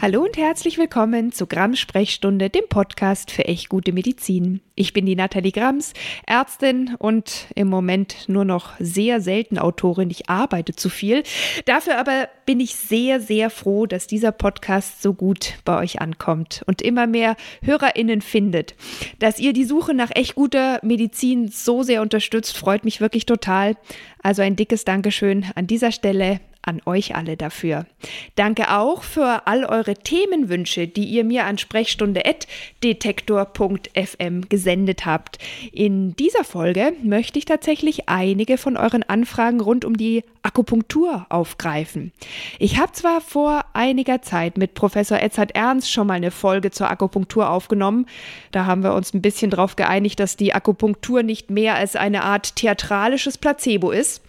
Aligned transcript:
Hallo 0.00 0.22
und 0.22 0.36
herzlich 0.36 0.78
willkommen 0.78 1.32
zu 1.32 1.48
Grams 1.48 1.80
Sprechstunde, 1.80 2.50
dem 2.50 2.68
Podcast 2.68 3.32
für 3.32 3.46
echt 3.46 3.68
gute 3.68 3.92
Medizin. 3.92 4.60
Ich 4.76 4.92
bin 4.92 5.06
die 5.06 5.16
Nathalie 5.16 5.50
Grams, 5.50 5.92
Ärztin 6.24 6.94
und 7.00 7.48
im 7.56 7.66
Moment 7.66 8.28
nur 8.28 8.44
noch 8.44 8.74
sehr 8.78 9.20
selten 9.20 9.58
Autorin. 9.58 10.08
Ich 10.08 10.30
arbeite 10.30 10.76
zu 10.76 10.88
viel. 10.88 11.24
Dafür 11.64 11.98
aber 11.98 12.28
bin 12.46 12.60
ich 12.60 12.76
sehr, 12.76 13.18
sehr 13.18 13.50
froh, 13.50 13.86
dass 13.86 14.06
dieser 14.06 14.30
Podcast 14.30 15.02
so 15.02 15.14
gut 15.14 15.54
bei 15.64 15.76
euch 15.80 16.00
ankommt 16.00 16.62
und 16.66 16.80
immer 16.80 17.08
mehr 17.08 17.34
HörerInnen 17.62 18.20
findet. 18.20 18.76
Dass 19.18 19.40
ihr 19.40 19.52
die 19.52 19.64
Suche 19.64 19.94
nach 19.94 20.12
echt 20.14 20.36
guter 20.36 20.78
Medizin 20.84 21.48
so 21.48 21.82
sehr 21.82 22.02
unterstützt, 22.02 22.56
freut 22.56 22.84
mich 22.84 23.00
wirklich 23.00 23.26
total. 23.26 23.74
Also 24.22 24.42
ein 24.42 24.54
dickes 24.54 24.84
Dankeschön 24.84 25.46
an 25.56 25.66
dieser 25.66 25.90
Stelle 25.90 26.38
an 26.68 26.80
euch 26.84 27.16
alle 27.16 27.36
dafür. 27.36 27.86
Danke 28.36 28.76
auch 28.76 29.02
für 29.02 29.46
all 29.46 29.64
eure 29.64 29.94
Themenwünsche, 29.94 30.86
die 30.86 31.04
ihr 31.04 31.24
mir 31.24 31.46
an 31.46 31.56
sprechstunde.detektor.fm 31.58 34.48
gesendet 34.48 35.06
habt. 35.06 35.38
In 35.72 36.14
dieser 36.14 36.44
Folge 36.44 36.92
möchte 37.02 37.38
ich 37.38 37.46
tatsächlich 37.46 38.08
einige 38.08 38.58
von 38.58 38.76
euren 38.76 39.02
Anfragen 39.02 39.60
rund 39.60 39.84
um 39.84 39.96
die 39.96 40.22
Akupunktur 40.42 41.26
aufgreifen. 41.30 42.12
Ich 42.58 42.78
habe 42.78 42.92
zwar 42.92 43.20
vor 43.20 43.64
einiger 43.72 44.22
Zeit 44.22 44.58
mit 44.58 44.74
Professor 44.74 45.20
Edzard 45.20 45.54
Ernst 45.54 45.90
schon 45.90 46.06
mal 46.06 46.14
eine 46.14 46.30
Folge 46.30 46.70
zur 46.70 46.88
Akupunktur 46.90 47.50
aufgenommen. 47.50 48.06
Da 48.52 48.66
haben 48.66 48.82
wir 48.82 48.94
uns 48.94 49.14
ein 49.14 49.22
bisschen 49.22 49.50
darauf 49.50 49.76
geeinigt, 49.76 50.20
dass 50.20 50.36
die 50.36 50.52
Akupunktur 50.54 51.22
nicht 51.22 51.50
mehr 51.50 51.76
als 51.76 51.96
eine 51.96 52.24
Art 52.24 52.56
theatralisches 52.56 53.38
Placebo 53.38 53.90
ist. 53.90 54.22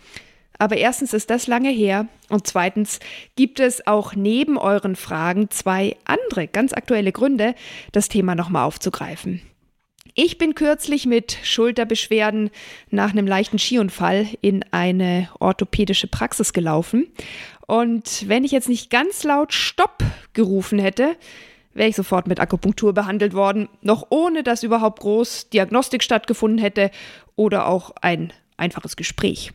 Aber 0.59 0.77
erstens 0.77 1.13
ist 1.13 1.29
das 1.29 1.47
lange 1.47 1.69
her 1.69 2.07
und 2.27 2.45
zweitens 2.45 2.99
gibt 3.35 3.61
es 3.61 3.87
auch 3.87 4.13
neben 4.13 4.57
euren 4.57 4.97
Fragen 4.97 5.49
zwei 5.49 5.95
andere 6.03 6.47
ganz 6.47 6.73
aktuelle 6.73 7.13
Gründe, 7.13 7.55
das 7.93 8.09
Thema 8.09 8.35
nochmal 8.35 8.65
aufzugreifen. 8.65 9.41
Ich 10.15 10.37
bin 10.37 10.55
kürzlich 10.55 11.05
mit 11.05 11.37
Schulterbeschwerden 11.43 12.49
nach 12.89 13.11
einem 13.11 13.25
leichten 13.25 13.57
Skiunfall 13.57 14.27
in 14.41 14.65
eine 14.71 15.29
orthopädische 15.39 16.07
Praxis 16.07 16.51
gelaufen. 16.51 17.07
Und 17.65 18.27
wenn 18.27 18.43
ich 18.43 18.51
jetzt 18.51 18.67
nicht 18.67 18.89
ganz 18.89 19.23
laut 19.23 19.53
Stopp 19.53 20.03
gerufen 20.33 20.77
hätte, 20.77 21.15
wäre 21.73 21.87
ich 21.87 21.95
sofort 21.95 22.27
mit 22.27 22.41
Akupunktur 22.41 22.93
behandelt 22.93 23.33
worden, 23.33 23.69
noch 23.81 24.07
ohne 24.09 24.43
dass 24.43 24.63
überhaupt 24.63 24.99
groß 24.99 25.49
Diagnostik 25.51 26.03
stattgefunden 26.03 26.59
hätte 26.59 26.91
oder 27.37 27.67
auch 27.67 27.91
ein 28.01 28.33
einfaches 28.57 28.97
Gespräch. 28.97 29.53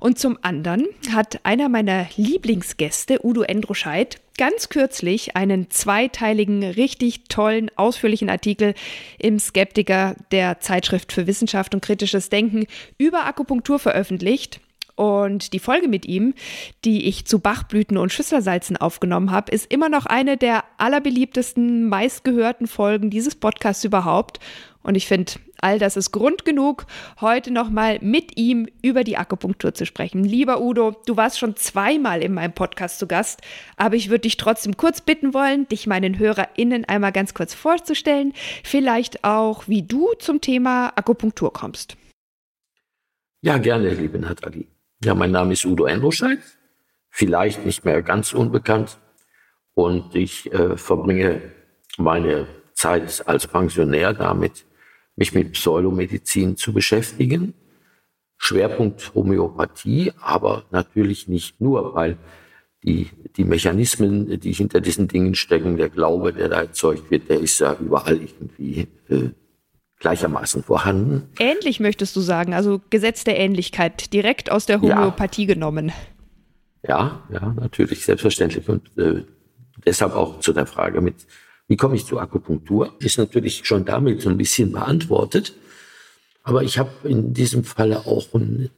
Und 0.00 0.18
zum 0.18 0.38
anderen 0.42 0.86
hat 1.12 1.40
einer 1.44 1.68
meiner 1.68 2.06
Lieblingsgäste, 2.16 3.24
Udo 3.24 3.42
Endroscheid, 3.42 4.20
ganz 4.38 4.68
kürzlich 4.68 5.36
einen 5.36 5.70
zweiteiligen, 5.70 6.64
richtig 6.64 7.24
tollen, 7.28 7.70
ausführlichen 7.76 8.30
Artikel 8.30 8.74
im 9.18 9.38
Skeptiker 9.38 10.16
der 10.30 10.60
Zeitschrift 10.60 11.12
für 11.12 11.26
Wissenschaft 11.26 11.74
und 11.74 11.82
kritisches 11.82 12.28
Denken 12.28 12.66
über 12.98 13.24
Akupunktur 13.26 13.78
veröffentlicht. 13.78 14.60
Und 14.94 15.52
die 15.52 15.58
Folge 15.58 15.88
mit 15.88 16.06
ihm, 16.06 16.34
die 16.84 17.06
ich 17.06 17.24
zu 17.24 17.38
Bachblüten 17.38 17.96
und 17.96 18.12
Schüsselsalzen 18.12 18.76
aufgenommen 18.76 19.30
habe, 19.30 19.50
ist 19.50 19.72
immer 19.72 19.88
noch 19.88 20.06
eine 20.06 20.36
der 20.36 20.64
allerbeliebtesten, 20.76 21.88
meistgehörten 21.88 22.66
Folgen 22.66 23.10
dieses 23.10 23.34
Podcasts 23.34 23.84
überhaupt. 23.84 24.38
Und 24.82 24.96
ich 24.96 25.06
finde, 25.06 25.32
all 25.62 25.78
das 25.78 25.96
ist 25.96 26.10
Grund 26.10 26.44
genug, 26.44 26.86
heute 27.20 27.50
nochmal 27.50 27.98
mit 28.02 28.36
ihm 28.36 28.68
über 28.82 29.04
die 29.04 29.16
Akupunktur 29.16 29.72
zu 29.72 29.86
sprechen. 29.86 30.24
Lieber 30.24 30.60
Udo, 30.60 30.94
du 31.06 31.16
warst 31.16 31.38
schon 31.38 31.56
zweimal 31.56 32.22
in 32.22 32.34
meinem 32.34 32.52
Podcast 32.52 32.98
zu 32.98 33.06
Gast, 33.06 33.40
aber 33.76 33.94
ich 33.94 34.10
würde 34.10 34.22
dich 34.22 34.36
trotzdem 34.36 34.76
kurz 34.76 35.00
bitten 35.00 35.32
wollen, 35.32 35.68
dich 35.68 35.86
meinen 35.86 36.18
HörerInnen 36.18 36.84
einmal 36.84 37.12
ganz 37.12 37.32
kurz 37.32 37.54
vorzustellen. 37.54 38.34
Vielleicht 38.64 39.24
auch, 39.24 39.68
wie 39.68 39.82
du 39.82 40.12
zum 40.18 40.40
Thema 40.40 40.92
Akupunktur 40.96 41.52
kommst. 41.52 41.96
Ja, 43.40 43.58
gerne, 43.58 43.94
liebe 43.94 44.18
Nathalie. 44.18 44.66
Ja, 45.04 45.14
mein 45.14 45.30
Name 45.30 45.52
ist 45.52 45.64
Udo 45.64 45.86
Endroscheid, 45.86 46.38
vielleicht 47.10 47.64
nicht 47.64 47.84
mehr 47.84 48.02
ganz 48.02 48.32
unbekannt. 48.32 48.98
Und 49.74 50.14
ich 50.14 50.52
äh, 50.52 50.76
verbringe 50.76 51.40
meine 51.96 52.46
Zeit 52.74 53.26
als 53.26 53.46
Pensionär 53.46 54.12
damit, 54.12 54.64
mich 55.16 55.34
mit 55.34 55.52
Pseudomedizin 55.52 56.56
zu 56.56 56.72
beschäftigen. 56.72 57.54
Schwerpunkt 58.38 59.14
Homöopathie, 59.14 60.12
aber 60.20 60.64
natürlich 60.70 61.28
nicht 61.28 61.60
nur, 61.60 61.94
weil 61.94 62.18
die, 62.82 63.08
die 63.36 63.44
Mechanismen, 63.44 64.40
die 64.40 64.52
hinter 64.52 64.80
diesen 64.80 65.06
Dingen 65.06 65.34
stecken, 65.34 65.76
der 65.76 65.88
Glaube, 65.88 66.32
der 66.32 66.48
da 66.48 66.62
erzeugt 66.62 67.10
wird, 67.10 67.28
der 67.28 67.38
ist 67.38 67.60
ja 67.60 67.76
überall 67.78 68.20
irgendwie 68.20 68.88
äh, 69.08 69.30
gleichermaßen 70.00 70.64
vorhanden. 70.64 71.28
Ähnlich 71.38 71.78
möchtest 71.78 72.16
du 72.16 72.20
sagen, 72.20 72.54
also 72.54 72.80
Gesetz 72.90 73.22
der 73.22 73.38
Ähnlichkeit, 73.38 74.12
direkt 74.12 74.50
aus 74.50 74.66
der 74.66 74.80
Homöopathie 74.80 75.46
ja. 75.46 75.54
genommen. 75.54 75.92
Ja, 76.86 77.22
ja, 77.32 77.54
natürlich, 77.60 78.04
selbstverständlich. 78.04 78.68
Und 78.68 78.98
äh, 78.98 79.22
deshalb 79.86 80.16
auch 80.16 80.40
zu 80.40 80.52
der 80.52 80.66
Frage 80.66 81.00
mit 81.00 81.14
wie 81.72 81.76
komme 81.78 81.96
ich 81.96 82.04
zur 82.04 82.20
Akupunktur? 82.20 82.94
Ist 82.98 83.16
natürlich 83.16 83.62
schon 83.64 83.86
damit 83.86 84.20
so 84.20 84.28
ein 84.28 84.36
bisschen 84.36 84.72
beantwortet. 84.72 85.54
Aber 86.42 86.62
ich 86.62 86.76
habe 86.76 86.90
in 87.04 87.32
diesem 87.32 87.64
Falle 87.64 88.00
auch 88.00 88.34
einen, 88.34 88.68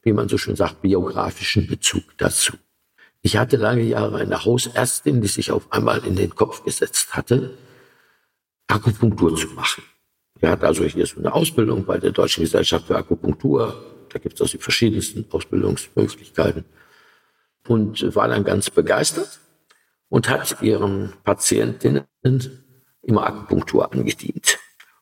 wie 0.00 0.14
man 0.14 0.26
so 0.26 0.38
schön 0.38 0.56
sagt, 0.56 0.80
biografischen 0.80 1.66
Bezug 1.66 2.02
dazu. 2.16 2.54
Ich 3.20 3.36
hatte 3.36 3.58
lange 3.58 3.82
Jahre 3.82 4.20
eine 4.20 4.42
Hausärztin, 4.42 5.20
die 5.20 5.28
sich 5.28 5.50
auf 5.50 5.70
einmal 5.70 6.02
in 6.06 6.16
den 6.16 6.34
Kopf 6.34 6.64
gesetzt 6.64 7.12
hatte, 7.12 7.58
Akupunktur 8.68 9.36
zu 9.36 9.48
machen. 9.48 9.84
Er 10.40 10.52
hat 10.52 10.64
also 10.64 10.82
hier 10.84 11.04
so 11.04 11.18
eine 11.18 11.34
Ausbildung 11.34 11.84
bei 11.84 11.98
der 11.98 12.12
Deutschen 12.12 12.42
Gesellschaft 12.42 12.86
für 12.86 12.96
Akupunktur. 12.96 14.06
Da 14.08 14.18
gibt 14.18 14.36
es 14.36 14.40
also 14.40 14.56
die 14.56 14.62
verschiedensten 14.62 15.26
Ausbildungsmöglichkeiten. 15.30 16.64
Und 17.68 18.16
war 18.16 18.28
dann 18.28 18.44
ganz 18.44 18.70
begeistert 18.70 19.40
und 20.10 20.28
hat 20.28 20.60
ihren 20.60 21.14
Patientinnen 21.24 22.04
immer 23.02 23.26
Akupunktur 23.26 23.90
angedient. 23.90 24.58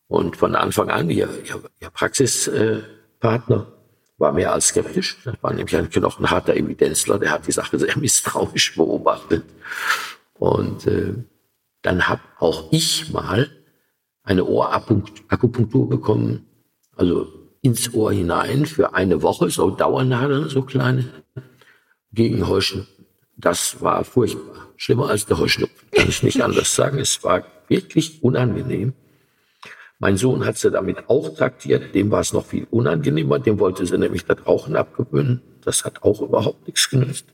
Und 0.06 0.36
von 0.36 0.54
Anfang 0.54 0.90
an, 0.90 1.10
ihr, 1.10 1.28
ihr, 1.44 1.62
ihr 1.80 1.90
Praxispartner 1.90 3.66
war 4.18 4.32
mehr 4.32 4.52
als 4.52 4.68
skeptisch. 4.68 5.18
Das 5.24 5.34
war 5.42 5.52
nämlich 5.52 5.76
ein 5.76 5.90
knochenharter 5.90 6.54
Evidenzler, 6.54 7.18
der 7.18 7.32
hat 7.32 7.46
die 7.46 7.52
Sache 7.52 7.78
sehr 7.78 7.98
misstrauisch 7.98 8.76
beobachtet. 8.76 9.44
Und 10.34 10.86
äh, 10.86 11.14
dann 11.82 12.08
habe 12.08 12.22
auch 12.38 12.68
ich 12.70 13.12
mal 13.12 13.50
eine 14.22 14.44
Ohrakupunktur 14.44 15.88
bekommen, 15.88 16.46
also 16.96 17.32
ins 17.62 17.94
Ohr 17.94 18.12
hinein 18.12 18.66
für 18.66 18.94
eine 18.94 19.22
Woche, 19.22 19.50
so 19.50 19.70
Dauernadeln, 19.70 20.48
so 20.48 20.62
kleine, 20.62 21.08
gegen 22.12 22.46
Heuschen. 22.46 22.86
Das 23.36 23.80
war 23.80 24.04
furchtbar 24.04 24.67
schlimmer 24.78 25.10
als 25.10 25.26
der 25.26 25.38
Heuschnupfen, 25.38 25.90
kann 25.90 26.08
ich 26.08 26.22
nicht 26.22 26.40
anders 26.40 26.74
sagen. 26.74 26.98
Es 26.98 27.22
war 27.22 27.44
wirklich 27.68 28.22
unangenehm. 28.22 28.94
Mein 29.98 30.16
Sohn 30.16 30.46
hat 30.46 30.56
sie 30.56 30.70
damit 30.70 31.08
auch 31.10 31.34
traktiert, 31.34 31.94
dem 31.94 32.10
war 32.10 32.20
es 32.20 32.32
noch 32.32 32.46
viel 32.46 32.66
unangenehmer, 32.70 33.40
dem 33.40 33.58
wollte 33.58 33.84
sie 33.84 33.98
nämlich 33.98 34.24
das 34.24 34.46
Rauchen 34.46 34.76
abgewöhnen. 34.76 35.42
Das 35.64 35.84
hat 35.84 36.04
auch 36.04 36.22
überhaupt 36.22 36.66
nichts 36.66 36.88
genützt. 36.88 37.26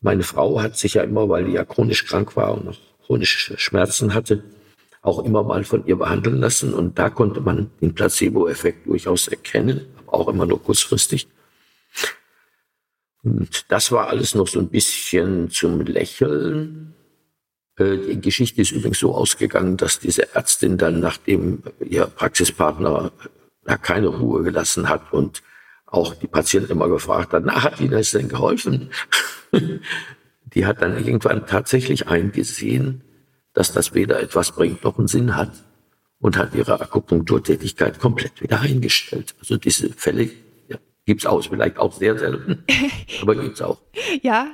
Meine 0.00 0.22
Frau 0.22 0.60
hat 0.60 0.76
sich 0.76 0.94
ja 0.94 1.02
immer, 1.02 1.28
weil 1.28 1.44
die 1.44 1.52
ja 1.52 1.64
chronisch 1.64 2.06
krank 2.06 2.34
war 2.34 2.54
und 2.54 2.64
noch 2.64 2.78
chronische 3.04 3.58
Schmerzen 3.58 4.14
hatte, 4.14 4.42
auch 5.02 5.22
immer 5.24 5.42
mal 5.42 5.62
von 5.64 5.86
ihr 5.86 5.96
behandeln 5.96 6.38
lassen. 6.38 6.72
Und 6.72 6.98
da 6.98 7.10
konnte 7.10 7.40
man 7.40 7.70
den 7.80 7.94
Placebo-Effekt 7.94 8.86
durchaus 8.86 9.28
erkennen, 9.28 9.86
aber 10.06 10.14
auch 10.14 10.28
immer 10.28 10.46
nur 10.46 10.62
kurzfristig. 10.62 11.28
Und 13.22 13.70
das 13.70 13.92
war 13.92 14.08
alles 14.08 14.34
noch 14.34 14.48
so 14.48 14.58
ein 14.58 14.68
bisschen 14.68 15.50
zum 15.50 15.80
Lächeln. 15.82 16.94
Äh, 17.76 17.98
die 17.98 18.20
Geschichte 18.20 18.60
ist 18.60 18.72
übrigens 18.72 18.98
so 18.98 19.14
ausgegangen, 19.14 19.76
dass 19.76 20.00
diese 20.00 20.34
Ärztin 20.34 20.76
dann, 20.76 21.00
nachdem 21.00 21.62
ihr 21.80 22.06
Praxispartner 22.06 23.12
da 23.64 23.76
keine 23.76 24.08
Ruhe 24.08 24.42
gelassen 24.42 24.88
hat 24.88 25.12
und 25.12 25.42
auch 25.86 26.14
die 26.14 26.26
Patienten 26.26 26.72
immer 26.72 26.88
gefragt 26.88 27.32
hat, 27.32 27.44
na, 27.44 27.62
hat 27.62 27.80
Ihnen 27.80 27.92
das 27.92 28.10
denn 28.10 28.28
geholfen? 28.28 28.90
die 30.54 30.66
hat 30.66 30.82
dann 30.82 30.96
irgendwann 30.96 31.46
tatsächlich 31.46 32.08
eingesehen, 32.08 33.02
dass 33.52 33.72
das 33.72 33.94
weder 33.94 34.20
etwas 34.20 34.52
bringt 34.52 34.82
noch 34.82 34.98
einen 34.98 35.08
Sinn 35.08 35.36
hat 35.36 35.52
und 36.18 36.36
hat 36.36 36.54
ihre 36.54 36.80
Akupunkturtätigkeit 36.80 37.98
komplett 37.98 38.40
wieder 38.40 38.60
eingestellt. 38.60 39.34
Also 39.40 39.56
diese 39.56 39.90
Fälle 39.90 40.30
Gibt 41.06 41.22
es 41.22 41.26
auch, 41.26 41.42
vielleicht 41.42 41.78
auch 41.78 41.92
sehr 41.92 42.18
selten, 42.18 42.64
aber 43.22 43.34
gibt 43.34 43.54
es 43.54 43.62
auch. 43.62 43.78
ja, 44.22 44.48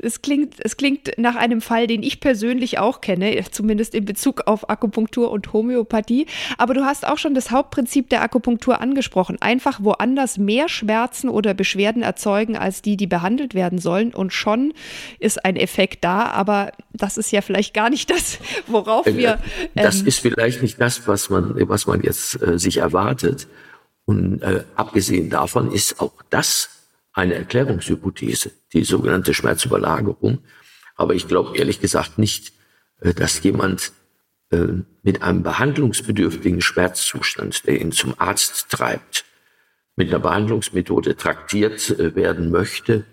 Es 0.00 0.22
klingt, 0.22 0.54
es 0.58 0.76
klingt 0.76 1.10
nach 1.18 1.34
einem 1.34 1.60
Fall, 1.60 1.88
den 1.88 2.04
ich 2.04 2.20
persönlich 2.20 2.78
auch 2.78 3.00
kenne, 3.00 3.42
zumindest 3.50 3.94
in 3.94 4.04
Bezug 4.04 4.42
auf 4.46 4.70
Akupunktur 4.70 5.30
und 5.30 5.52
Homöopathie. 5.52 6.26
Aber 6.56 6.72
du 6.74 6.84
hast 6.84 7.06
auch 7.06 7.18
schon 7.18 7.34
das 7.34 7.50
Hauptprinzip 7.50 8.08
der 8.08 8.22
Akupunktur 8.22 8.80
angesprochen. 8.80 9.38
Einfach 9.40 9.80
woanders 9.82 10.38
mehr 10.38 10.68
Schmerzen 10.68 11.28
oder 11.28 11.52
Beschwerden 11.52 12.02
erzeugen 12.02 12.56
als 12.56 12.80
die, 12.80 12.96
die 12.96 13.08
behandelt 13.08 13.54
werden 13.54 13.78
sollen. 13.78 14.14
Und 14.14 14.32
schon 14.32 14.72
ist 15.18 15.44
ein 15.44 15.56
Effekt 15.56 16.04
da. 16.04 16.26
Aber 16.26 16.70
das 16.92 17.18
ist 17.18 17.32
ja 17.32 17.40
vielleicht 17.40 17.74
gar 17.74 17.90
nicht 17.90 18.08
das, 18.10 18.38
worauf 18.68 19.06
äh, 19.06 19.16
wir. 19.16 19.40
Ähm, 19.74 19.82
das 19.82 20.00
ist 20.02 20.20
vielleicht 20.20 20.62
nicht 20.62 20.80
das, 20.80 21.08
was 21.08 21.28
man, 21.28 21.54
was 21.68 21.86
man 21.88 22.02
jetzt 22.02 22.40
äh, 22.40 22.58
sich 22.58 22.76
erwartet. 22.76 23.48
Und 24.08 24.40
äh, 24.40 24.64
abgesehen 24.74 25.28
davon 25.28 25.70
ist 25.70 26.00
auch 26.00 26.14
das 26.30 26.70
eine 27.12 27.34
Erklärungshypothese, 27.34 28.52
die 28.72 28.84
sogenannte 28.84 29.34
Schmerzüberlagerung. 29.34 30.38
Aber 30.96 31.14
ich 31.14 31.28
glaube 31.28 31.58
ehrlich 31.58 31.78
gesagt 31.78 32.16
nicht, 32.16 32.54
äh, 33.02 33.12
dass 33.12 33.42
jemand 33.42 33.92
äh, 34.50 34.80
mit 35.02 35.20
einem 35.20 35.42
behandlungsbedürftigen 35.42 36.62
Schmerzzustand, 36.62 37.66
der 37.66 37.82
ihn 37.82 37.92
zum 37.92 38.14
Arzt 38.16 38.70
treibt, 38.70 39.26
mit 39.94 40.08
einer 40.08 40.20
Behandlungsmethode 40.20 41.14
traktiert 41.14 41.90
äh, 41.90 42.16
werden 42.16 42.50
möchte, 42.50 43.04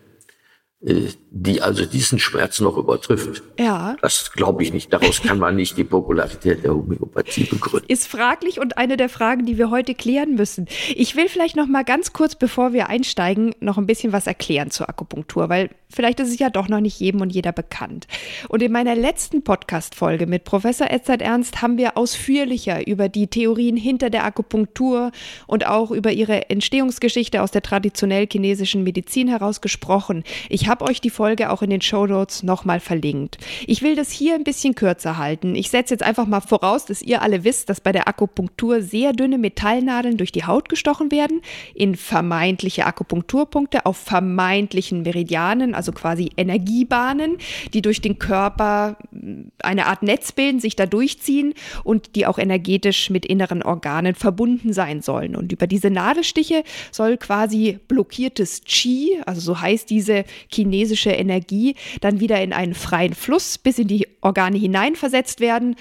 die 1.31 1.61
also 1.61 1.85
diesen 1.85 2.19
Schmerz 2.19 2.59
noch 2.59 2.77
übertrifft. 2.77 3.41
Ja. 3.59 3.95
Das 4.01 4.31
glaube 4.31 4.63
ich 4.63 4.71
nicht. 4.71 4.93
Daraus 4.93 5.21
kann 5.21 5.39
man 5.39 5.55
nicht 5.55 5.77
die 5.77 5.83
Popularität 5.83 6.63
der 6.63 6.75
Homöopathie 6.75 7.45
begründen. 7.45 7.87
Ist 7.89 8.07
fraglich 8.07 8.59
und 8.59 8.77
eine 8.77 8.95
der 8.95 9.09
Fragen, 9.09 9.45
die 9.45 9.57
wir 9.57 9.71
heute 9.71 9.95
klären 9.95 10.35
müssen. 10.35 10.67
Ich 10.95 11.15
will 11.15 11.27
vielleicht 11.27 11.55
noch 11.55 11.67
mal 11.67 11.83
ganz 11.83 12.13
kurz, 12.13 12.35
bevor 12.35 12.71
wir 12.73 12.87
einsteigen, 12.87 13.55
noch 13.59 13.79
ein 13.79 13.87
bisschen 13.87 14.13
was 14.13 14.27
erklären 14.27 14.69
zur 14.69 14.87
Akupunktur, 14.87 15.49
weil 15.49 15.71
vielleicht 15.95 16.19
ist 16.19 16.29
es 16.29 16.39
ja 16.39 16.49
doch 16.49 16.67
noch 16.67 16.81
nicht 16.81 16.99
jedem 16.99 17.21
und 17.21 17.31
jeder 17.31 17.51
bekannt. 17.51 18.07
Und 18.49 18.61
in 18.61 18.71
meiner 18.71 18.95
letzten 18.95 19.43
Podcast-Folge 19.43 20.27
mit 20.27 20.43
Professor 20.43 20.91
Edzard 20.91 21.21
Ernst 21.21 21.61
haben 21.61 21.77
wir 21.77 21.97
ausführlicher 21.97 22.85
über 22.85 23.09
die 23.09 23.27
Theorien 23.27 23.77
hinter 23.77 24.09
der 24.09 24.25
Akupunktur 24.25 25.11
und 25.47 25.65
auch 25.65 25.91
über 25.91 26.11
ihre 26.11 26.49
Entstehungsgeschichte 26.49 27.41
aus 27.41 27.51
der 27.51 27.61
traditionell 27.61 28.27
chinesischen 28.31 28.83
Medizin 28.83 29.27
heraus 29.27 29.61
gesprochen. 29.61 30.23
Ich 30.49 30.67
habe 30.67 30.85
euch 30.85 31.01
die 31.01 31.09
Folge 31.09 31.51
auch 31.51 31.61
in 31.61 31.69
den 31.69 31.81
Show 31.81 32.05
Notes 32.05 32.43
nochmal 32.43 32.79
verlinkt. 32.79 33.37
Ich 33.65 33.81
will 33.81 33.95
das 33.95 34.11
hier 34.11 34.35
ein 34.35 34.43
bisschen 34.43 34.75
kürzer 34.75 35.17
halten. 35.17 35.55
Ich 35.55 35.69
setze 35.69 35.93
jetzt 35.93 36.03
einfach 36.03 36.27
mal 36.27 36.41
voraus, 36.41 36.85
dass 36.85 37.01
ihr 37.01 37.21
alle 37.21 37.43
wisst, 37.43 37.69
dass 37.69 37.81
bei 37.81 37.91
der 37.91 38.07
Akupunktur 38.07 38.81
sehr 38.81 39.13
dünne 39.13 39.37
Metallnadeln 39.37 40.17
durch 40.17 40.31
die 40.31 40.45
Haut 40.45 40.69
gestochen 40.69 41.11
werden, 41.11 41.41
in 41.73 41.95
vermeintliche 41.95 42.85
Akupunkturpunkte 42.85 43.85
auf 43.85 43.97
vermeintlichen 43.97 45.03
Meridianen, 45.03 45.73
also 45.75 45.84
quasi 45.91 46.29
Energiebahnen, 46.37 47.37
die 47.73 47.81
durch 47.81 48.01
den 48.01 48.19
Körper 48.19 48.97
eine 49.59 49.87
Art 49.87 50.03
Netz 50.03 50.31
bilden, 50.31 50.59
sich 50.59 50.75
da 50.75 50.85
durchziehen 50.85 51.53
und 51.83 52.15
die 52.15 52.25
auch 52.25 52.37
energetisch 52.37 53.09
mit 53.09 53.25
inneren 53.25 53.63
Organen 53.63 54.15
verbunden 54.15 54.73
sein 54.73 55.01
sollen. 55.01 55.35
Und 55.35 55.51
über 55.51 55.67
diese 55.67 55.89
Nadelstiche 55.89 56.63
soll 56.91 57.17
quasi 57.17 57.79
blockiertes 57.87 58.63
Qi, 58.65 59.19
also 59.25 59.41
so 59.41 59.61
heißt 59.61 59.89
diese 59.89 60.25
Chinesisch 60.51 60.75
chinesische 60.75 61.11
Energie 61.11 61.75
dann 62.01 62.19
wieder 62.19 62.41
in 62.41 62.53
einen 62.53 62.73
freien 62.73 63.13
Fluss 63.13 63.57
bis 63.57 63.79
in 63.79 63.87
die 63.87 64.07
Organe 64.21 64.57
hineinversetzt 64.57 65.39
werden. 65.39 65.75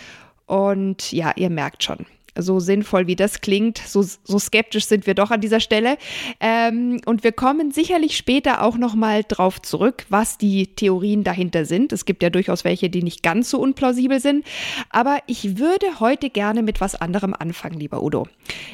Und 0.46 1.12
ja, 1.12 1.32
ihr 1.36 1.50
merkt 1.50 1.82
schon, 1.82 2.06
so 2.36 2.60
sinnvoll 2.60 3.06
wie 3.06 3.16
das 3.16 3.40
klingt, 3.40 3.78
so, 3.78 4.02
so 4.02 4.38
skeptisch 4.38 4.86
sind 4.86 5.06
wir 5.06 5.14
doch 5.14 5.30
an 5.30 5.40
dieser 5.40 5.60
Stelle. 5.60 5.96
Ähm, 6.40 7.00
und 7.06 7.24
wir 7.24 7.32
kommen 7.32 7.70
sicherlich 7.70 8.16
später 8.16 8.62
auch 8.62 8.76
nochmal 8.76 9.22
drauf 9.26 9.62
zurück, 9.62 10.06
was 10.08 10.38
die 10.38 10.74
Theorien 10.74 11.24
dahinter 11.24 11.64
sind. 11.64 11.92
Es 11.92 12.04
gibt 12.04 12.22
ja 12.22 12.30
durchaus 12.30 12.64
welche, 12.64 12.90
die 12.90 13.02
nicht 13.02 13.22
ganz 13.22 13.50
so 13.50 13.58
unplausibel 13.60 14.20
sind. 14.20 14.44
Aber 14.90 15.18
ich 15.26 15.58
würde 15.58 16.00
heute 16.00 16.30
gerne 16.30 16.62
mit 16.62 16.80
was 16.80 16.94
anderem 16.94 17.34
anfangen, 17.34 17.78
lieber 17.78 18.02
Udo. 18.02 18.26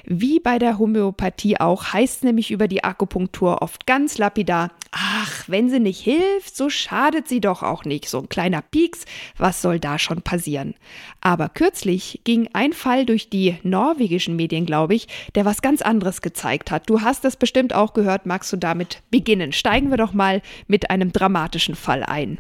Wie 0.05 0.41
bei 0.41 0.59
der 0.59 0.79
Homöopathie 0.79 1.59
auch, 1.59 1.93
heißt 1.93 2.25
nämlich 2.25 2.51
über 2.51 2.69
die 2.69 2.85
Akupunktur 2.85 3.63
oft 3.63 3.87
ganz 3.87 4.19
lapidar, 4.19 4.71
ach, 4.93 5.45
wenn 5.49 5.69
sie 5.69 5.81
nicht 5.81 6.01
hilft, 6.01 6.57
so 6.57 6.71
schadet 6.71 7.29
sie 7.29 7.41
doch 7.41 7.63
auch 7.63 7.85
nicht. 7.85 8.09
So 8.09 8.19
ein 8.21 8.29
kleiner 8.29 8.63
Pieks, 8.63 9.05
was 9.37 9.63
soll 9.63 9.79
da 9.79 9.99
schon 9.99 10.23
passieren? 10.23 10.75
Aber 11.21 11.49
kürzlich 11.49 12.21
ging 12.25 12.49
ein 12.53 12.73
Fall 12.73 13.05
durch 13.05 13.29
die 13.29 13.50
norwegischen 13.63 14.37
Medien, 14.37 14.67
glaube 14.67 14.95
ich, 14.95 15.09
der 15.35 15.45
was 15.45 15.63
ganz 15.63 15.83
anderes 15.83 16.23
gezeigt 16.23 16.71
hat. 16.71 16.89
Du 16.89 17.01
hast 17.01 17.25
das 17.25 17.37
bestimmt 17.37 17.75
auch 17.75 17.93
gehört. 17.93 18.27
Magst 18.27 18.53
du 18.53 18.57
damit 18.57 19.03
beginnen? 19.11 19.53
Steigen 19.53 19.91
wir 19.91 19.97
doch 19.97 20.13
mal 20.13 20.43
mit 20.67 20.91
einem 20.91 21.13
dramatischen 21.13 21.75
Fall 21.75 22.03
ein. 22.03 22.39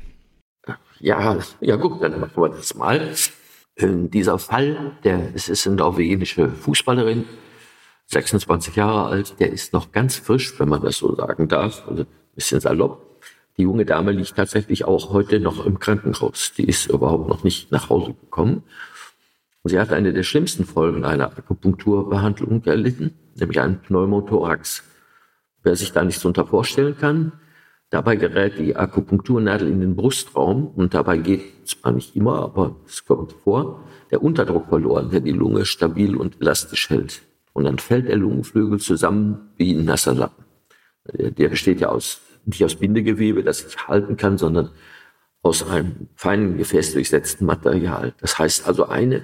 Ja, 1.00 1.38
ja 1.60 1.76
gut, 1.76 2.02
dann 2.02 2.20
machen 2.20 2.42
wir 2.42 2.50
das 2.50 2.74
mal. 2.74 3.14
In 3.76 4.10
dieser 4.10 4.38
Fall, 4.38 4.92
der, 5.04 5.34
es 5.34 5.48
ist 5.48 5.66
eine 5.66 5.76
norwegische 5.76 6.50
Fußballerin, 6.50 7.24
26 8.06 8.76
Jahre 8.76 9.06
alt, 9.06 9.38
der 9.40 9.50
ist 9.50 9.72
noch 9.72 9.92
ganz 9.92 10.16
frisch, 10.16 10.58
wenn 10.58 10.68
man 10.68 10.82
das 10.82 10.98
so 10.98 11.14
sagen 11.14 11.48
darf, 11.48 11.86
also 11.88 12.02
ein 12.02 12.06
bisschen 12.34 12.60
salopp. 12.60 13.10
Die 13.56 13.62
junge 13.62 13.84
Dame 13.84 14.12
liegt 14.12 14.36
tatsächlich 14.36 14.84
auch 14.84 15.12
heute 15.12 15.38
noch 15.38 15.64
im 15.64 15.78
Krankenhaus. 15.78 16.52
Die 16.56 16.64
ist 16.64 16.86
überhaupt 16.86 17.28
noch 17.28 17.44
nicht 17.44 17.70
nach 17.70 17.88
Hause 17.88 18.14
gekommen. 18.14 18.64
Und 19.62 19.70
sie 19.70 19.78
hat 19.78 19.92
eine 19.92 20.12
der 20.12 20.22
schlimmsten 20.22 20.64
Folgen 20.64 21.04
einer 21.04 21.36
Akupunkturbehandlung 21.36 22.64
erlitten, 22.64 23.12
nämlich 23.34 23.60
einen 23.60 23.80
Pneumothorax. 23.80 24.82
Wer 25.62 25.76
sich 25.76 25.92
da 25.92 26.02
nichts 26.02 26.24
unter 26.24 26.46
vorstellen 26.46 26.96
kann, 26.96 27.32
dabei 27.90 28.16
gerät 28.16 28.58
die 28.58 28.74
Akupunkturnadel 28.74 29.68
in 29.68 29.80
den 29.80 29.96
Brustraum 29.96 30.68
und 30.68 30.94
dabei 30.94 31.18
geht, 31.18 31.68
zwar 31.68 31.92
nicht 31.92 32.16
immer, 32.16 32.40
aber 32.40 32.76
es 32.86 33.04
kommt 33.04 33.32
vor, 33.32 33.84
der 34.10 34.22
Unterdruck 34.22 34.68
verloren, 34.68 35.10
der 35.10 35.20
die 35.20 35.32
Lunge 35.32 35.66
stabil 35.66 36.16
und 36.16 36.40
elastisch 36.40 36.88
hält. 36.88 37.22
Und 37.52 37.64
dann 37.64 37.78
fällt 37.78 38.08
der 38.08 38.16
Lungenflügel 38.16 38.78
zusammen 38.78 39.50
wie 39.56 39.74
ein 39.74 39.84
nasser 39.84 40.14
Lappen. 40.14 40.44
Der 41.12 41.48
besteht 41.48 41.80
ja 41.80 41.88
aus, 41.88 42.20
nicht 42.46 42.64
aus 42.64 42.76
Bindegewebe, 42.76 43.42
das 43.42 43.58
sich 43.58 43.88
halten 43.88 44.16
kann, 44.16 44.38
sondern 44.38 44.70
aus 45.42 45.68
einem 45.68 46.08
feinen 46.14 46.56
Gefäß 46.56 46.92
durchsetzten 46.92 47.46
Material. 47.46 48.14
Das 48.20 48.38
heißt 48.38 48.66
also, 48.66 48.86
eine 48.86 49.22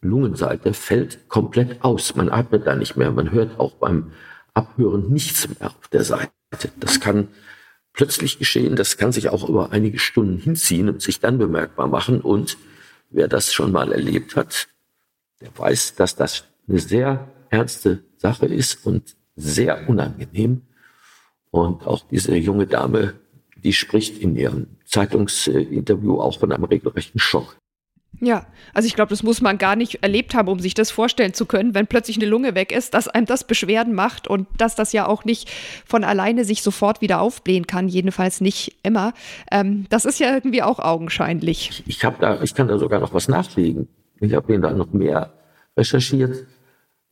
Lungenseite 0.00 0.74
fällt 0.74 1.28
komplett 1.28 1.82
aus. 1.82 2.14
Man 2.14 2.30
atmet 2.30 2.66
da 2.66 2.76
nicht 2.76 2.96
mehr. 2.96 3.10
Man 3.10 3.32
hört 3.32 3.58
auch 3.58 3.74
beim 3.74 4.12
Abhören 4.54 5.12
nichts 5.12 5.48
mehr 5.48 5.70
auf 5.70 5.88
der 5.88 6.04
Seite. 6.04 6.30
Das 6.76 7.00
kann 7.00 7.28
plötzlich 7.92 8.38
geschehen. 8.38 8.76
Das 8.76 8.96
kann 8.96 9.12
sich 9.12 9.28
auch 9.28 9.48
über 9.48 9.72
einige 9.72 9.98
Stunden 9.98 10.38
hinziehen 10.38 10.88
und 10.88 11.02
sich 11.02 11.20
dann 11.20 11.38
bemerkbar 11.38 11.88
machen. 11.88 12.20
Und 12.20 12.56
wer 13.10 13.28
das 13.28 13.52
schon 13.52 13.72
mal 13.72 13.92
erlebt 13.92 14.36
hat, 14.36 14.68
der 15.40 15.50
weiß, 15.56 15.96
dass 15.96 16.14
das 16.14 16.44
eine 16.68 16.78
sehr 16.78 17.28
ernste 17.50 18.04
Sache 18.16 18.46
ist 18.46 18.86
und 18.86 19.16
sehr 19.36 19.88
unangenehm. 19.88 20.62
Und 21.50 21.86
auch 21.86 22.06
diese 22.08 22.36
junge 22.36 22.66
Dame, 22.66 23.14
die 23.56 23.72
spricht 23.72 24.18
in 24.18 24.36
ihrem 24.36 24.66
Zeitungsinterview 24.84 26.20
auch 26.20 26.38
von 26.38 26.52
einem 26.52 26.64
regelrechten 26.64 27.18
Schock. 27.18 27.56
Ja, 28.20 28.46
also 28.74 28.86
ich 28.86 28.94
glaube, 28.94 29.10
das 29.10 29.22
muss 29.22 29.40
man 29.40 29.58
gar 29.58 29.76
nicht 29.76 30.02
erlebt 30.02 30.34
haben, 30.34 30.48
um 30.48 30.58
sich 30.58 30.74
das 30.74 30.90
vorstellen 30.90 31.34
zu 31.34 31.46
können, 31.46 31.74
wenn 31.74 31.86
plötzlich 31.86 32.16
eine 32.16 32.26
Lunge 32.26 32.54
weg 32.54 32.72
ist, 32.72 32.94
dass 32.94 33.06
einem 33.06 33.26
das 33.26 33.44
Beschwerden 33.44 33.94
macht 33.94 34.26
und 34.26 34.48
dass 34.56 34.74
das 34.74 34.92
ja 34.92 35.06
auch 35.06 35.24
nicht 35.24 35.48
von 35.86 36.02
alleine 36.02 36.44
sich 36.44 36.62
sofort 36.62 37.00
wieder 37.00 37.20
aufblähen 37.20 37.66
kann, 37.66 37.88
jedenfalls 37.88 38.40
nicht 38.40 38.76
immer. 38.82 39.12
Ähm, 39.52 39.86
das 39.88 40.04
ist 40.04 40.18
ja 40.18 40.34
irgendwie 40.34 40.62
auch 40.62 40.80
augenscheinlich. 40.80 41.84
Ich, 41.86 42.04
hab 42.04 42.18
da, 42.18 42.42
ich 42.42 42.54
kann 42.54 42.66
da 42.66 42.78
sogar 42.78 42.98
noch 42.98 43.14
was 43.14 43.28
nachlegen. 43.28 43.88
Ich 44.20 44.34
habe 44.34 44.52
mir 44.52 44.58
da 44.60 44.72
noch 44.72 44.92
mehr 44.92 45.32
recherchiert. 45.76 46.44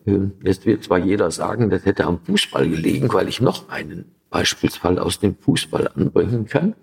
Ähm, 0.07 0.33
jetzt 0.43 0.67
wird 0.67 0.83
zwar 0.83 0.99
jeder 0.99 1.31
sagen, 1.31 1.71
das 1.71 1.85
hätte 1.85 2.05
am 2.05 2.19
Fußball 2.25 2.69
gelegen, 2.69 3.13
weil 3.13 3.29
ich 3.29 3.41
noch 3.41 3.69
einen 3.69 4.17
Beispielsfall 4.31 4.99
aus 4.99 5.21
dem 5.21 5.37
Fußball 5.37 5.89
anbringen 5.95 6.47
kann. 6.47 6.75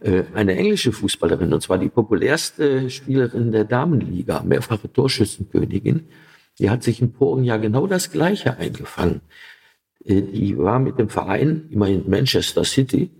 Äh, 0.00 0.24
eine 0.32 0.56
englische 0.56 0.92
Fußballerin, 0.92 1.52
und 1.52 1.60
zwar 1.60 1.78
die 1.78 1.88
populärste 1.88 2.88
Spielerin 2.88 3.50
der 3.50 3.64
Damenliga, 3.64 4.42
mehrfache 4.42 4.92
Torschützenkönigin, 4.92 6.06
die 6.58 6.70
hat 6.70 6.84
sich 6.84 7.00
im 7.00 7.12
vorigen 7.12 7.44
Jahr 7.44 7.58
genau 7.58 7.86
das 7.86 8.12
Gleiche 8.12 8.56
eingefangen. 8.58 9.22
Äh, 10.04 10.22
die 10.22 10.56
war 10.56 10.78
mit 10.78 10.98
dem 10.98 11.08
Verein, 11.08 11.66
immerhin 11.70 12.08
Manchester 12.08 12.64
City, 12.64 13.10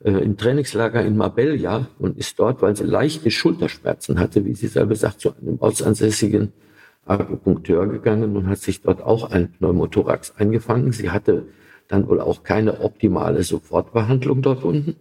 äh, 0.00 0.10
im 0.10 0.36
Trainingslager 0.36 1.04
in 1.04 1.16
Marbella 1.16 1.88
und 2.00 2.18
ist 2.18 2.38
dort, 2.40 2.60
weil 2.60 2.74
sie 2.74 2.84
leichte 2.84 3.30
Schulterschmerzen 3.30 4.18
hatte, 4.18 4.44
wie 4.44 4.54
sie 4.54 4.66
selber 4.66 4.96
sagt, 4.96 5.20
zu 5.20 5.32
einem 5.36 5.58
ortsansässigen 5.60 6.52
Akupunkteur 7.04 7.86
gegangen 7.86 8.36
und 8.36 8.48
hat 8.48 8.58
sich 8.58 8.82
dort 8.82 9.00
auch 9.00 9.30
ein 9.30 9.52
Pneumothorax 9.52 10.34
eingefangen. 10.38 10.90
Sie 10.90 11.10
hatte 11.10 11.44
dann 11.86 12.08
wohl 12.08 12.20
auch 12.20 12.42
keine 12.42 12.80
optimale 12.80 13.44
Sofortbehandlung 13.44 14.42
dort 14.42 14.64
unten 14.64 14.96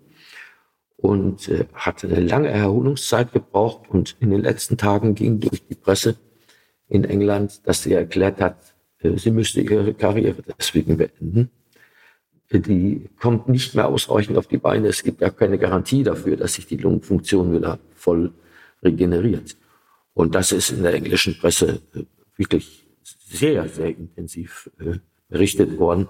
und 1.05 1.47
äh, 1.49 1.65
hatte 1.73 2.07
eine 2.07 2.19
lange 2.19 2.49
Erholungszeit 2.49 3.31
gebraucht 3.31 3.89
und 3.89 4.15
in 4.19 4.31
den 4.31 4.41
letzten 4.41 4.77
Tagen 4.77 5.15
ging 5.15 5.39
durch 5.39 5.65
die 5.67 5.75
Presse 5.75 6.15
in 6.87 7.03
England, 7.03 7.67
dass 7.67 7.83
sie 7.83 7.93
erklärt 7.93 8.41
hat, 8.41 8.75
äh, 8.99 9.17
sie 9.17 9.31
müsste 9.31 9.61
ihre 9.61 9.93
Karriere 9.93 10.41
deswegen 10.57 10.97
beenden. 10.97 11.49
die 12.51 13.09
kommt 13.19 13.49
nicht 13.49 13.75
mehr 13.75 13.87
ausreichend 13.87 14.37
auf 14.37 14.47
die 14.47 14.57
Beine. 14.57 14.87
Es 14.87 15.03
gibt 15.03 15.21
ja 15.21 15.29
keine 15.29 15.57
Garantie 15.57 16.03
dafür, 16.03 16.37
dass 16.37 16.53
sich 16.55 16.67
die 16.67 16.77
Lungenfunktion 16.77 17.53
wieder 17.53 17.79
voll 17.95 18.33
regeneriert. 18.83 19.57
Und 20.13 20.35
das 20.35 20.51
ist 20.51 20.71
in 20.71 20.83
der 20.83 20.93
englischen 20.93 21.37
Presse 21.37 21.81
äh, 21.93 22.03
wirklich 22.37 22.87
sehr, 23.03 23.67
sehr 23.67 23.89
intensiv 23.89 24.69
äh, 24.79 24.99
berichtet 25.29 25.77
worden. 25.77 26.07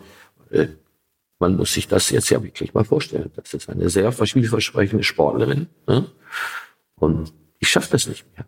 Man 1.46 1.58
muss 1.58 1.74
sich 1.74 1.88
das 1.88 2.10
jetzt 2.10 2.32
ja 2.32 2.42
wirklich 2.42 2.74
mal 2.74 2.84
vorstellen. 2.84 3.32
Das 3.36 3.54
ist 3.54 3.70
eine 3.70 3.88
sehr 3.88 4.12
vielversprechende 4.12 5.04
Sportlerin. 5.04 5.68
Ne? 5.86 6.08
Und 6.96 7.34
ich 7.60 7.70
schaffe 7.70 7.92
das 7.92 8.08
nicht 8.08 8.26
mehr. 8.36 8.48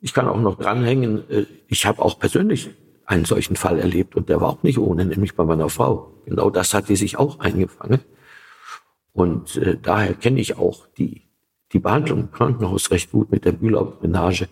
Ich 0.00 0.14
kann 0.14 0.26
auch 0.26 0.40
noch 0.40 0.56
dranhängen, 0.56 1.28
äh, 1.30 1.44
ich 1.68 1.84
habe 1.84 2.00
auch 2.00 2.18
persönlich 2.18 2.70
einen 3.04 3.26
solchen 3.26 3.54
Fall 3.54 3.78
erlebt 3.78 4.16
und 4.16 4.30
der 4.30 4.40
war 4.40 4.48
auch 4.48 4.62
nicht 4.62 4.78
ohne, 4.78 5.04
nämlich 5.04 5.34
bei 5.34 5.44
meiner 5.44 5.68
Frau. 5.68 6.14
Genau 6.24 6.48
das 6.48 6.72
hat 6.72 6.88
die 6.88 6.96
sich 6.96 7.18
auch 7.18 7.38
eingefangen. 7.38 8.00
Und 9.12 9.56
äh, 9.56 9.76
daher 9.76 10.14
kenne 10.14 10.40
ich 10.40 10.56
auch 10.56 10.86
die, 10.96 11.28
die 11.72 11.80
Behandlung 11.80 12.20
im 12.20 12.32
Krankenhaus 12.32 12.90
recht 12.90 13.10
gut 13.10 13.30
mit 13.30 13.44
der 13.44 13.52
Bühler-Drainage. 13.52 14.48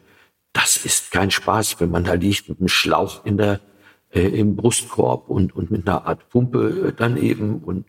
Das 0.52 0.76
ist 0.84 1.12
kein 1.12 1.30
Spaß, 1.30 1.80
wenn 1.80 1.90
man 1.90 2.04
da 2.04 2.12
liegt 2.12 2.50
mit 2.50 2.58
einem 2.58 2.68
Schlauch 2.68 3.24
in 3.24 3.38
der, 3.38 3.60
im 4.10 4.56
Brustkorb 4.56 5.28
und, 5.28 5.54
und 5.54 5.70
mit 5.70 5.86
einer 5.86 6.06
Art 6.06 6.28
Pumpe 6.30 6.88
äh, 6.88 6.92
daneben 6.96 7.58
und 7.58 7.86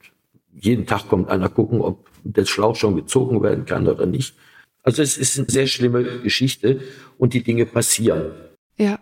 jeden 0.54 0.86
Tag 0.86 1.08
kommt 1.08 1.30
einer 1.30 1.50
gucken, 1.50 1.82
ob 1.82 2.10
der 2.24 2.46
Schlauch 2.46 2.76
schon 2.76 2.96
gezogen 2.96 3.42
werden 3.42 3.66
kann 3.66 3.88
oder 3.88 4.06
nicht. 4.06 4.36
Also 4.84 5.02
es 5.02 5.18
ist 5.18 5.38
eine 5.38 5.50
sehr 5.50 5.68
schlimme 5.68 6.20
Geschichte 6.22 6.82
und 7.18 7.34
die 7.34 7.44
Dinge 7.44 7.66
passieren. 7.66 8.32
Ja. 8.78 9.00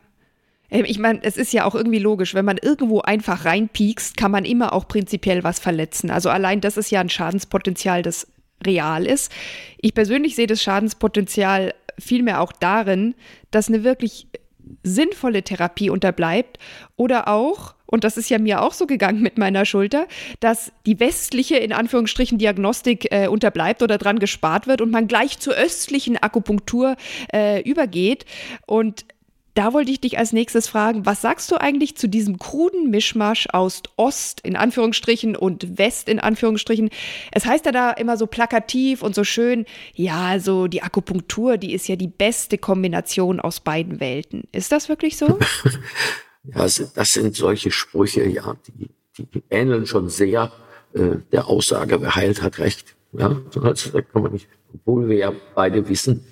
Ähm, 0.69 0.85
ich 0.85 0.99
meine, 0.99 1.23
es 1.23 1.37
ist 1.37 1.53
ja 1.53 1.65
auch 1.65 1.75
irgendwie 1.75 1.99
logisch, 1.99 2.33
wenn 2.33 2.45
man 2.45 2.57
irgendwo 2.57 3.01
einfach 3.01 3.45
reinpiekst, 3.45 4.17
kann 4.17 4.31
man 4.31 4.45
immer 4.45 4.73
auch 4.73 4.87
prinzipiell 4.87 5.43
was 5.43 5.59
verletzen. 5.59 6.11
Also 6.11 6.29
allein 6.29 6.61
das 6.61 6.77
ist 6.77 6.91
ja 6.91 6.99
ein 6.99 7.09
Schadenspotenzial, 7.09 8.01
das 8.01 8.27
real 8.65 9.05
ist. 9.05 9.31
Ich 9.79 9.93
persönlich 9.93 10.35
sehe 10.35 10.47
das 10.47 10.61
Schadenspotenzial 10.61 11.73
vielmehr 11.99 12.41
auch 12.41 12.51
darin, 12.51 13.15
dass 13.51 13.69
eine 13.69 13.83
wirklich 13.83 14.27
sinnvolle 14.83 15.43
Therapie 15.43 15.89
unterbleibt 15.89 16.59
oder 16.95 17.27
auch, 17.27 17.75
und 17.85 18.03
das 18.03 18.17
ist 18.17 18.29
ja 18.29 18.37
mir 18.39 18.61
auch 18.61 18.73
so 18.73 18.85
gegangen 18.85 19.21
mit 19.21 19.37
meiner 19.37 19.65
Schulter, 19.65 20.07
dass 20.39 20.71
die 20.85 20.99
westliche, 20.99 21.57
in 21.57 21.73
Anführungsstrichen, 21.73 22.37
Diagnostik 22.37 23.11
äh, 23.11 23.27
unterbleibt 23.27 23.81
oder 23.81 23.97
dran 23.97 24.19
gespart 24.19 24.67
wird 24.67 24.81
und 24.81 24.91
man 24.91 25.07
gleich 25.07 25.39
zur 25.39 25.53
östlichen 25.53 26.17
Akupunktur 26.17 26.95
äh, 27.33 27.61
übergeht. 27.61 28.25
Und 28.65 29.05
da 29.57 29.73
wollte 29.73 29.91
ich 29.91 29.99
dich 29.99 30.19
als 30.19 30.33
nächstes 30.33 30.67
fragen, 30.67 31.07
was 31.07 31.21
sagst 31.21 31.51
du 31.51 31.59
eigentlich 31.59 31.97
zu 31.97 32.07
diesem 32.07 32.37
kruden 32.37 32.91
Mischmasch 32.91 33.47
aus 33.51 33.81
Ost 33.95 34.39
in 34.41 34.55
Anführungsstrichen 34.55 35.35
und 35.35 35.79
West 35.79 36.09
in 36.09 36.19
Anführungsstrichen? 36.19 36.91
Es 37.31 37.47
heißt 37.47 37.65
ja 37.65 37.71
da 37.71 37.91
immer 37.91 38.17
so 38.17 38.27
plakativ 38.27 39.01
und 39.01 39.15
so 39.15 39.23
schön, 39.23 39.65
ja, 39.95 40.27
also 40.27 40.67
die 40.67 40.83
Akupunktur, 40.83 41.57
die 41.57 41.73
ist 41.73 41.87
ja 41.87 41.95
die 41.95 42.07
beste 42.07 42.59
Kombination 42.59 43.39
aus 43.39 43.59
beiden 43.59 43.99
Welten. 43.99 44.43
Ist 44.51 44.71
das 44.71 44.89
wirklich 44.89 45.17
so? 45.17 45.39
ja, 46.43 46.61
das 46.61 47.13
sind 47.13 47.35
solche 47.35 47.71
Sprüche, 47.71 48.25
ja, 48.27 48.55
die, 48.67 48.89
die 49.17 49.43
ähneln 49.49 49.87
schon 49.87 50.07
sehr 50.07 50.51
äh, 50.93 51.15
der 51.31 51.47
Aussage, 51.47 51.99
wer 51.99 52.15
heilt, 52.15 52.43
hat 52.43 52.59
recht. 52.59 52.95
Ja, 53.13 53.35
also, 53.59 53.91
kann 54.03 54.21
man 54.21 54.33
nicht, 54.33 54.47
obwohl 54.71 55.09
wir 55.09 55.17
ja 55.17 55.33
beide 55.55 55.89
wissen, 55.89 56.25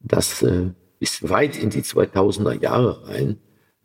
dass 0.00 0.42
äh, 0.42 0.70
bis 0.98 1.28
weit 1.28 1.56
in 1.56 1.70
die 1.70 1.82
2000er 1.82 2.60
Jahre 2.60 3.08
rein 3.08 3.38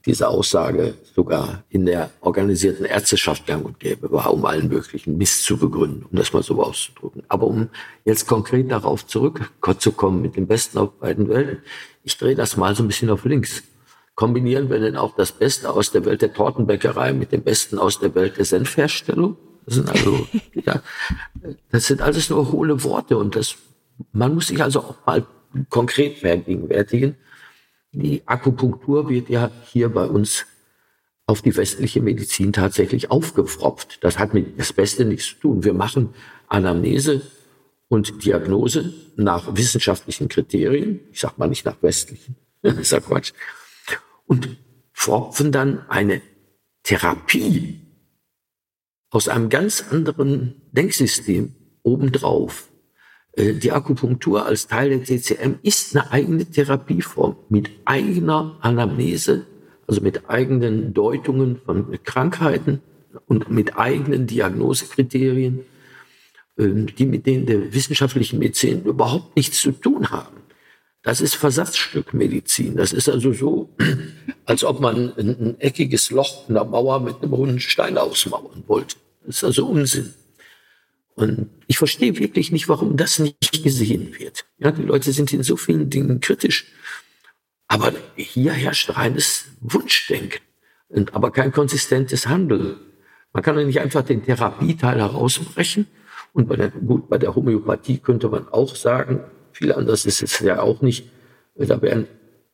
diese 0.06 0.28
Aussage 0.28 0.96
sogar 1.16 1.64
in 1.70 1.86
der 1.86 2.10
organisierten 2.22 2.86
Ärzteschaft 2.86 3.46
gang 3.46 3.64
und 3.64 3.80
gäbe 3.80 4.12
war, 4.12 4.34
um 4.34 4.46
allen 4.46 4.68
möglichen 4.68 5.18
Mist 5.18 5.44
zu 5.44 5.58
begründen, 5.58 6.06
um 6.10 6.18
das 6.18 6.34
mal 6.34 6.44
so 6.44 6.62
auszudrücken. 6.62 7.24
Aber 7.28 7.48
um 7.48 7.70
jetzt 8.04 8.28
konkret 8.28 8.72
darauf 8.72 9.06
zurückzukommen 9.06 10.22
mit 10.22 10.36
dem 10.36 10.48
Besten 10.48 10.80
auf 10.80 10.94
beiden 11.00 11.30
Welten, 11.30 11.60
ich 12.04 12.18
drehe 12.18 12.36
das 12.36 12.58
mal 12.58 12.76
so 12.76 12.84
ein 12.84 12.88
bisschen 12.88 13.10
auf 13.10 13.26
links. 13.26 13.64
Kombinieren 14.16 14.70
wir 14.70 14.80
denn 14.80 14.98
auch 14.98 15.16
das 15.16 15.32
Beste 15.32 15.70
aus 15.70 15.92
der 15.92 16.04
Welt 16.06 16.22
der 16.22 16.34
Tortenbäckerei 16.34 17.14
mit 17.14 17.32
dem 17.32 17.44
Besten 17.44 17.78
aus 17.78 18.00
der 18.00 18.14
Welt 18.16 18.38
der 18.38 18.46
Senfherstellung? 18.46 19.38
Das 19.66 19.76
sind 19.76 19.90
also, 19.90 20.28
ja, 20.66 20.82
das 21.72 21.88
sind 21.88 22.02
alles 22.02 22.30
nur 22.30 22.52
hohle 22.52 22.84
Worte 22.84 23.18
und 23.18 23.36
das, 23.36 23.56
man 24.12 24.34
muss 24.34 24.48
sich 24.48 24.62
also 24.62 24.80
auch 24.80 24.96
mal 25.06 25.26
konkret 25.70 26.20
vergegenwärtigen. 26.20 27.16
Die 27.92 28.22
Akupunktur 28.26 29.10
wird 29.10 29.30
ja 29.30 29.52
hier 29.66 29.90
bei 29.90 30.06
uns 30.06 30.46
auf 31.26 31.42
die 31.42 31.56
westliche 31.56 32.02
Medizin 32.02 32.54
tatsächlich 32.54 33.12
aufgepfropft. 33.12 34.04
Das 34.04 34.20
hat 34.20 34.34
mit 34.34 34.60
das 34.60 34.74
Beste 34.74 35.06
nichts 35.06 35.28
zu 35.28 35.36
tun. 35.36 35.64
Wir 35.64 35.74
machen 35.74 36.14
Anamnese 36.48 37.22
und 37.88 38.24
Diagnose 38.24 38.94
nach 39.16 39.56
wissenschaftlichen 39.56 40.30
Kriterien. 40.30 41.02
Ich 41.12 41.20
sag 41.20 41.38
mal 41.38 41.48
nicht 41.48 41.66
nach 41.66 41.82
westlichen. 41.82 42.36
das 42.62 42.78
ist 42.78 42.92
ja 42.92 43.00
Quatsch. 43.00 43.34
Und 44.26 44.58
pfropfen 44.94 45.52
dann 45.52 45.90
eine 45.90 46.22
Therapie 46.84 47.82
aus 49.10 49.28
einem 49.28 49.50
ganz 49.50 49.86
anderen 49.92 50.62
Denksystem 50.72 51.54
obendrauf. 51.84 52.71
Äh, 53.34 53.54
die 53.54 53.72
Akupunktur 53.72 54.46
als 54.46 54.68
Teil 54.68 54.90
der 54.90 55.04
TCM 55.04 55.56
ist 55.64 55.96
eine 55.96 56.12
eigene 56.12 56.46
Therapieform 56.46 57.36
mit 57.50 57.70
eigener 57.86 58.58
Anamnese, 58.62 59.46
also 59.88 60.02
mit 60.02 60.30
eigenen 60.30 60.94
Deutungen 60.94 61.60
von 61.66 61.98
Krankheiten 62.04 62.82
und 63.28 63.50
mit 63.50 63.78
eigenen 63.78 64.28
Diagnosekriterien, 64.28 65.62
ähm, 66.58 66.88
die 66.96 67.06
mit 67.06 67.26
denen 67.26 67.46
der 67.46 67.74
wissenschaftlichen 67.74 68.40
Medizin 68.40 68.84
überhaupt 68.84 69.36
nichts 69.36 69.62
zu 69.62 69.72
tun 69.72 70.12
haben. 70.12 70.38
Das 71.04 71.20
ist 71.20 71.34
Versatzstückmedizin. 71.34 72.78
Das 72.78 72.94
ist 72.94 73.10
also 73.10 73.34
so, 73.34 73.70
als 74.46 74.64
ob 74.64 74.80
man 74.80 75.14
ein, 75.18 75.60
eckiges 75.60 76.12
Loch 76.12 76.48
in 76.48 76.54
der 76.54 76.66
Mauer 76.66 77.00
mit 77.00 77.22
einem 77.22 77.34
runden 77.34 77.60
Stein 77.60 77.98
ausmauern 77.98 78.64
wollte. 78.68 78.98
Das 79.26 79.38
ist 79.38 79.44
also 79.44 79.66
Unsinn. 79.66 80.14
Und 81.22 81.50
ich 81.68 81.78
verstehe 81.78 82.18
wirklich 82.18 82.52
nicht, 82.52 82.68
warum 82.68 82.98
das 82.98 83.20
nicht 83.20 83.64
gesehen 83.64 84.18
wird. 84.18 84.46
Ja, 84.58 84.72
die 84.72 84.82
Leute 84.82 85.12
sind 85.12 85.32
in 85.32 85.44
so 85.44 85.56
vielen 85.56 85.90
Dingen 85.92 86.20
kritisch. 86.20 86.66
Aber 87.68 87.94
hier 88.16 88.54
herrscht 88.54 88.90
reines 88.98 89.46
Wunschdenken, 89.62 90.42
und 90.90 91.14
aber 91.14 91.32
kein 91.32 91.52
konsistentes 91.52 92.28
Handeln. 92.28 92.76
Man 93.34 93.44
kann 93.44 93.58
ja 93.58 93.64
nicht 93.64 93.80
einfach 93.80 94.02
den 94.04 94.26
Therapieteil 94.26 95.00
herausbrechen. 95.00 95.86
Und 96.34 96.50
bei 96.50 96.56
der, 96.56 96.70
gut, 96.70 97.08
bei 97.08 97.18
der 97.18 97.36
Homöopathie 97.36 98.00
könnte 98.00 98.28
man 98.28 98.48
auch 98.50 98.76
sagen, 98.76 99.22
viel 99.54 99.72
anders 99.72 100.06
ist 100.06 100.24
es 100.24 100.40
ja 100.40 100.62
auch 100.62 100.82
nicht. 100.82 101.10
Da 101.56 101.82
werden 101.82 102.08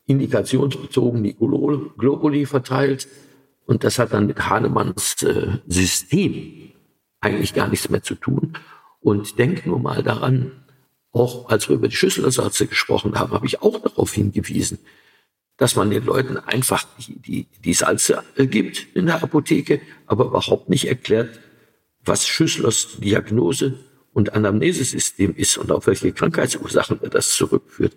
indikationsbezogen 0.05 1.23
die 1.23 1.35
Globuli 1.35 2.45
verteilt. 2.45 3.07
Und 3.65 3.83
das 3.85 3.97
hat 3.97 4.13
dann 4.13 4.27
mit 4.27 4.49
Hahnemanns 4.49 5.23
äh, 5.23 5.57
System 5.67 6.73
eigentlich 7.21 7.53
gar 7.53 7.67
nichts 7.67 7.89
mehr 7.89 8.03
zu 8.03 8.15
tun. 8.15 8.53
Und 8.99 9.37
denk 9.37 9.65
nur 9.65 9.79
mal 9.79 10.03
daran, 10.03 10.51
auch 11.11 11.49
als 11.49 11.69
wir 11.69 11.75
über 11.75 11.87
die 11.87 11.95
Schüsselersatze 11.95 12.67
gesprochen 12.67 13.17
haben, 13.17 13.33
habe 13.33 13.45
ich 13.45 13.61
auch 13.61 13.79
darauf 13.79 14.13
hingewiesen, 14.13 14.79
dass 15.57 15.75
man 15.75 15.89
den 15.89 16.05
Leuten 16.05 16.37
einfach 16.37 16.85
die, 16.99 17.15
die, 17.19 17.47
die 17.63 17.73
Salze 17.73 18.23
gibt 18.35 18.95
in 18.95 19.07
der 19.07 19.23
Apotheke, 19.23 19.81
aber 20.05 20.25
überhaupt 20.25 20.69
nicht 20.69 20.87
erklärt, 20.87 21.39
was 22.03 22.27
Schüsslers 22.27 22.97
Diagnose 22.99 23.79
und 24.13 24.33
Anamnesesystem 24.33 25.35
ist 25.35 25.57
und 25.57 25.71
auf 25.71 25.87
welche 25.87 26.11
Krankheitsursachen 26.11 26.99
er 27.01 27.09
das 27.09 27.29
zurückführt. 27.35 27.95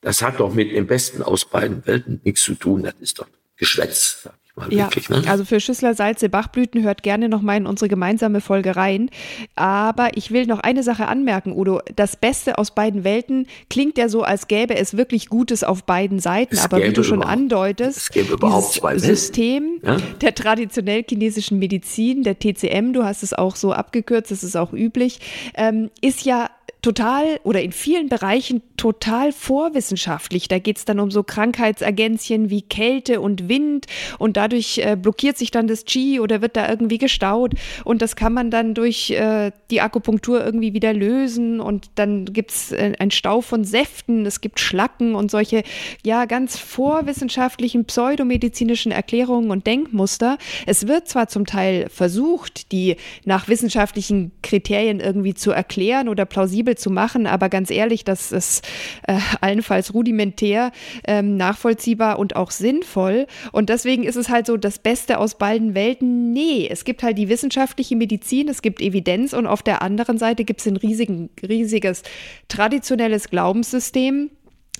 Das 0.00 0.22
hat 0.22 0.40
doch 0.40 0.54
mit 0.54 0.72
dem 0.72 0.86
Besten 0.86 1.22
aus 1.22 1.44
beiden 1.44 1.84
Welten 1.86 2.20
nichts 2.24 2.42
zu 2.42 2.54
tun. 2.54 2.84
Das 2.84 2.94
ist 3.00 3.18
doch 3.18 3.28
Geschwätz 3.56 4.28
mal 4.58 4.72
ja, 4.72 4.86
wirklich. 4.86 5.08
Ne? 5.08 5.22
Also 5.26 5.44
für 5.44 5.60
Schüssler 5.60 5.94
Salze 5.94 6.28
Bachblüten 6.28 6.82
hört 6.82 7.02
gerne 7.02 7.28
noch 7.28 7.42
mal 7.42 7.56
in 7.56 7.66
unsere 7.66 7.88
gemeinsame 7.88 8.40
Folge 8.40 8.76
rein. 8.76 9.10
Aber 9.56 10.16
ich 10.16 10.30
will 10.30 10.46
noch 10.46 10.60
eine 10.60 10.82
Sache 10.82 11.06
anmerken, 11.08 11.52
Udo. 11.52 11.80
Das 11.96 12.16
Beste 12.16 12.58
aus 12.58 12.74
beiden 12.74 13.04
Welten 13.04 13.46
klingt 13.70 13.98
ja 13.98 14.08
so, 14.08 14.22
als 14.22 14.48
gäbe 14.48 14.76
es 14.76 14.96
wirklich 14.96 15.28
Gutes 15.28 15.64
auf 15.64 15.84
beiden 15.84 16.18
Seiten. 16.20 16.54
Es 16.54 16.64
aber 16.64 16.82
wie 16.82 16.92
du 16.92 17.02
schon 17.02 17.22
andeutest, 17.22 18.14
dieses 18.14 19.02
System 19.02 19.80
ja? 19.82 19.96
der 20.20 20.34
traditionell 20.34 21.04
chinesischen 21.08 21.58
Medizin, 21.58 22.22
der 22.22 22.38
TCM, 22.38 22.92
du 22.92 23.04
hast 23.04 23.22
es 23.22 23.32
auch 23.32 23.56
so 23.56 23.72
abgekürzt, 23.72 24.30
das 24.30 24.42
ist 24.42 24.56
auch 24.56 24.72
üblich, 24.72 25.20
ähm, 25.54 25.90
ist 26.00 26.24
ja 26.24 26.50
total 26.82 27.40
oder 27.42 27.60
in 27.62 27.72
vielen 27.72 28.08
Bereichen 28.08 28.62
total 28.76 29.32
vorwissenschaftlich. 29.32 30.46
Da 30.48 30.58
geht 30.58 30.78
es 30.78 30.84
dann 30.84 31.00
um 31.00 31.10
so 31.10 31.22
Krankheitsergänzchen 31.24 32.50
wie 32.50 32.62
Kälte 32.62 33.20
und 33.20 33.48
Wind 33.48 33.86
und 34.18 34.36
dadurch 34.36 34.78
äh, 34.78 34.96
blockiert 34.96 35.36
sich 35.36 35.50
dann 35.50 35.66
das 35.66 35.84
Qi 35.84 36.20
oder 36.20 36.40
wird 36.40 36.56
da 36.56 36.68
irgendwie 36.68 36.98
gestaut 36.98 37.54
und 37.84 38.00
das 38.00 38.14
kann 38.14 38.32
man 38.32 38.50
dann 38.50 38.74
durch 38.74 39.10
äh, 39.10 39.50
die 39.70 39.80
Akupunktur 39.80 40.44
irgendwie 40.44 40.72
wieder 40.72 40.92
lösen 40.92 41.60
und 41.60 41.90
dann 41.96 42.26
gibt 42.26 42.52
es 42.52 42.72
äh, 42.72 42.92
einen 42.98 43.10
Stau 43.10 43.40
von 43.40 43.64
Säften, 43.64 44.24
es 44.24 44.40
gibt 44.40 44.60
Schlacken 44.60 45.16
und 45.16 45.30
solche 45.30 45.64
ja 46.04 46.26
ganz 46.26 46.56
vorwissenschaftlichen 46.58 47.84
pseudomedizinischen 47.86 48.92
Erklärungen 48.92 49.50
und 49.50 49.66
Denkmuster. 49.66 50.38
Es 50.66 50.86
wird 50.86 51.08
zwar 51.08 51.28
zum 51.28 51.44
Teil 51.44 51.88
versucht, 51.88 52.70
die 52.70 52.96
nach 53.24 53.48
wissenschaftlichen 53.48 54.30
Kriterien 54.42 55.00
irgendwie 55.00 55.34
zu 55.34 55.50
erklären 55.50 56.08
oder 56.08 56.24
plausibel 56.24 56.67
zu 56.76 56.90
machen, 56.90 57.26
aber 57.26 57.48
ganz 57.48 57.70
ehrlich, 57.70 58.04
das 58.04 58.32
ist 58.32 58.66
äh, 59.06 59.18
allenfalls 59.40 59.94
rudimentär, 59.94 60.72
ähm, 61.06 61.36
nachvollziehbar 61.36 62.18
und 62.18 62.36
auch 62.36 62.50
sinnvoll. 62.50 63.26
Und 63.52 63.68
deswegen 63.68 64.04
ist 64.04 64.16
es 64.16 64.28
halt 64.28 64.46
so 64.46 64.56
das 64.56 64.78
Beste 64.78 65.18
aus 65.18 65.36
beiden 65.36 65.74
Welten. 65.74 66.32
Nee, 66.32 66.68
es 66.70 66.84
gibt 66.84 67.02
halt 67.02 67.18
die 67.18 67.28
wissenschaftliche 67.28 67.96
Medizin, 67.96 68.48
es 68.48 68.62
gibt 68.62 68.80
Evidenz 68.80 69.32
und 69.32 69.46
auf 69.46 69.62
der 69.62 69.82
anderen 69.82 70.18
Seite 70.18 70.44
gibt 70.44 70.60
es 70.60 70.66
ein 70.66 70.76
riesigen, 70.76 71.30
riesiges 71.42 72.02
traditionelles 72.48 73.30
Glaubenssystem 73.30 74.30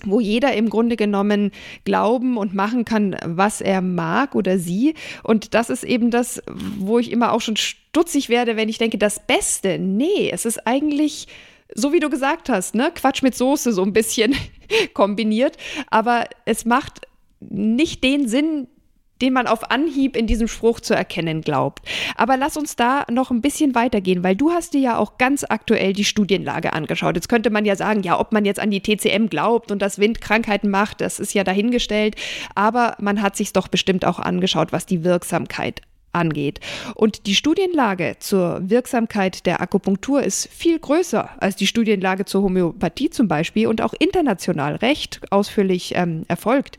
wo 0.04 0.20
jeder 0.20 0.54
im 0.54 0.68
Grunde 0.70 0.96
genommen 0.96 1.50
glauben 1.84 2.36
und 2.36 2.54
machen 2.54 2.84
kann, 2.84 3.16
was 3.24 3.60
er 3.60 3.80
mag 3.80 4.34
oder 4.34 4.58
sie. 4.58 4.94
Und 5.22 5.54
das 5.54 5.70
ist 5.70 5.84
eben 5.84 6.10
das, 6.10 6.42
wo 6.46 6.98
ich 6.98 7.10
immer 7.10 7.32
auch 7.32 7.40
schon 7.40 7.56
stutzig 7.56 8.28
werde, 8.28 8.56
wenn 8.56 8.68
ich 8.68 8.78
denke, 8.78 8.98
das 8.98 9.26
Beste. 9.26 9.78
Nee, 9.78 10.30
es 10.32 10.44
ist 10.44 10.66
eigentlich 10.66 11.26
so 11.74 11.92
wie 11.92 12.00
du 12.00 12.10
gesagt 12.10 12.48
hast, 12.48 12.74
ne, 12.74 12.90
Quatsch 12.94 13.22
mit 13.22 13.34
Soße 13.34 13.72
so 13.72 13.82
ein 13.82 13.92
bisschen 13.92 14.34
kombiniert, 14.94 15.56
aber 15.90 16.24
es 16.44 16.64
macht 16.64 17.06
nicht 17.40 18.02
den 18.02 18.28
Sinn, 18.28 18.68
den 19.20 19.32
man 19.32 19.46
auf 19.46 19.70
Anhieb 19.70 20.16
in 20.16 20.26
diesem 20.26 20.48
Spruch 20.48 20.80
zu 20.80 20.94
erkennen 20.94 21.40
glaubt. 21.40 21.82
Aber 22.16 22.36
lass 22.36 22.56
uns 22.56 22.76
da 22.76 23.04
noch 23.10 23.30
ein 23.30 23.40
bisschen 23.40 23.74
weitergehen, 23.74 24.22
weil 24.22 24.36
du 24.36 24.50
hast 24.50 24.74
dir 24.74 24.80
ja 24.80 24.98
auch 24.98 25.18
ganz 25.18 25.44
aktuell 25.48 25.92
die 25.92 26.04
Studienlage 26.04 26.72
angeschaut. 26.72 27.16
Jetzt 27.16 27.28
könnte 27.28 27.50
man 27.50 27.64
ja 27.64 27.76
sagen, 27.76 28.02
ja, 28.02 28.18
ob 28.18 28.32
man 28.32 28.44
jetzt 28.44 28.60
an 28.60 28.70
die 28.70 28.80
TCM 28.80 29.26
glaubt 29.28 29.72
und 29.72 29.82
das 29.82 29.98
Wind 29.98 30.20
Krankheiten 30.20 30.70
macht, 30.70 31.00
das 31.00 31.18
ist 31.18 31.34
ja 31.34 31.44
dahingestellt. 31.44 32.14
Aber 32.54 32.96
man 33.00 33.20
hat 33.22 33.36
sich 33.36 33.52
doch 33.52 33.68
bestimmt 33.68 34.04
auch 34.04 34.18
angeschaut, 34.18 34.72
was 34.72 34.86
die 34.86 35.04
Wirksamkeit 35.04 35.82
angeht. 36.12 36.60
Und 36.94 37.26
die 37.26 37.34
Studienlage 37.34 38.16
zur 38.18 38.60
Wirksamkeit 38.68 39.46
der 39.46 39.60
Akupunktur 39.60 40.22
ist 40.22 40.48
viel 40.48 40.78
größer 40.78 41.30
als 41.38 41.56
die 41.56 41.66
Studienlage 41.66 42.24
zur 42.24 42.42
Homöopathie 42.42 43.10
zum 43.10 43.28
Beispiel 43.28 43.66
und 43.66 43.82
auch 43.82 43.94
international 43.98 44.76
recht 44.76 45.20
ausführlich 45.30 45.92
ähm, 45.94 46.24
erfolgt. 46.28 46.76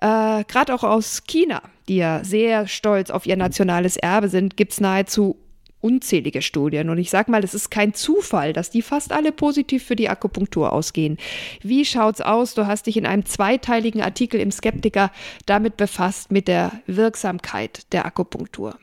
Äh, 0.00 0.44
Gerade 0.44 0.74
auch 0.74 0.84
aus 0.84 1.24
China, 1.26 1.62
die 1.88 1.96
ja 1.96 2.24
sehr 2.24 2.66
stolz 2.66 3.10
auf 3.10 3.26
ihr 3.26 3.36
nationales 3.36 3.96
Erbe 3.96 4.28
sind, 4.28 4.56
gibt 4.56 4.72
es 4.72 4.80
nahezu 4.80 5.36
unzählige 5.84 6.40
Studien. 6.40 6.88
Und 6.88 6.96
ich 6.96 7.10
sage 7.10 7.30
mal, 7.30 7.44
es 7.44 7.52
ist 7.52 7.70
kein 7.70 7.92
Zufall, 7.92 8.54
dass 8.54 8.70
die 8.70 8.80
fast 8.80 9.12
alle 9.12 9.32
positiv 9.32 9.84
für 9.84 9.96
die 9.96 10.08
Akupunktur 10.08 10.72
ausgehen. 10.72 11.18
Wie 11.62 11.84
schaut's 11.84 12.22
aus? 12.22 12.54
Du 12.54 12.66
hast 12.66 12.86
dich 12.86 12.96
in 12.96 13.04
einem 13.04 13.26
zweiteiligen 13.26 14.00
Artikel 14.00 14.40
im 14.40 14.50
Skeptiker 14.50 15.12
damit 15.44 15.76
befasst, 15.76 16.32
mit 16.32 16.48
der 16.48 16.72
Wirksamkeit 16.86 17.92
der 17.92 18.06
Akupunktur. 18.06 18.78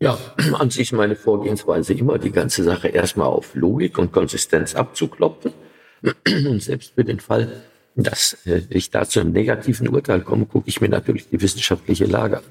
Ja, 0.00 0.18
an 0.52 0.70
sich 0.70 0.92
meine 0.92 1.16
Vorgehensweise 1.16 1.94
immer, 1.94 2.18
die 2.18 2.30
ganze 2.30 2.62
Sache 2.62 2.88
erstmal 2.88 3.28
auf 3.28 3.54
Logik 3.54 3.96
und 3.98 4.12
Konsistenz 4.12 4.74
abzuklopfen. 4.74 5.52
Und 6.26 6.62
selbst 6.62 6.92
für 6.94 7.04
den 7.04 7.18
Fall, 7.18 7.60
dass 7.96 8.36
äh, 8.46 8.62
ich 8.70 8.90
da 8.90 9.04
zu 9.04 9.18
einem 9.18 9.32
negativen 9.32 9.88
Urteil 9.88 10.20
komme, 10.20 10.46
gucke 10.46 10.68
ich 10.68 10.80
mir 10.80 10.88
natürlich 10.88 11.28
die 11.28 11.40
wissenschaftliche 11.40 12.04
Lage 12.04 12.38
an. 12.38 12.44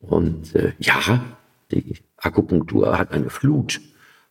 Und 0.00 0.54
äh, 0.56 0.72
ja, 0.80 1.24
die 1.70 1.96
Akupunktur 2.16 2.98
hat 2.98 3.12
eine 3.12 3.30
Flut 3.30 3.80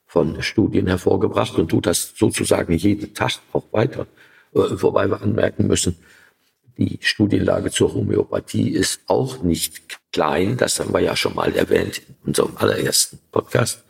von 0.06 0.42
Studien 0.42 0.88
hervorgebracht 0.88 1.56
und 1.56 1.70
tut 1.70 1.86
das 1.86 2.14
sozusagen 2.16 2.74
jeden 2.74 3.14
Tag 3.14 3.40
auch 3.54 3.66
weiter. 3.72 4.08
Äh, 4.54 4.60
wobei 4.82 5.08
wir 5.08 5.22
anmerken 5.22 5.68
müssen, 5.68 5.98
die 6.78 7.00
Studienlage 7.02 7.72
zur 7.72 7.94
Homöopathie 7.94 8.70
ist 8.70 9.02
auch 9.08 9.44
nicht 9.44 9.82
klein. 10.12 10.58
Das 10.58 10.80
haben 10.80 10.94
wir 10.94 11.00
ja 11.00 11.16
schon 11.16 11.36
mal 11.36 11.54
erwähnt 11.56 12.00
in 12.00 12.16
unserem 12.28 12.58
allerersten 12.58 13.20
Podcast. 13.32 13.84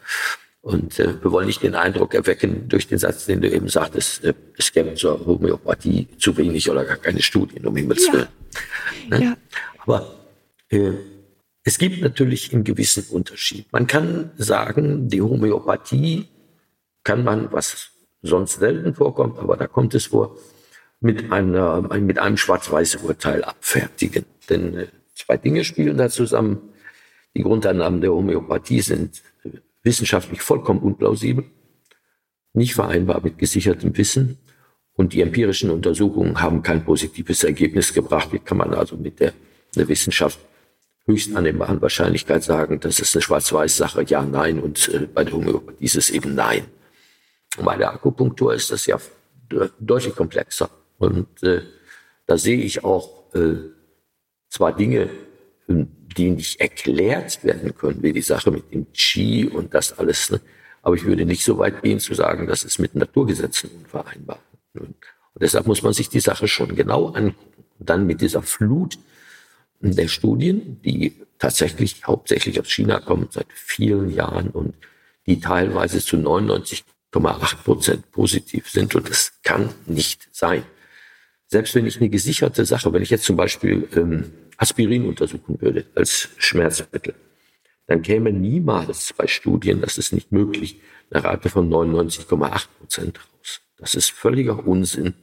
Und 0.62 1.00
äh, 1.00 1.22
wir 1.22 1.32
wollen 1.32 1.48
nicht 1.48 1.62
den 1.62 1.76
Eindruck 1.76 2.14
erwecken 2.16 2.68
durch 2.70 2.88
den 2.88 2.98
Satz, 2.98 3.26
den 3.26 3.42
du 3.42 3.50
eben 3.50 3.70
sagtest, 3.70 4.24
äh, 4.24 4.34
es 4.58 4.72
gäbe 4.72 4.96
zur 4.96 5.24
Homöopathie 5.26 6.08
zu 6.18 6.36
wenig 6.38 6.70
oder 6.70 6.86
gar 6.86 6.98
keine 6.98 7.22
Studien, 7.22 7.66
um 7.68 7.76
Himmels 7.76 8.12
Willen. 8.12 8.28
Ja. 9.10 9.18
Ne? 9.18 9.26
Ja. 9.26 9.38
Aber 9.78 10.16
äh, 10.70 10.92
es 11.68 11.80
gibt 11.80 12.00
natürlich 12.00 12.54
einen 12.54 12.64
gewissen 12.64 13.06
Unterschied. 13.10 13.66
Man 13.74 13.88
kann 13.88 14.32
sagen, 14.38 15.10
die 15.10 15.22
Homöopathie 15.22 16.28
kann 17.04 17.24
man, 17.24 17.52
was 17.52 17.90
sonst 18.22 18.60
selten 18.60 18.94
vorkommt, 18.94 19.40
aber 19.40 19.58
da 19.58 19.66
kommt 19.66 19.96
es 19.96 20.06
vor, 20.06 20.38
mit, 21.00 21.32
einer, 21.32 21.82
mit 22.00 22.20
einem 22.20 22.38
Schwarz-Weiß-Urteil 22.38 23.44
abfertigen. 23.44 24.26
Denn 24.48 24.78
äh, 24.78 24.88
zwei 25.16 25.38
Dinge 25.38 25.64
spielen 25.64 25.98
da 25.98 26.10
zusammen. 26.10 26.70
Die 27.36 27.42
Grundannahmen 27.42 28.00
der 28.00 28.12
Homöopathie 28.12 28.82
sind 28.82 29.24
äh, 29.44 29.50
wissenschaftlich 29.82 30.44
vollkommen 30.44 30.82
unplausibel, 30.82 31.46
nicht 32.54 32.76
vereinbar 32.76 33.22
mit 33.22 33.40
gesichertem 33.40 33.98
Wissen 33.98 34.38
und 34.94 35.14
die 35.14 35.22
empirischen 35.22 35.72
Untersuchungen 35.72 36.42
haben 36.42 36.62
kein 36.62 36.86
positives 36.86 37.44
Ergebnis 37.44 37.92
gebracht. 37.92 38.32
Wie 38.32 38.40
kann 38.40 38.60
man 38.60 38.74
also 38.76 38.96
mit 38.98 39.20
der, 39.20 39.34
der 39.76 39.88
Wissenschaft 39.88 40.40
höchst 41.08 41.36
annehmbaren 41.36 41.82
Wahrscheinlichkeit 41.82 42.44
sagen, 42.44 42.80
das 42.80 43.00
ist 43.00 43.16
eine 43.16 43.22
Schwarz-Weiß-Sache, 43.22 44.04
ja, 44.08 44.24
nein, 44.24 44.60
und 44.60 44.90
äh, 44.90 45.08
bei 45.14 45.24
der 45.24 45.34
Homöopathie 45.34 45.86
ist 45.86 45.96
es 45.96 46.10
eben 46.10 46.36
nein. 46.36 46.66
Und 47.58 47.66
bei 47.66 47.78
der 47.78 47.94
Akupunktur 47.94 48.54
ist 48.54 48.72
das 48.72 48.86
ja 48.86 49.00
deutlich 49.80 50.16
komplexer. 50.16 50.70
Und 50.98 51.44
äh, 51.44 51.62
da 52.26 52.38
sehe 52.38 52.58
ich 52.58 52.84
auch 52.84 53.34
äh, 53.36 53.56
zwar 54.50 54.76
Dinge, 54.76 55.10
die 55.68 56.32
nicht 56.32 56.60
erklärt 56.60 57.44
werden 57.44 57.76
können, 57.76 58.02
wie 58.02 58.14
die 58.14 58.22
Sache 58.22 58.52
mit 58.52 58.72
dem 58.72 58.92
Qi 58.94 59.48
und 59.48 59.74
das 59.74 59.98
alles, 59.98 60.32
ne? 60.32 60.40
aber 60.82 60.96
ich 60.96 61.06
würde 61.06 61.26
nicht 61.26 61.44
so 61.44 61.58
weit 61.58 61.82
gehen 61.82 62.00
zu 62.00 62.14
sagen, 62.14 62.48
das 62.48 62.64
ist 62.64 62.80
mit 62.80 62.96
Naturgesetzen 62.96 63.70
unvereinbar. 63.72 64.40
Und 64.74 64.96
deshalb 65.40 65.68
muss 65.68 65.82
man 65.82 65.94
sich 65.94 66.10
die 66.10 66.20
Sache 66.20 66.48
schon 66.48 66.76
genau 66.76 67.08
angucken. 67.08 67.66
Und 67.80 67.90
dann 67.90 68.06
mit 68.06 68.22
dieser 68.22 68.42
Flut 68.42 68.98
der 69.94 70.08
Studien, 70.08 70.80
die 70.84 71.14
tatsächlich 71.38 72.06
hauptsächlich 72.06 72.60
aus 72.60 72.72
China 72.72 73.00
kommen 73.00 73.28
seit 73.30 73.48
vielen 73.54 74.10
Jahren 74.10 74.50
und 74.50 74.74
die 75.26 75.40
teilweise 75.40 76.00
zu 76.00 76.18
99,8 76.18 77.56
Prozent 77.64 78.12
positiv 78.12 78.70
sind. 78.70 78.96
Und 78.96 79.10
das 79.10 79.34
kann 79.44 79.70
nicht 79.86 80.30
sein. 80.32 80.64
Selbst 81.48 81.76
wenn 81.76 81.86
ich 81.86 81.98
eine 81.98 82.10
gesicherte 82.10 82.66
Sache, 82.66 82.92
wenn 82.94 83.04
ich 83.04 83.10
jetzt 83.10 83.26
zum 83.26 83.36
Beispiel 83.36 83.88
ähm, 83.96 84.32
Aspirin 84.58 85.08
untersuchen 85.08 85.62
würde 85.62 85.86
als 85.96 86.30
Schmerzmittel, 86.38 87.14
dann 87.88 88.02
käme 88.02 88.32
niemals 88.32 89.14
bei 89.14 89.28
Studien, 89.28 89.82
das 89.82 89.98
ist 89.98 90.12
nicht 90.12 90.32
möglich, 90.32 90.82
eine 91.12 91.24
Rate 91.24 91.50
von 91.50 91.70
99,8 91.70 92.68
Prozent 92.80 93.20
raus. 93.20 93.62
Das 93.78 93.94
ist 93.94 94.12
völliger 94.12 94.66
Unsinn 94.66 95.14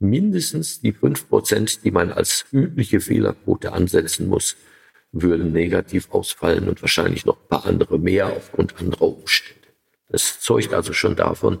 mindestens 0.00 0.80
die 0.80 0.92
fünf 0.92 1.28
Prozent, 1.28 1.84
die 1.84 1.90
man 1.90 2.10
als 2.10 2.46
übliche 2.50 3.00
Fehlerquote 3.00 3.72
ansetzen 3.72 4.28
muss, 4.28 4.56
würden 5.12 5.52
negativ 5.52 6.10
ausfallen 6.10 6.68
und 6.68 6.82
wahrscheinlich 6.82 7.26
noch 7.26 7.40
ein 7.40 7.48
paar 7.48 7.66
andere 7.66 7.98
mehr 7.98 8.26
aufgrund 8.34 8.78
anderer 8.80 9.08
Umstände. 9.08 9.68
Das 10.08 10.40
zeugt 10.40 10.72
also 10.72 10.92
schon 10.92 11.16
davon, 11.16 11.58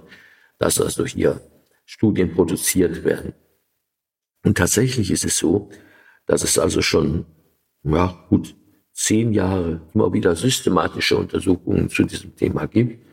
dass 0.58 0.80
also 0.80 1.04
hier 1.04 1.40
Studien 1.84 2.32
produziert 2.34 3.04
werden. 3.04 3.34
Und 4.42 4.56
tatsächlich 4.56 5.10
ist 5.10 5.24
es 5.24 5.36
so, 5.36 5.70
dass 6.26 6.42
es 6.42 6.58
also 6.58 6.80
schon, 6.82 7.26
ja, 7.82 8.24
gut 8.28 8.54
zehn 8.92 9.32
Jahre 9.32 9.80
immer 9.94 10.12
wieder 10.12 10.36
systematische 10.36 11.16
Untersuchungen 11.16 11.88
zu 11.88 12.04
diesem 12.04 12.36
Thema 12.36 12.66
gibt 12.66 13.04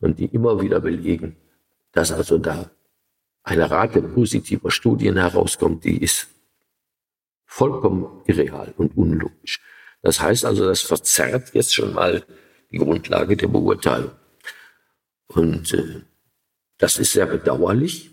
und 0.00 0.18
die 0.18 0.26
immer 0.26 0.60
wieder 0.60 0.80
belegen, 0.80 1.36
dass 1.92 2.12
also 2.12 2.38
da 2.38 2.70
eine 3.42 3.70
Rate 3.70 4.02
positiver 4.02 4.70
Studien 4.70 5.16
herauskommt, 5.16 5.84
die 5.84 6.02
ist 6.02 6.28
vollkommen 7.44 8.22
irreal 8.26 8.72
und 8.76 8.96
unlogisch. 8.96 9.60
Das 10.00 10.20
heißt 10.20 10.44
also, 10.44 10.66
das 10.66 10.80
verzerrt 10.80 11.54
jetzt 11.54 11.74
schon 11.74 11.92
mal 11.92 12.24
die 12.70 12.78
Grundlage 12.78 13.36
der 13.36 13.48
Beurteilung. 13.48 14.12
Und 15.28 15.72
äh, 15.74 16.02
das 16.78 16.98
ist 16.98 17.12
sehr 17.12 17.26
bedauerlich. 17.26 18.10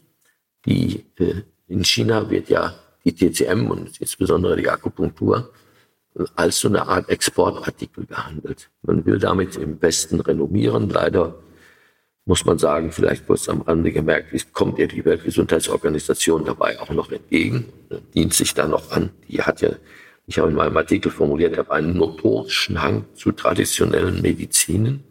Die, 0.65 1.05
äh, 1.17 1.43
in 1.67 1.83
China 1.83 2.29
wird 2.29 2.49
ja 2.49 2.75
die 3.05 3.13
TCM 3.13 3.71
und 3.71 3.99
insbesondere 4.01 4.57
die 4.57 4.69
Akupunktur 4.69 5.51
als 6.35 6.59
so 6.59 6.67
eine 6.67 6.87
Art 6.87 7.09
Exportartikel 7.09 8.05
behandelt. 8.05 8.69
Man 8.81 9.05
will 9.05 9.19
damit 9.19 9.55
im 9.55 9.81
Westen 9.81 10.19
renommieren. 10.19 10.89
Leider 10.89 11.35
muss 12.29 12.45
man 12.45 12.59
sagen, 12.59 12.91
vielleicht 12.91 13.25
kurz 13.25 13.49
am 13.49 13.61
Rande 13.61 13.91
gemerkt, 13.91 14.31
wie 14.31 14.39
kommt 14.53 14.77
ihr 14.77 14.87
die 14.87 15.03
Weltgesundheitsorganisation 15.03 16.45
dabei 16.45 16.79
auch 16.79 16.91
noch 16.91 17.11
entgegen, 17.11 17.65
dient 18.13 18.35
sich 18.35 18.53
da 18.53 18.67
noch 18.67 18.91
an. 18.91 19.09
Die 19.27 19.41
hat 19.41 19.61
ja, 19.61 19.71
ich 20.27 20.37
habe 20.37 20.49
in 20.49 20.55
meinem 20.55 20.77
Artikel 20.77 21.11
formuliert, 21.11 21.57
habe 21.57 21.71
einen 21.71 21.97
notorischen 21.97 22.83
Hang 22.83 23.05
zu 23.15 23.31
traditionellen 23.31 24.21
Medizinen. 24.21 25.03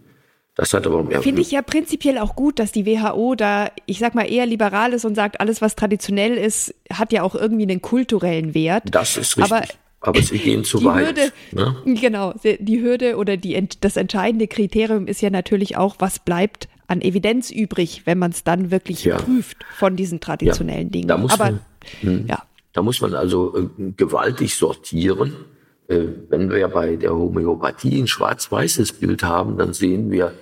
Das 0.54 0.72
hat 0.72 0.86
aber 0.86 1.02
mehr. 1.02 1.20
Finde 1.20 1.42
ich 1.42 1.50
ja 1.50 1.60
prinzipiell 1.60 2.18
auch 2.18 2.36
gut, 2.36 2.60
dass 2.60 2.70
die 2.70 2.86
WHO 2.86 3.34
da, 3.34 3.72
ich 3.86 3.98
sag 3.98 4.14
mal, 4.14 4.30
eher 4.30 4.46
liberal 4.46 4.92
ist 4.92 5.04
und 5.04 5.16
sagt, 5.16 5.40
alles, 5.40 5.60
was 5.60 5.74
traditionell 5.74 6.36
ist, 6.36 6.72
hat 6.92 7.12
ja 7.12 7.24
auch 7.24 7.34
irgendwie 7.34 7.64
einen 7.64 7.82
kulturellen 7.82 8.54
Wert. 8.54 8.84
Das 8.92 9.16
ist 9.16 9.36
richtig. 9.36 9.52
Aber 9.52 9.64
aber 10.00 10.22
sie 10.22 10.38
gehen 10.38 10.62
zu 10.62 10.84
weit. 10.84 11.06
Hürde, 11.06 11.32
ne? 11.50 11.74
Genau, 12.00 12.32
die 12.44 12.80
Hürde 12.80 13.16
oder 13.16 13.36
die, 13.36 13.68
das 13.80 13.96
entscheidende 13.96 14.46
Kriterium 14.46 15.08
ist 15.08 15.20
ja 15.20 15.30
natürlich 15.30 15.76
auch, 15.76 15.96
was 15.98 16.20
bleibt 16.20 16.68
an 16.88 17.02
Evidenz 17.02 17.50
übrig, 17.50 18.02
wenn 18.06 18.18
man 18.18 18.32
es 18.32 18.42
dann 18.42 18.70
wirklich 18.70 19.04
ja. 19.04 19.18
prüft 19.18 19.58
von 19.76 19.94
diesen 19.94 20.20
traditionellen 20.20 20.88
ja, 20.88 20.92
Dingen. 20.92 21.08
Da 21.08 21.18
muss 21.18 21.32
Aber 21.32 21.52
man, 21.52 21.60
hm, 22.00 22.26
ja. 22.26 22.42
Da 22.72 22.82
muss 22.82 23.00
man 23.00 23.14
also 23.14 23.56
äh, 23.56 23.92
gewaltig 23.96 24.54
sortieren. 24.56 25.34
Äh, 25.86 26.06
wenn 26.30 26.50
wir 26.50 26.66
bei 26.68 26.96
der 26.96 27.14
Homöopathie 27.14 28.00
ein 28.00 28.06
schwarz-weißes 28.06 28.94
Bild 28.94 29.22
haben, 29.22 29.58
dann 29.58 29.74
sehen 29.74 30.10
wir 30.10 30.32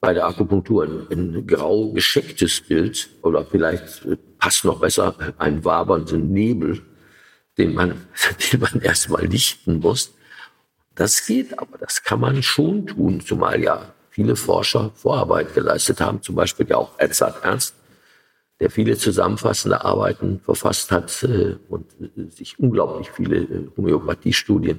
bei 0.00 0.12
der 0.12 0.26
Akupunktur 0.26 0.84
ein, 0.84 1.06
ein 1.10 1.46
grau 1.46 1.90
geschecktes 1.92 2.60
Bild 2.60 3.08
oder 3.22 3.44
vielleicht 3.46 4.04
äh, 4.04 4.16
passt 4.38 4.66
noch 4.66 4.80
besser 4.80 5.16
ein 5.38 5.64
wabernden 5.64 6.30
Nebel, 6.30 6.82
den 7.56 7.72
man, 7.72 8.06
den 8.52 8.60
man 8.60 8.82
erstmal 8.82 9.24
lichten 9.24 9.78
muss. 9.78 10.12
Das 10.94 11.26
geht, 11.26 11.58
aber 11.58 11.78
das 11.78 12.02
kann 12.02 12.20
man 12.20 12.42
schon 12.42 12.86
tun, 12.86 13.22
zumal 13.22 13.62
ja 13.62 13.93
viele 14.14 14.36
Forscher 14.36 14.92
Vorarbeit 14.94 15.54
geleistet 15.54 16.00
haben, 16.00 16.22
zum 16.22 16.36
Beispiel 16.36 16.68
ja 16.68 16.76
auch 16.76 16.92
Edzard 16.98 17.42
Ernst, 17.42 17.74
der 18.60 18.70
viele 18.70 18.96
zusammenfassende 18.96 19.84
Arbeiten 19.84 20.38
verfasst 20.38 20.92
hat 20.92 21.24
äh, 21.24 21.56
und 21.68 21.86
äh, 22.00 22.30
sich 22.30 22.56
unglaublich 22.60 23.10
viele 23.10 23.38
äh, 23.38 23.68
Homöopathiestudien 23.76 24.78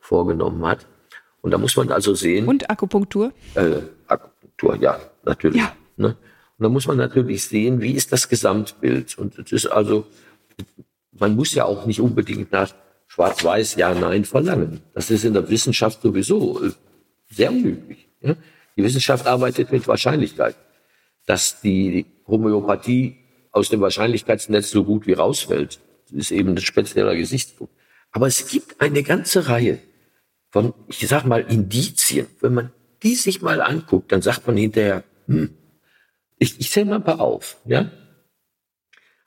vorgenommen 0.00 0.66
hat. 0.66 0.86
Und 1.40 1.52
da 1.52 1.56
muss 1.56 1.74
man 1.76 1.90
also 1.92 2.14
sehen. 2.14 2.46
Und 2.46 2.68
Akupunktur? 2.68 3.32
Äh, 3.54 3.78
Akupunktur, 4.06 4.76
ja, 4.76 5.00
natürlich. 5.24 5.62
Ja. 5.62 5.72
Ne? 5.96 6.08
Und 6.58 6.62
da 6.62 6.68
muss 6.68 6.86
man 6.86 6.98
natürlich 6.98 7.46
sehen, 7.46 7.80
wie 7.80 7.92
ist 7.92 8.12
das 8.12 8.28
Gesamtbild. 8.28 9.16
Und 9.16 9.38
es 9.38 9.50
ist 9.50 9.66
also, 9.66 10.06
man 11.10 11.34
muss 11.34 11.54
ja 11.54 11.64
auch 11.64 11.86
nicht 11.86 12.02
unbedingt 12.02 12.52
nach 12.52 12.74
Schwarz-Weiß, 13.06 13.76
Ja, 13.76 13.94
Nein 13.94 14.26
verlangen. 14.26 14.82
Das 14.92 15.10
ist 15.10 15.24
in 15.24 15.32
der 15.32 15.48
Wissenschaft 15.48 16.02
sowieso 16.02 16.60
sehr 17.30 17.50
unüblich. 17.50 18.08
Ja? 18.20 18.34
Die 18.76 18.82
Wissenschaft 18.82 19.26
arbeitet 19.26 19.72
mit 19.72 19.86
Wahrscheinlichkeit. 19.88 20.56
Dass 21.26 21.60
die 21.60 22.06
Homöopathie 22.26 23.16
aus 23.50 23.68
dem 23.68 23.80
Wahrscheinlichkeitsnetz 23.80 24.70
so 24.70 24.84
gut 24.84 25.06
wie 25.06 25.12
rausfällt, 25.14 25.80
ist 26.10 26.30
eben 26.30 26.50
ein 26.50 26.58
spezieller 26.58 27.16
Gesichtspunkt. 27.16 27.72
Aber 28.10 28.26
es 28.26 28.46
gibt 28.48 28.80
eine 28.80 29.02
ganze 29.02 29.48
Reihe 29.48 29.78
von, 30.50 30.74
ich 30.88 31.06
sag 31.08 31.24
mal, 31.24 31.40
Indizien. 31.40 32.26
Wenn 32.40 32.54
man 32.54 32.72
die 33.02 33.14
sich 33.14 33.42
mal 33.42 33.60
anguckt, 33.60 34.12
dann 34.12 34.22
sagt 34.22 34.46
man 34.46 34.56
hinterher, 34.56 35.04
hm, 35.26 35.56
ich, 36.38 36.60
ich 36.60 36.70
zähle 36.70 36.86
mal 36.86 36.96
ein 36.96 37.04
paar 37.04 37.20
auf, 37.20 37.58
ja. 37.64 37.90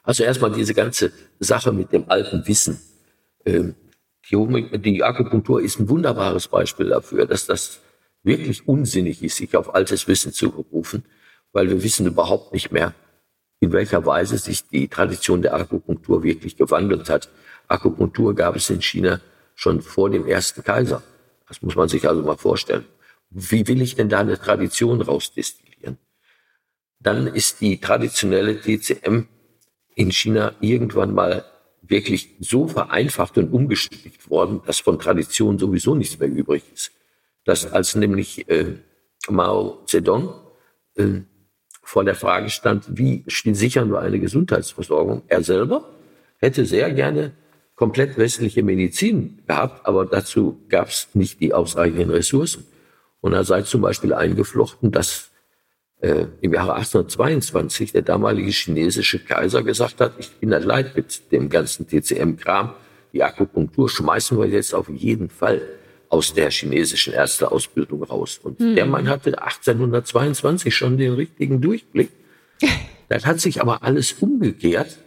Also 0.04 0.24
erstmal 0.24 0.52
diese 0.52 0.74
ganze 0.74 1.12
Sache 1.40 1.74
mit 1.74 1.92
dem 1.92 2.10
alten 2.10 2.48
Wissen. 2.48 2.80
Ähm, 3.46 3.76
die, 4.30 4.80
die 4.80 5.04
Akupunktur 5.04 5.62
ist 5.62 5.80
ein 5.80 5.90
wunderbares 5.90 6.48
Beispiel 6.48 6.90
dafür, 6.90 7.26
dass 7.26 7.46
das 7.46 7.82
wirklich 8.24 8.68
unsinnig 8.68 9.24
ist, 9.24 9.38
sich 9.38 9.56
auf 9.56 9.74
altes 9.74 10.08
Wissen 10.08 10.34
zu 10.34 10.52
berufen, 10.52 11.04
weil 11.54 11.70
wir 11.70 11.82
wissen 11.84 12.06
überhaupt 12.06 12.54
nicht 12.54 12.72
mehr, 12.72 12.94
in 13.60 13.72
welcher 13.72 14.06
Weise 14.06 14.38
sich 14.38 14.68
die 14.68 14.88
Tradition 14.88 15.42
der 15.42 15.56
Akupunktur 15.56 16.24
wirklich 16.24 16.58
gewandelt 16.58 17.10
hat. 17.10 17.30
Akupunktur 17.68 18.36
gab 18.36 18.56
es 18.56 18.70
in 18.70 18.82
China 18.82 19.20
schon 19.56 19.82
vor 19.82 20.10
dem 20.10 20.28
ersten 20.28 20.64
Kaiser. 20.64 21.02
Das 21.48 21.62
muss 21.62 21.76
man 21.76 21.90
sich 21.90 22.08
also 22.08 22.22
mal 22.22 22.38
vorstellen. 22.38 22.86
Wie 23.30 23.68
will 23.68 23.82
ich 23.82 23.96
denn 23.96 24.10
da 24.10 24.20
eine 24.20 24.38
Tradition 24.38 25.02
rausdestillieren? 25.02 25.98
Dann 27.00 27.28
ist 27.28 27.62
die 27.62 27.80
traditionelle 27.80 28.60
TCM 28.60 29.28
in 29.96 30.12
China 30.12 30.54
irgendwann 30.60 31.14
mal 31.14 31.46
wirklich 31.82 32.36
so 32.40 32.68
vereinfacht 32.68 33.38
und 33.38 33.52
umgestrickt 33.52 34.30
worden, 34.30 34.62
dass 34.66 34.80
von 34.80 35.00
Tradition 35.00 35.58
sowieso 35.58 35.96
nichts 35.96 36.20
mehr 36.20 36.30
übrig 36.30 36.64
ist 36.74 36.92
dass 37.48 37.72
als 37.72 37.96
nämlich 37.96 38.50
äh, 38.50 38.74
Mao 39.30 39.82
Zedong 39.86 40.34
äh, 40.96 41.22
vor 41.82 42.04
der 42.04 42.16
Frage 42.16 42.50
stand, 42.50 42.86
wie 42.90 43.24
sichern 43.28 43.90
wir 43.90 44.02
eine 44.02 44.20
Gesundheitsversorgung, 44.20 45.24
er 45.30 45.42
selber 45.44 45.90
hätte 46.40 46.66
sehr 46.66 46.92
gerne 46.92 47.32
komplett 47.76 48.18
westliche 48.18 48.64
Medizin 48.64 49.44
gehabt, 49.48 49.88
aber 49.88 50.06
dazu 50.06 50.60
gab 50.68 50.90
es 50.90 51.08
nicht 51.14 51.40
die 51.40 51.54
ausreichenden 51.54 52.10
Ressourcen. 52.10 52.66
Und 53.22 53.32
er 53.32 53.46
sei 53.46 53.62
zum 53.62 53.82
Beispiel 53.82 54.14
eingeflochten, 54.14 54.92
dass 54.92 55.30
äh, 56.02 56.26
im 56.42 56.54
Jahre 56.54 56.74
1822 56.74 57.94
der 57.94 58.02
damalige 58.02 58.52
chinesische 58.52 59.20
Kaiser 59.20 59.64
gesagt 59.64 60.02
hat, 60.02 60.14
ich 60.20 60.32
bin 60.32 60.50
leid 60.50 60.98
mit 60.98 61.32
dem 61.32 61.48
ganzen 61.48 61.88
TCM-Kram, 61.88 62.74
die 63.14 63.24
Akupunktur 63.24 63.90
schmeißen 63.90 64.38
wir 64.38 64.48
jetzt 64.48 64.76
auf 64.76 64.90
jeden 64.90 65.30
Fall 65.30 65.62
aus 66.10 66.34
der 66.34 66.50
chinesischen 66.52 67.14
Ärzteausbildung 67.14 68.04
raus. 68.04 68.40
Und 68.42 68.60
hm. 68.60 68.76
der 68.76 68.86
Mann 68.86 69.08
hatte 69.10 69.42
1822 69.42 70.76
schon 70.76 70.98
den 70.98 71.14
richtigen 71.14 71.62
Durchblick. 71.62 72.10
Das 73.10 73.26
hat 73.26 73.40
sich 73.40 73.62
aber 73.62 73.84
alles 73.84 74.12
umgekehrt 74.20 74.98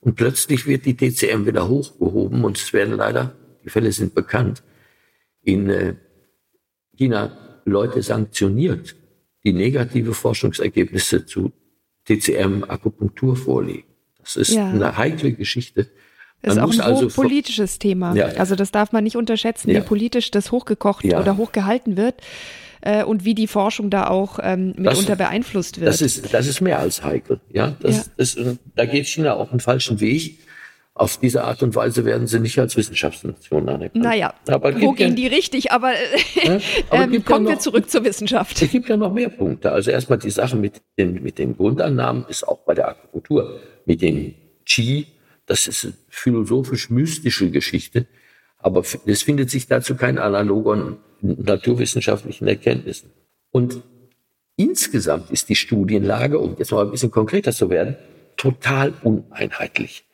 und 0.00 0.14
plötzlich 0.14 0.66
wird 0.66 0.84
die 0.84 0.94
TCM 0.94 1.46
wieder 1.46 1.68
hochgehoben 1.68 2.44
und 2.44 2.58
es 2.58 2.74
werden 2.74 2.98
leider, 2.98 3.34
die 3.64 3.70
Fälle 3.70 3.90
sind 3.92 4.14
bekannt, 4.14 4.62
in 5.42 5.70
äh, 5.70 5.94
China 6.94 7.62
Leute 7.64 8.02
sanktioniert, 8.02 8.94
die 9.42 9.54
negative 9.54 10.12
Forschungsergebnisse 10.12 11.24
zu 11.24 11.52
TCM 12.04 12.64
Akupunktur 12.64 13.36
vorlegen. 13.36 13.88
Das 14.18 14.36
ist 14.36 14.52
ja. 14.52 14.68
eine 14.68 14.96
heikle 14.96 15.32
Geschichte. 15.32 15.90
Das 16.42 16.54
ist 16.54 16.62
auch 16.62 16.72
ein 16.72 16.80
also 16.80 17.06
hochpolitisches 17.06 17.78
Thema. 17.78 18.14
Ja, 18.14 18.26
Also 18.38 18.54
das 18.56 18.70
darf 18.70 18.92
man 18.92 19.04
nicht 19.04 19.16
unterschätzen, 19.16 19.70
ja. 19.70 19.76
wie 19.76 19.80
politisch 19.82 20.30
das 20.30 20.52
hochgekocht 20.52 21.04
ja. 21.04 21.20
oder 21.20 21.36
hochgehalten 21.36 21.96
wird 21.96 22.14
äh, 22.80 23.04
und 23.04 23.24
wie 23.24 23.34
die 23.34 23.46
Forschung 23.46 23.90
da 23.90 24.08
auch 24.08 24.38
ähm, 24.42 24.74
mitunter 24.76 25.16
das, 25.16 25.18
beeinflusst 25.18 25.80
wird. 25.80 25.88
Das 25.88 26.00
ist, 26.00 26.32
das 26.32 26.46
ist 26.46 26.60
mehr 26.60 26.78
als 26.78 27.04
heikel. 27.04 27.40
Ja, 27.50 27.76
das, 27.80 28.10
das, 28.16 28.36
da 28.74 28.86
geht 28.86 29.06
China 29.06 29.34
auf 29.34 29.50
einen 29.50 29.60
falschen 29.60 30.00
Weg. 30.00 30.38
Auf 30.92 31.18
diese 31.18 31.44
Art 31.44 31.62
und 31.62 31.74
Weise 31.76 32.04
werden 32.04 32.26
sie 32.26 32.40
nicht 32.40 32.58
als 32.58 32.76
Wissenschaftsnation 32.76 33.68
anerkannt. 33.68 34.04
Naja, 34.04 34.34
aber 34.48 34.78
wo 34.82 34.92
gehen 34.92 35.14
die 35.16 35.28
richtig? 35.28 35.72
Aber, 35.72 35.92
ja, 36.42 36.58
aber 36.90 37.04
ähm, 37.04 37.24
kommen 37.24 37.46
ja 37.46 37.52
noch, 37.52 37.56
wir 37.56 37.58
zurück 37.58 37.88
zur 37.88 38.04
Wissenschaft. 38.04 38.60
Es 38.60 38.70
gibt 38.70 38.88
ja 38.88 38.96
noch 38.96 39.12
mehr 39.12 39.30
Punkte. 39.30 39.72
Also 39.72 39.92
erstmal 39.92 40.18
die 40.18 40.30
Sache 40.30 40.56
mit 40.56 40.82
den, 40.98 41.22
mit 41.22 41.38
den 41.38 41.56
Grundannahmen 41.56 42.26
ist 42.28 42.46
auch 42.46 42.58
bei 42.58 42.74
der 42.74 42.88
Akupunktur, 42.88 43.60
mit 43.86 44.02
dem 44.02 44.34
Qi, 44.66 45.06
das 45.50 45.66
ist 45.66 45.84
eine 45.84 45.94
philosophisch-mystische 46.08 47.50
Geschichte, 47.50 48.06
aber 48.58 48.84
es 49.06 49.22
findet 49.24 49.50
sich 49.50 49.66
dazu 49.66 49.96
kein 49.96 50.16
Analogon 50.16 50.98
in 51.22 51.42
naturwissenschaftlichen 51.42 52.46
Erkenntnissen. 52.46 53.10
Und 53.50 53.82
insgesamt 54.54 55.32
ist 55.32 55.48
die 55.48 55.56
Studienlage, 55.56 56.38
um 56.38 56.56
jetzt 56.56 56.70
mal 56.70 56.84
ein 56.84 56.92
bisschen 56.92 57.10
konkreter 57.10 57.52
zu 57.52 57.68
werden, 57.68 57.96
total 58.36 58.94
uneinheitlich. 59.02 60.04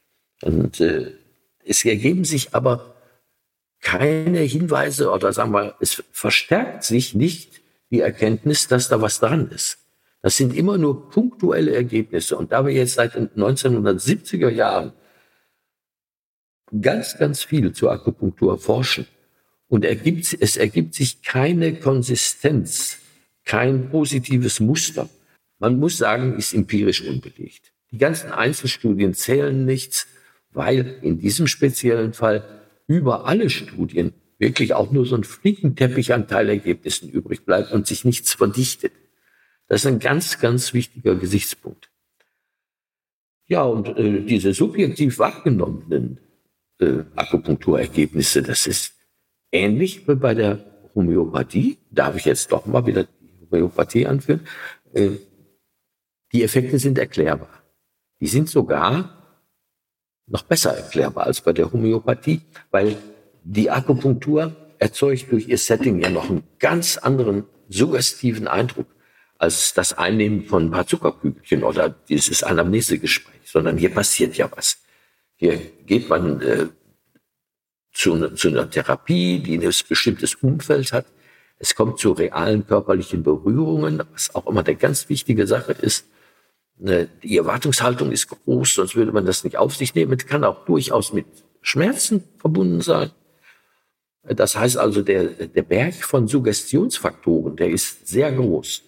Und 0.40 0.80
äh, 0.80 1.12
es 1.66 1.84
ergeben 1.84 2.24
sich 2.24 2.54
aber 2.54 2.94
keine 3.82 4.38
Hinweise 4.38 5.10
oder 5.10 5.34
sagen 5.34 5.52
wir, 5.52 5.74
es 5.80 6.02
verstärkt 6.12 6.82
sich 6.82 7.14
nicht 7.14 7.60
die 7.90 8.00
Erkenntnis, 8.00 8.68
dass 8.68 8.88
da 8.88 9.02
was 9.02 9.20
dran 9.20 9.50
ist. 9.50 9.80
Das 10.22 10.38
sind 10.38 10.56
immer 10.56 10.78
nur 10.78 11.10
punktuelle 11.10 11.74
Ergebnisse. 11.74 12.38
Und 12.38 12.52
da 12.52 12.64
wir 12.64 12.72
jetzt 12.72 12.94
seit 12.94 13.16
den 13.16 13.28
1970er 13.32 14.48
Jahren 14.48 14.94
ganz, 16.80 17.16
ganz 17.18 17.42
viel 17.42 17.72
zur 17.72 17.92
Akupunktur 17.92 18.58
forschen 18.58 19.06
und 19.68 19.84
ergibt, 19.84 20.36
es 20.38 20.56
ergibt 20.56 20.94
sich 20.94 21.22
keine 21.22 21.74
Konsistenz, 21.74 22.98
kein 23.44 23.90
positives 23.90 24.60
Muster. 24.60 25.08
Man 25.58 25.78
muss 25.78 25.96
sagen, 25.96 26.36
ist 26.36 26.52
empirisch 26.52 27.02
unbelegt. 27.02 27.72
Die 27.92 27.98
ganzen 27.98 28.30
Einzelstudien 28.30 29.14
zählen 29.14 29.64
nichts, 29.64 30.06
weil 30.52 30.98
in 31.02 31.18
diesem 31.18 31.46
speziellen 31.46 32.12
Fall 32.12 32.44
über 32.86 33.26
alle 33.26 33.50
Studien 33.50 34.12
wirklich 34.38 34.74
auch 34.74 34.90
nur 34.92 35.06
so 35.06 35.16
ein 35.16 35.24
Flickenteppich 35.24 36.12
an 36.12 36.28
Teilergebnissen 36.28 37.08
übrig 37.08 37.44
bleibt 37.44 37.72
und 37.72 37.86
sich 37.86 38.04
nichts 38.04 38.34
verdichtet. 38.34 38.92
Das 39.68 39.82
ist 39.82 39.86
ein 39.86 39.98
ganz, 39.98 40.38
ganz 40.38 40.74
wichtiger 40.74 41.14
Gesichtspunkt. 41.16 41.90
Ja, 43.48 43.62
und 43.62 43.96
äh, 43.96 44.22
diese 44.22 44.52
subjektiv 44.52 45.18
wahrgenommenen 45.18 46.18
äh, 46.80 47.04
Akupunkturergebnisse. 47.14 48.42
Das 48.42 48.66
ist 48.66 48.94
ähnlich 49.52 50.06
wie 50.08 50.14
bei 50.14 50.34
der 50.34 50.64
Homöopathie. 50.94 51.78
Darf 51.90 52.16
ich 52.16 52.24
jetzt 52.24 52.52
doch 52.52 52.66
mal 52.66 52.86
wieder 52.86 53.04
die 53.04 53.46
Homöopathie 53.50 54.06
anführen? 54.06 54.46
Äh, 54.92 55.10
Die 56.32 56.42
Effekte 56.42 56.78
sind 56.78 56.98
erklärbar. 56.98 57.62
Die 58.20 58.26
sind 58.26 58.48
sogar 58.48 59.40
noch 60.26 60.42
besser 60.42 60.76
erklärbar 60.76 61.26
als 61.26 61.40
bei 61.40 61.52
der 61.52 61.72
Homöopathie, 61.72 62.40
weil 62.70 62.96
die 63.44 63.70
Akupunktur 63.70 64.54
erzeugt 64.78 65.30
durch 65.30 65.48
ihr 65.48 65.58
Setting 65.58 66.00
ja 66.00 66.10
noch 66.10 66.28
einen 66.28 66.42
ganz 66.58 66.98
anderen 66.98 67.44
suggestiven 67.68 68.48
Eindruck 68.48 68.86
als 69.38 69.74
das 69.74 69.92
Einnehmen 69.92 70.44
von 70.44 70.66
ein 70.66 70.70
paar 70.70 70.86
Zuckerkügelchen 70.86 71.62
oder 71.62 71.90
dieses 71.90 72.42
Anamnesegespräch, 72.42 73.42
sondern 73.44 73.76
hier 73.76 73.90
passiert 73.90 74.36
ja 74.36 74.50
was. 74.54 74.82
Hier 75.36 75.58
geht 75.86 76.08
man 76.08 76.40
äh, 76.40 76.66
zu, 77.92 78.28
zu 78.30 78.48
einer 78.48 78.68
Therapie, 78.68 79.38
die 79.38 79.58
ein 79.58 79.72
bestimmtes 79.88 80.34
Umfeld 80.36 80.92
hat. 80.92 81.06
Es 81.58 81.74
kommt 81.74 81.98
zu 81.98 82.12
realen 82.12 82.66
körperlichen 82.66 83.22
Berührungen, 83.22 84.02
was 84.12 84.34
auch 84.34 84.46
immer 84.46 84.64
eine 84.64 84.76
ganz 84.76 85.08
wichtige 85.08 85.46
Sache 85.46 85.72
ist. 85.72 86.06
Ne, 86.78 87.08
die 87.22 87.38
Erwartungshaltung 87.38 88.12
ist 88.12 88.28
groß, 88.28 88.74
sonst 88.74 88.96
würde 88.96 89.12
man 89.12 89.24
das 89.24 89.44
nicht 89.44 89.56
auf 89.56 89.74
sich 89.74 89.94
nehmen. 89.94 90.12
Es 90.18 90.26
kann 90.26 90.44
auch 90.44 90.66
durchaus 90.66 91.12
mit 91.12 91.26
Schmerzen 91.62 92.24
verbunden 92.38 92.82
sein. 92.82 93.10
Das 94.22 94.56
heißt 94.56 94.76
also, 94.76 95.02
der, 95.02 95.24
der 95.24 95.62
Berg 95.62 95.94
von 95.94 96.28
Suggestionsfaktoren, 96.28 97.56
der 97.56 97.70
ist 97.70 98.08
sehr 98.08 98.32
groß. 98.32 98.82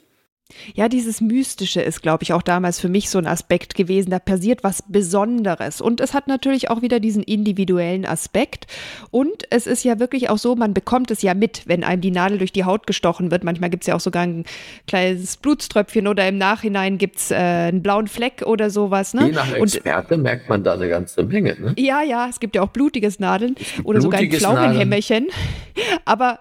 Ja, 0.74 0.88
dieses 0.88 1.20
Mystische 1.20 1.82
ist, 1.82 2.00
glaube 2.00 2.22
ich, 2.22 2.32
auch 2.32 2.40
damals 2.40 2.80
für 2.80 2.88
mich 2.88 3.10
so 3.10 3.18
ein 3.18 3.26
Aspekt 3.26 3.74
gewesen. 3.74 4.08
Da 4.08 4.18
passiert 4.18 4.64
was 4.64 4.82
Besonderes. 4.88 5.82
Und 5.82 6.00
es 6.00 6.14
hat 6.14 6.26
natürlich 6.26 6.70
auch 6.70 6.80
wieder 6.80 7.00
diesen 7.00 7.22
individuellen 7.22 8.06
Aspekt. 8.06 8.66
Und 9.10 9.44
es 9.50 9.66
ist 9.66 9.84
ja 9.84 9.98
wirklich 9.98 10.30
auch 10.30 10.38
so, 10.38 10.56
man 10.56 10.72
bekommt 10.72 11.10
es 11.10 11.20
ja 11.20 11.34
mit, 11.34 11.64
wenn 11.66 11.84
einem 11.84 12.00
die 12.00 12.10
Nadel 12.10 12.38
durch 12.38 12.52
die 12.52 12.64
Haut 12.64 12.86
gestochen 12.86 13.30
wird. 13.30 13.44
Manchmal 13.44 13.68
gibt 13.68 13.82
es 13.82 13.88
ja 13.88 13.94
auch 13.94 14.00
sogar 14.00 14.22
ein 14.22 14.44
kleines 14.86 15.36
Blutströpfchen 15.36 16.06
oder 16.06 16.26
im 16.26 16.38
Nachhinein 16.38 16.96
gibt 16.96 17.18
es 17.18 17.30
äh, 17.30 17.34
einen 17.34 17.82
blauen 17.82 18.08
Fleck 18.08 18.42
oder 18.46 18.70
sowas. 18.70 19.12
Ne? 19.12 19.26
Je 19.26 19.32
nach 19.32 19.52
Experte 19.52 20.14
Und, 20.14 20.22
merkt 20.22 20.48
man 20.48 20.64
da 20.64 20.72
eine 20.72 20.88
ganze 20.88 21.24
Menge. 21.24 21.56
Ne? 21.60 21.74
Ja, 21.76 22.02
ja, 22.02 22.26
es 22.30 22.40
gibt 22.40 22.56
ja 22.56 22.62
auch 22.62 22.70
blutiges 22.70 23.18
Nadeln 23.18 23.54
oder 23.84 24.00
sogar 24.00 24.20
ein 24.20 24.30
Pflaumenhämmerchen. 24.30 25.26
Aber 26.04 26.38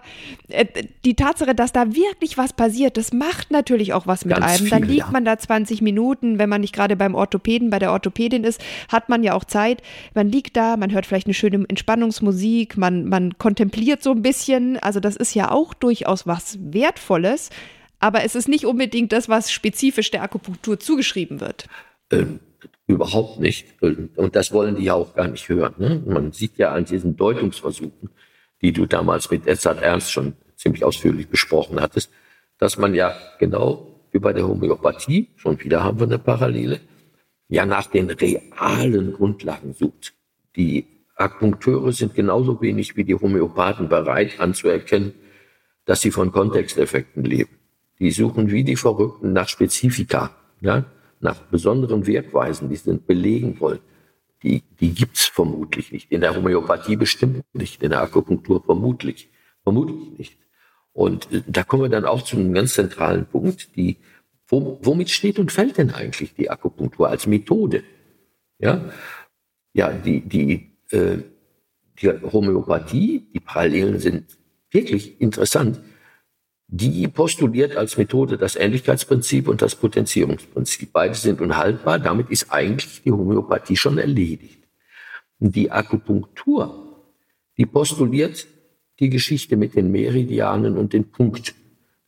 äh, 0.48 0.64
die 1.04 1.14
Tatsache, 1.14 1.54
dass 1.54 1.72
da 1.72 1.94
wirklich 1.94 2.38
was 2.38 2.52
passiert, 2.52 2.96
das 2.96 3.12
macht 3.12 3.50
natürlich 3.50 3.92
auch 3.92 3.97
auch 3.98 4.06
was 4.06 4.24
mit 4.24 4.36
Ganz 4.36 4.46
einem. 4.46 4.58
Viel, 4.60 4.70
dann 4.70 4.82
liegt 4.84 5.06
ja. 5.06 5.10
man 5.10 5.24
da 5.24 5.36
20 5.36 5.82
Minuten, 5.82 6.38
wenn 6.38 6.48
man 6.48 6.60
nicht 6.60 6.74
gerade 6.74 6.96
beim 6.96 7.14
Orthopäden, 7.14 7.70
bei 7.70 7.78
der 7.78 7.92
Orthopädin 7.92 8.44
ist, 8.44 8.60
hat 8.88 9.08
man 9.08 9.22
ja 9.22 9.34
auch 9.34 9.44
Zeit. 9.44 9.82
Man 10.14 10.28
liegt 10.28 10.56
da, 10.56 10.76
man 10.76 10.92
hört 10.92 11.06
vielleicht 11.06 11.26
eine 11.26 11.34
schöne 11.34 11.64
Entspannungsmusik, 11.68 12.76
man, 12.76 13.04
man 13.04 13.36
kontempliert 13.38 14.02
so 14.02 14.12
ein 14.12 14.22
bisschen. 14.22 14.78
Also 14.78 15.00
das 15.00 15.16
ist 15.16 15.34
ja 15.34 15.50
auch 15.50 15.74
durchaus 15.74 16.26
was 16.26 16.58
Wertvolles, 16.60 17.50
aber 17.98 18.24
es 18.24 18.34
ist 18.34 18.48
nicht 18.48 18.64
unbedingt 18.64 19.12
das, 19.12 19.28
was 19.28 19.50
spezifisch 19.50 20.10
der 20.10 20.22
Akupunktur 20.22 20.78
zugeschrieben 20.78 21.40
wird. 21.40 21.66
Ähm, 22.10 22.40
überhaupt 22.86 23.40
nicht. 23.40 23.82
Und 23.82 24.34
das 24.34 24.52
wollen 24.52 24.76
die 24.76 24.84
ja 24.84 24.94
auch 24.94 25.14
gar 25.14 25.28
nicht 25.28 25.48
hören. 25.48 25.74
Ne? 25.78 26.02
Man 26.06 26.32
sieht 26.32 26.56
ja 26.56 26.72
an 26.72 26.84
diesen 26.84 27.16
Deutungsversuchen, 27.16 28.10
die 28.62 28.72
du 28.72 28.86
damals 28.86 29.30
mit 29.30 29.46
Edzard 29.46 29.82
Ernst 29.82 30.12
schon 30.12 30.34
ziemlich 30.56 30.84
ausführlich 30.84 31.28
besprochen 31.28 31.80
hattest, 31.80 32.10
dass 32.58 32.76
man 32.76 32.94
ja 32.94 33.14
genau 33.38 33.86
wie 34.10 34.18
bei 34.18 34.32
der 34.32 34.46
Homöopathie, 34.46 35.28
schon 35.36 35.62
wieder 35.62 35.82
haben 35.82 36.00
wir 36.00 36.06
eine 36.06 36.18
Parallele, 36.18 36.80
ja 37.48 37.64
nach 37.66 37.86
den 37.86 38.10
realen 38.10 39.12
Grundlagen 39.12 39.74
sucht. 39.74 40.14
Die 40.56 40.86
Akupunkteure 41.14 41.92
sind 41.92 42.14
genauso 42.14 42.60
wenig 42.60 42.96
wie 42.96 43.04
die 43.04 43.14
Homöopathen 43.14 43.88
bereit 43.88 44.38
anzuerkennen, 44.40 45.14
dass 45.84 46.00
sie 46.00 46.10
von 46.10 46.32
Kontexteffekten 46.32 47.24
leben. 47.24 47.50
Die 47.98 48.10
suchen 48.10 48.50
wie 48.50 48.62
die 48.62 48.76
Verrückten 48.76 49.32
nach 49.32 49.48
Spezifika, 49.48 50.30
ja, 50.60 50.84
nach 51.20 51.40
besonderen 51.50 52.06
Wirkweisen, 52.06 52.68
die 52.68 52.76
sie 52.76 52.98
belegen 52.98 53.58
wollen. 53.58 53.80
Die, 54.42 54.62
die 54.78 54.94
gibt's 54.94 55.26
vermutlich 55.26 55.90
nicht. 55.90 56.12
In 56.12 56.20
der 56.20 56.36
Homöopathie 56.36 56.96
bestimmt 56.96 57.42
nicht, 57.52 57.82
in 57.82 57.90
der 57.90 58.02
Akupunktur 58.02 58.62
vermutlich, 58.62 59.28
vermutlich 59.64 60.16
nicht. 60.16 60.38
Und 60.98 61.32
äh, 61.32 61.42
da 61.46 61.62
kommen 61.62 61.84
wir 61.84 61.88
dann 61.90 62.04
auch 62.04 62.22
zu 62.22 62.36
einem 62.36 62.52
ganz 62.52 62.74
zentralen 62.74 63.24
Punkt, 63.24 63.76
die, 63.76 63.98
wo, 64.48 64.80
womit 64.82 65.10
steht 65.10 65.38
und 65.38 65.52
fällt 65.52 65.78
denn 65.78 65.92
eigentlich 65.92 66.34
die 66.34 66.50
Akupunktur 66.50 67.08
als 67.08 67.28
Methode? 67.28 67.84
Ja, 68.58 68.90
ja 69.72 69.92
die, 69.92 70.22
die, 70.22 70.72
äh, 70.90 71.18
die 72.02 72.08
Homöopathie, 72.08 73.28
die 73.32 73.38
Parallelen 73.38 74.00
sind 74.00 74.38
wirklich 74.72 75.20
interessant. 75.20 75.80
Die 76.66 77.06
postuliert 77.06 77.76
als 77.76 77.96
Methode 77.96 78.36
das 78.36 78.56
Ähnlichkeitsprinzip 78.56 79.46
und 79.46 79.62
das 79.62 79.76
Potenzierungsprinzip. 79.76 80.92
Beide 80.92 81.14
sind 81.14 81.40
unhaltbar. 81.40 82.00
Damit 82.00 82.28
ist 82.30 82.50
eigentlich 82.50 83.02
die 83.04 83.12
Homöopathie 83.12 83.76
schon 83.76 83.98
erledigt. 83.98 84.66
Die 85.38 85.70
Akupunktur, 85.70 87.14
die 87.56 87.66
postuliert 87.66 88.48
die 89.00 89.10
Geschichte 89.10 89.56
mit 89.56 89.74
den 89.74 89.90
Meridianen 89.90 90.76
und 90.76 90.92
den 90.92 91.10
Punkten. 91.10 91.54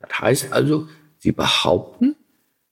Das 0.01 0.21
heißt 0.21 0.53
also, 0.53 0.89
sie 1.19 1.33
behaupten, 1.33 2.17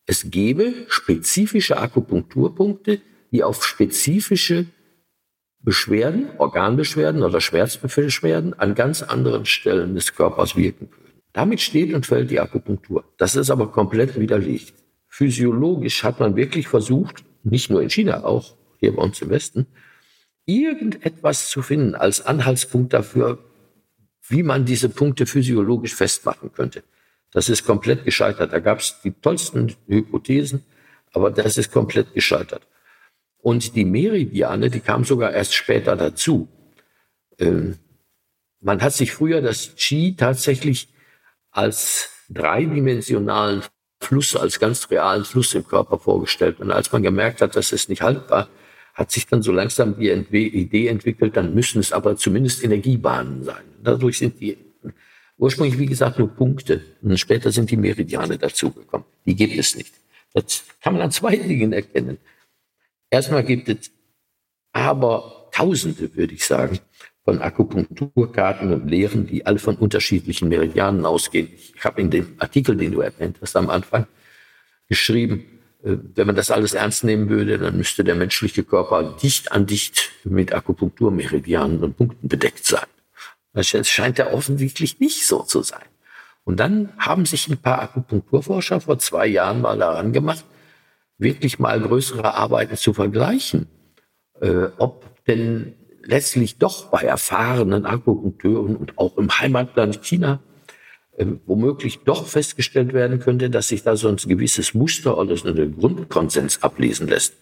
es 0.07 0.31
gebe 0.31 0.73
spezifische 0.89 1.79
Akupunkturpunkte, 1.79 3.01
die 3.31 3.45
auf 3.45 3.65
spezifische 3.65 4.67
Beschwerden, 5.61 6.29
Organbeschwerden 6.39 7.23
oder 7.23 7.41
Schmerzbeschwerden 7.41 8.59
an 8.59 8.75
ganz 8.75 9.03
anderen 9.03 9.45
Stellen 9.45 9.95
des 9.95 10.15
Körpers 10.15 10.57
wirken 10.57 10.89
würden. 10.91 11.21
Damit 11.33 11.61
steht 11.61 11.93
und 11.93 12.07
fällt 12.07 12.31
die 12.31 12.41
Akupunktur. 12.41 13.05
Das 13.19 13.37
ist 13.37 13.51
aber 13.51 13.71
komplett 13.71 14.19
widerlegt. 14.19 14.75
Physiologisch 15.09 16.05
hat 16.05 16.21
man 16.21 16.37
wirklich 16.37 16.69
versucht, 16.69 17.25
nicht 17.43 17.71
nur 17.71 17.83
in 17.83 17.91
China, 17.91 18.25
auch 18.25 18.55
hier 18.79 18.95
bei 18.95 19.03
uns 19.03 19.21
im 19.21 19.31
Westen, 19.31 19.67
irgendetwas 20.47 21.51
zu 21.51 21.61
finden 21.61 21.95
als 21.95 22.25
Anhaltspunkt 22.25 22.93
dafür, 22.93 23.39
wie 24.29 24.43
man 24.43 24.65
diese 24.65 24.89
Punkte 24.89 25.27
physiologisch 25.27 25.95
festmachen 25.95 26.53
könnte. 26.53 26.83
Das 27.33 27.49
ist 27.49 27.65
komplett 27.65 28.05
gescheitert. 28.05 28.53
Da 28.53 28.59
gab 28.59 28.81
es 28.81 29.01
die 29.03 29.13
tollsten 29.13 29.75
Hypothesen, 29.87 30.65
aber 31.13 31.31
das 31.31 31.59
ist 31.59 31.73
komplett 31.73 32.15
gescheitert. 32.15 32.67
Und 33.39 33.77
die 33.77 33.85
Meridiane, 33.85 34.71
die 34.71 34.81
kamen 34.81 35.05
sogar 35.05 35.33
erst 35.33 35.55
später 35.55 35.97
dazu. 35.97 36.49
Ähm, 37.39 37.79
man 38.61 38.83
hat 38.83 38.93
sich 38.93 39.13
früher 39.13 39.41
das 39.41 39.77
Qi 39.77 40.17
tatsächlich 40.17 40.89
als 41.51 42.11
dreidimensionalen 42.29 43.63
Fluss, 44.01 44.37
als 44.37 44.59
ganz 44.59 44.91
realen 44.91 45.25
Fluss 45.25 45.55
im 45.55 45.67
Körper 45.67 45.99
vorgestellt. 45.99 46.61
Und 46.61 46.71
als 46.71 46.93
man 46.93 47.03
gemerkt 47.03 47.41
hat, 47.41 47.57
dass 47.57 47.73
es 47.73 47.89
nicht 47.89 48.03
haltbar, 48.03 48.49
hat 48.99 49.13
sich 49.13 49.27
dann 49.29 49.43
so 49.43 49.53
langsam 49.53 49.97
die 49.97 50.11
Idee 50.11 50.89
entwickelt, 50.89 51.37
dann 51.37 51.55
müssen 51.55 51.79
es 51.79 51.93
aber 51.93 52.17
zumindest 52.17 52.65
Energiebahnen 52.65 53.45
sein. 53.45 53.63
Dadurch 53.81 54.19
sind 54.19 54.41
die 54.41 54.59
ursprünglich, 55.37 55.79
wie 55.79 55.87
gesagt, 55.87 56.19
nur 56.19 56.29
Punkte. 56.35 56.83
Und 57.01 57.17
später 57.17 57.53
sind 57.53 57.71
die 57.71 57.77
Meridiane 57.77 58.37
dazugekommen. 58.37 59.07
Die 59.25 59.37
gibt 59.37 59.57
es 59.57 59.77
nicht. 59.77 59.95
Das 60.35 60.65
kann 60.83 60.95
man 60.95 61.03
an 61.03 61.13
zwei 61.13 61.37
Dingen 61.37 61.73
erkennen. 61.73 62.19
Erstmal 63.09 63.45
gibt 63.45 63.69
es 63.69 63.93
aber 64.73 65.49
Tausende, 65.53 66.15
würde 66.15 66.35
ich 66.35 66.45
sagen, 66.45 66.81
von 67.25 67.41
Akupunkturkarten 67.41 68.73
und 68.73 68.89
Lehren, 68.89 69.27
die 69.27 69.47
alle 69.47 69.59
von 69.59 69.77
unterschiedlichen 69.77 70.49
Meridianen 70.49 71.07
ausgehen. 71.07 71.49
Ich 71.55 71.85
habe 71.85 72.01
in 72.01 72.11
dem 72.11 72.35
Artikel, 72.39 72.77
den 72.77 72.93
du 72.93 73.01
erwähnt 73.01 73.39
hast 73.41 73.57
am 73.57 73.71
Anfang, 73.71 74.07
geschrieben, 74.89 75.45
wenn 75.81 76.27
man 76.27 76.37
das 76.37 76.51
alles 76.51 76.75
ernst 76.75 77.05
nehmen 77.05 77.29
würde, 77.29 77.59
dann 77.59 77.77
müsste 77.77 78.03
der 78.03 78.17
menschliche 78.17 78.65
Körper 78.65 79.17
dicht 79.23 79.53
an 79.53 79.67
dicht 79.67 80.11
mit 80.25 80.53
Akupunkturmeridianen 80.53 81.83
und 81.83 81.97
Punkten 81.97 82.29
bedeckt 82.29 82.67
sein. 82.67 82.87
Das 83.53 83.69
scheint 83.69 84.19
ja 84.19 84.33
offensichtlich 84.33 85.01
nicht 85.01 85.27
so 85.27 85.43
zu 85.43 85.63
sein. 85.63 85.85
Und 86.45 86.59
dann 86.59 86.91
haben 86.99 87.27
sich 87.27 87.49
ein 87.49 87.59
paar 87.59 87.81
Akupunkturforscher 87.83 88.81
vor 88.81 88.99
zwei 88.99 89.27
Jahren 89.27 89.61
mal 89.61 89.79
daran 89.79 90.13
gemacht, 90.13 90.45
wirklich 91.19 91.59
mal 91.59 91.81
größere 91.81 92.35
Arbeiten 92.35 92.77
zu 92.77 92.95
vergleichen, 92.95 93.67
äh, 94.41 94.69
ob 94.79 95.25
denn 95.27 95.75
letztlich 96.03 96.59
doch 96.59 96.87
bei 96.87 97.03
erfahrenen 97.03 97.85
Akupunkteuren 97.85 98.77
und 98.77 98.99
auch 98.99 99.17
im 99.19 99.29
Heimatland 99.39 100.03
China 100.03 100.41
äh, 100.41 100.48
womöglich 101.47 102.01
doch 102.05 102.27
festgestellt 102.27 102.93
werden 102.93 103.21
könnte, 103.21 103.51
dass 103.51 103.69
sich 103.69 103.83
da 103.83 103.97
so 103.97 104.09
ein 104.09 104.17
gewisses 104.17 104.75
Muster 104.75 105.19
oder 105.19 105.37
so 105.37 105.49
ein 105.49 105.77
Grundkonsens 105.79 106.63
ablesen 106.63 107.09
lässt. 107.09 107.35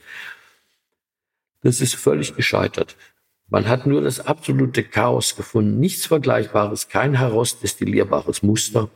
Das 1.63 1.81
ist 1.81 1.95
völlig 1.95 2.37
gescheitert. 2.37 2.97
Man 3.49 3.69
hat 3.69 3.87
nur 3.87 4.03
das 4.03 4.21
absolute 4.21 4.83
Chaos 4.83 5.37
gefunden, 5.37 5.79
nichts 5.79 6.07
Vergleichbares, 6.07 6.89
kein 6.89 7.15
herausdestillierbares 7.15 8.43
Muster. 8.43 8.91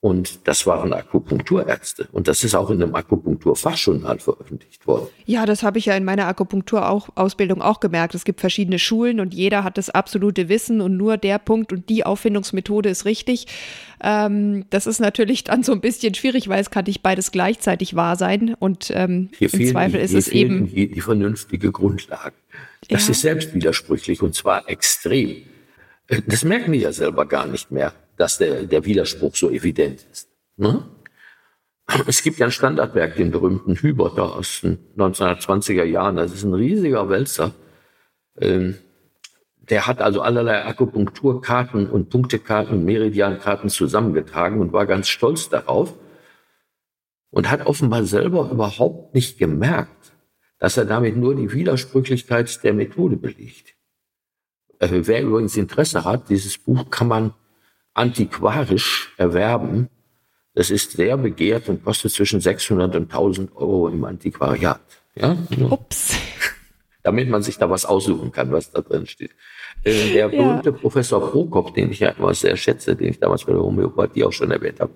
Und 0.00 0.46
das 0.46 0.64
waren 0.64 0.92
Akupunkturärzte. 0.92 2.06
Und 2.12 2.28
das 2.28 2.44
ist 2.44 2.54
auch 2.54 2.70
in 2.70 2.80
einem 2.80 2.94
Akupunkturfachjournal 2.94 4.20
veröffentlicht 4.20 4.86
worden. 4.86 5.08
Ja, 5.26 5.44
das 5.44 5.64
habe 5.64 5.78
ich 5.78 5.86
ja 5.86 5.96
in 5.96 6.04
meiner 6.04 6.28
Akupunkturausbildung 6.28 7.60
auch 7.60 7.80
gemerkt. 7.80 8.14
Es 8.14 8.24
gibt 8.24 8.38
verschiedene 8.38 8.78
Schulen 8.78 9.18
und 9.18 9.34
jeder 9.34 9.64
hat 9.64 9.76
das 9.76 9.90
absolute 9.90 10.48
Wissen 10.48 10.80
und 10.80 10.96
nur 10.96 11.16
der 11.16 11.40
Punkt 11.40 11.72
und 11.72 11.88
die 11.88 12.06
Auffindungsmethode 12.06 12.88
ist 12.88 13.06
richtig. 13.06 13.48
Ähm, 14.00 14.66
das 14.70 14.86
ist 14.86 15.00
natürlich 15.00 15.42
dann 15.42 15.64
so 15.64 15.72
ein 15.72 15.80
bisschen 15.80 16.14
schwierig, 16.14 16.48
weil 16.48 16.60
es 16.60 16.70
kann 16.70 16.84
nicht 16.84 17.02
beides 17.02 17.32
gleichzeitig 17.32 17.96
wahr 17.96 18.14
sein. 18.14 18.54
Und 18.56 18.92
ähm, 18.94 19.30
im 19.40 19.66
Zweifel 19.66 19.98
ist 19.98 20.14
es 20.14 20.28
eben. 20.28 20.68
Die, 20.68 20.92
die 20.92 21.00
vernünftige 21.00 21.72
Grundlage. 21.72 22.36
Das 22.88 23.06
ja. 23.06 23.10
ist 23.10 23.22
selbst 23.22 23.52
widersprüchlich 23.52 24.22
und 24.22 24.36
zwar 24.36 24.68
extrem. 24.68 25.42
Äh, 26.06 26.22
das 26.24 26.44
merken 26.44 26.70
die 26.70 26.78
ja 26.78 26.92
selber 26.92 27.26
gar 27.26 27.48
nicht 27.48 27.72
mehr 27.72 27.92
dass 28.18 28.38
der, 28.38 28.64
der 28.64 28.84
Widerspruch 28.84 29.34
so 29.34 29.50
evident 29.50 30.04
ist. 30.12 30.28
Ne? 30.56 30.84
Es 32.06 32.22
gibt 32.22 32.38
ja 32.38 32.46
ein 32.46 32.52
Standardwerk, 32.52 33.16
den 33.16 33.30
berühmten 33.30 33.76
Hüberter 33.76 34.36
aus 34.36 34.60
den 34.60 34.78
1920er 34.96 35.84
Jahren. 35.84 36.16
Das 36.16 36.32
ist 36.32 36.42
ein 36.42 36.52
riesiger 36.52 37.08
Wälzer. 37.08 37.54
Ähm, 38.38 38.76
der 39.70 39.86
hat 39.86 40.00
also 40.00 40.20
allerlei 40.20 40.64
Akupunkturkarten 40.64 41.88
und 41.88 42.10
Punktekarten 42.10 42.74
und 42.74 42.84
Meridiankarten 42.84 43.70
zusammengetragen 43.70 44.60
und 44.60 44.72
war 44.72 44.86
ganz 44.86 45.08
stolz 45.08 45.48
darauf 45.48 45.94
und 47.30 47.50
hat 47.50 47.66
offenbar 47.66 48.04
selber 48.04 48.50
überhaupt 48.50 49.14
nicht 49.14 49.38
gemerkt, 49.38 50.12
dass 50.58 50.76
er 50.76 50.84
damit 50.84 51.16
nur 51.16 51.34
die 51.34 51.52
Widersprüchlichkeit 51.52 52.62
der 52.64 52.74
Methode 52.74 53.16
belegt. 53.16 53.74
Äh, 54.78 54.88
wer 54.90 55.22
übrigens 55.22 55.56
Interesse 55.56 56.04
hat, 56.04 56.28
dieses 56.28 56.58
Buch 56.58 56.90
kann 56.90 57.08
man 57.08 57.34
antiquarisch 57.98 59.12
erwerben. 59.16 59.88
Das 60.54 60.70
ist 60.70 60.92
sehr 60.92 61.16
begehrt 61.16 61.68
und 61.68 61.84
kostet 61.84 62.12
zwischen 62.12 62.40
600 62.40 62.96
und 62.96 63.02
1000 63.02 63.56
Euro 63.56 63.88
im 63.88 64.04
Antiquariat. 64.04 64.80
Ja? 65.14 65.36
Ups. 65.70 66.16
Damit 67.02 67.28
man 67.28 67.42
sich 67.42 67.58
da 67.58 67.70
was 67.70 67.84
aussuchen 67.84 68.32
kann, 68.32 68.52
was 68.52 68.70
da 68.70 68.80
drin 68.80 69.06
steht. 69.06 69.30
Äh, 69.84 70.12
der 70.12 70.28
berühmte 70.28 70.70
ja. 70.70 70.76
Professor 70.76 71.30
Prokop, 71.30 71.74
den 71.74 71.90
ich 71.90 72.00
ja 72.00 72.10
immer 72.10 72.34
sehr 72.34 72.56
schätze, 72.56 72.96
den 72.96 73.10
ich 73.10 73.20
damals 73.20 73.44
bei 73.44 73.52
der 73.52 73.62
Homöopathie 73.62 74.24
auch 74.24 74.32
schon 74.32 74.50
erwähnt 74.50 74.80
habe, 74.80 74.92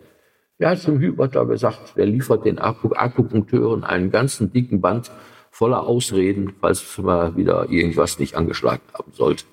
der 0.58 0.70
hat 0.70 0.78
zum 0.78 1.00
Hüberter 1.00 1.46
gesagt, 1.46 1.96
der 1.96 2.06
liefert 2.06 2.44
den 2.44 2.58
Akupunkteuren 2.58 3.84
einen 3.84 4.10
ganzen 4.10 4.52
dicken 4.52 4.80
Band 4.80 5.10
voller 5.50 5.86
Ausreden, 5.86 6.54
falls 6.60 6.98
mal 6.98 7.36
wieder 7.36 7.68
irgendwas 7.68 8.18
nicht 8.18 8.36
angeschlagen 8.36 8.82
haben 8.94 9.12
sollte. 9.12 9.44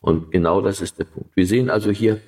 Und 0.00 0.32
genau 0.32 0.60
das 0.60 0.80
ist 0.80 0.98
der 0.98 1.04
Punkt. 1.04 1.30
Wir 1.36 1.46
sehen 1.46 1.70
also 1.70 1.90
hier 1.90 2.20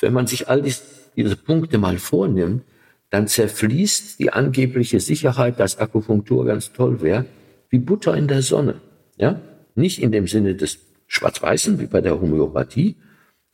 wenn 0.00 0.12
man 0.12 0.26
sich 0.26 0.48
all 0.48 0.62
dies, 0.62 0.82
diese 1.16 1.36
Punkte 1.36 1.78
mal 1.78 1.98
vornimmt, 1.98 2.64
dann 3.10 3.28
zerfließt 3.28 4.18
die 4.18 4.32
angebliche 4.32 5.00
Sicherheit, 5.00 5.60
dass 5.60 5.78
Akupunktur 5.78 6.44
ganz 6.46 6.72
toll 6.72 7.00
wäre, 7.00 7.26
wie 7.70 7.78
Butter 7.78 8.16
in 8.16 8.28
der 8.28 8.42
Sonne. 8.42 8.80
Ja? 9.16 9.40
Nicht 9.74 10.02
in 10.02 10.10
dem 10.10 10.26
Sinne 10.26 10.54
des 10.54 10.78
Schwarz-Weißen, 11.06 11.78
wie 11.78 11.86
bei 11.86 12.00
der 12.00 12.20
Homöopathie, 12.20 12.96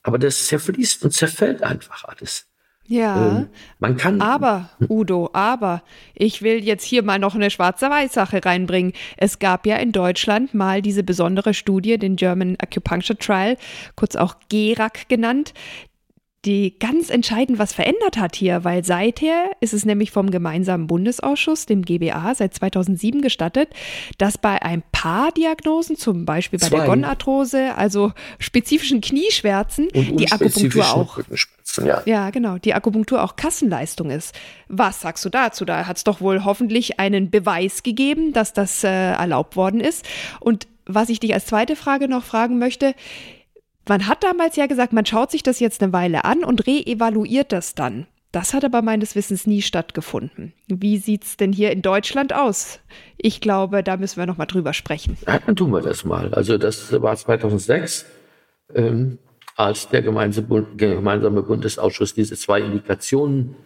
aber 0.03 0.19
das 0.19 0.47
zerfließt 0.47 1.05
und 1.05 1.13
zerfällt 1.13 1.63
einfach 1.63 2.05
alles. 2.05 2.47
Ja, 2.91 3.39
ähm, 3.39 3.49
man 3.79 3.97
kann. 3.97 4.21
Aber, 4.21 4.71
Udo, 4.89 5.31
aber 5.33 5.85
ich 6.13 6.43
will 6.43 6.65
jetzt 6.65 6.83
hier 6.83 7.05
mal 7.05 7.21
noch 7.21 7.37
eine 7.37 7.51
schwarze 7.51 7.89
Weiß-Sache 7.89 8.45
reinbringen. 8.45 8.95
Es 9.17 9.39
gab 9.39 9.65
ja 9.65 9.77
in 9.77 9.93
Deutschland 9.93 10.55
mal 10.55 10.83
diese 10.83 11.05
besondere 11.05 11.55
Studie, 11.55 11.99
den 11.99 12.17
German 12.17 12.57
Acupuncture 12.59 13.17
Trial, 13.17 13.57
kurz 13.95 14.17
auch 14.17 14.35
GERAC 14.49 15.09
genannt 15.09 15.55
die 16.47 16.79
ganz 16.79 17.11
entscheidend 17.11 17.59
was 17.59 17.75
verändert 17.75 18.17
hat 18.17 18.35
hier, 18.35 18.65
weil 18.65 18.83
seither 18.83 19.51
ist 19.61 19.75
es 19.75 19.85
nämlich 19.85 20.11
vom 20.11 20.31
gemeinsamen 20.31 20.87
Bundesausschuss, 20.87 21.67
dem 21.67 21.83
GBA, 21.83 22.35
seit 22.35 22.55
2007 22.55 23.21
gestattet, 23.21 23.69
dass 24.17 24.39
bei 24.39 24.63
ein 24.63 24.83
paar 24.91 25.33
Diagnosen, 25.33 25.97
zum 25.97 26.25
Beispiel 26.25 26.59
bei 26.59 26.69
Zwei. 26.69 26.77
der 26.79 26.87
Gonarthrose, 26.87 27.75
also 27.77 28.13
spezifischen 28.39 29.03
Knieschmerzen, 29.03 29.89
die 29.93 30.33
Akupunktur 30.33 30.95
auch. 30.95 31.19
Ja. 31.77 32.03
ja, 32.05 32.31
genau, 32.31 32.59
die 32.59 32.75
Akupunktur 32.75 33.23
auch 33.23 33.37
Kassenleistung 33.37 34.11
ist. 34.11 34.35
Was 34.69 35.03
sagst 35.03 35.25
du 35.25 35.29
dazu? 35.29 35.65
Da 35.65 35.87
hat 35.87 35.99
es 35.99 36.05
doch 36.05 36.21
wohl 36.21 36.45
hoffentlich 36.45 36.99
einen 36.99 37.31
Beweis 37.31 37.85
gegeben, 37.85 38.33
dass 38.33 38.53
das 38.53 38.83
äh, 38.83 38.89
erlaubt 38.89 39.55
worden 39.55 39.79
ist. 39.81 40.05
Und 40.41 40.67
was 40.87 41.11
ich 41.11 41.21
dich 41.21 41.33
als 41.33 41.47
zweite 41.47 41.77
Frage 41.77 42.09
noch 42.09 42.25
fragen 42.25 42.59
möchte, 42.59 42.95
man 43.89 44.07
hat 44.07 44.23
damals 44.23 44.57
ja 44.57 44.67
gesagt, 44.67 44.93
man 44.93 45.07
schaut 45.07 45.31
sich 45.31 45.43
das 45.43 45.61
jetzt 45.61 45.83
eine 45.83 45.93
Weile 45.93 46.25
an 46.25 46.45
und 46.45 46.67
reevaluiert 46.67 47.53
das 47.53 47.75
dann. 47.75 48.07
Das 48.33 48.55
hat 48.55 48.65
aber 48.65 48.81
meines 48.81 49.17
Wissens 49.17 49.47
nie 49.47 49.61
stattgefunden. 49.61 50.53
Wie 50.69 50.99
sieht 50.99 51.25
es 51.25 51.37
denn 51.37 51.53
hier 51.53 51.73
in 51.73 51.83
Deutschland 51.83 52.33
aus? 52.33 52.79
Ich 53.17 53.41
glaube, 53.41 53.83
da 53.83 53.97
müssen 53.97 54.19
wir 54.19 54.27
noch 54.27 54.37
mal 54.37 54.47
drüber 54.47 54.73
sprechen. 54.73 55.17
Ja, 55.27 55.41
dann 55.45 55.57
tun 55.57 55.73
wir 55.73 55.81
das 55.81 56.05
mal. 56.05 56.33
Also 56.33 56.57
das 56.57 56.93
war 57.03 57.17
2006, 57.17 58.07
ähm, 58.75 59.19
als 59.57 59.89
der 59.89 60.03
gemeinsame 60.03 61.43
Bundesausschuss 61.43 62.15
diese 62.15 62.37
zwei 62.37 62.61
Indikationen, 62.61 63.57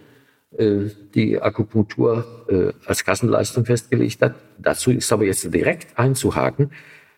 äh, 0.56 0.86
die 1.14 1.40
Akupunktur 1.40 2.46
äh, 2.48 2.88
als 2.88 3.04
Kassenleistung 3.04 3.66
festgelegt 3.66 4.22
hat. 4.22 4.34
Dazu 4.58 4.90
ist 4.92 5.12
aber 5.12 5.24
jetzt 5.24 5.52
direkt 5.52 5.98
einzuhaken. 5.98 6.70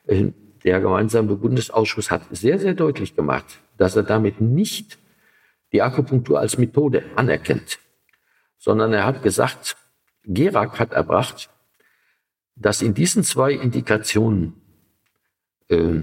Äh, 0.09 0.33
der 0.67 0.81
gemeinsame 0.81 1.37
Bundesausschuss 1.37 2.11
hat 2.11 2.23
sehr, 2.33 2.59
sehr 2.59 2.75
deutlich 2.75 3.15
gemacht, 3.15 3.61
dass 3.79 3.95
er 3.95 4.03
damit 4.03 4.41
nicht 4.41 4.99
die 5.73 5.81
Akupunktur 5.81 6.41
als 6.41 6.59
Methode 6.59 7.05
anerkennt, 7.15 7.79
sondern 8.59 8.93
er 8.93 9.07
hat 9.07 9.23
gesagt, 9.23 9.77
Gerak 10.25 10.81
hat 10.81 10.93
erbracht, 10.93 11.51
dass 12.57 12.83
in 12.83 12.95
diesen 12.95 13.23
zwei 13.23 13.53
Indikationen, 13.53 14.55
äh, 15.69 16.01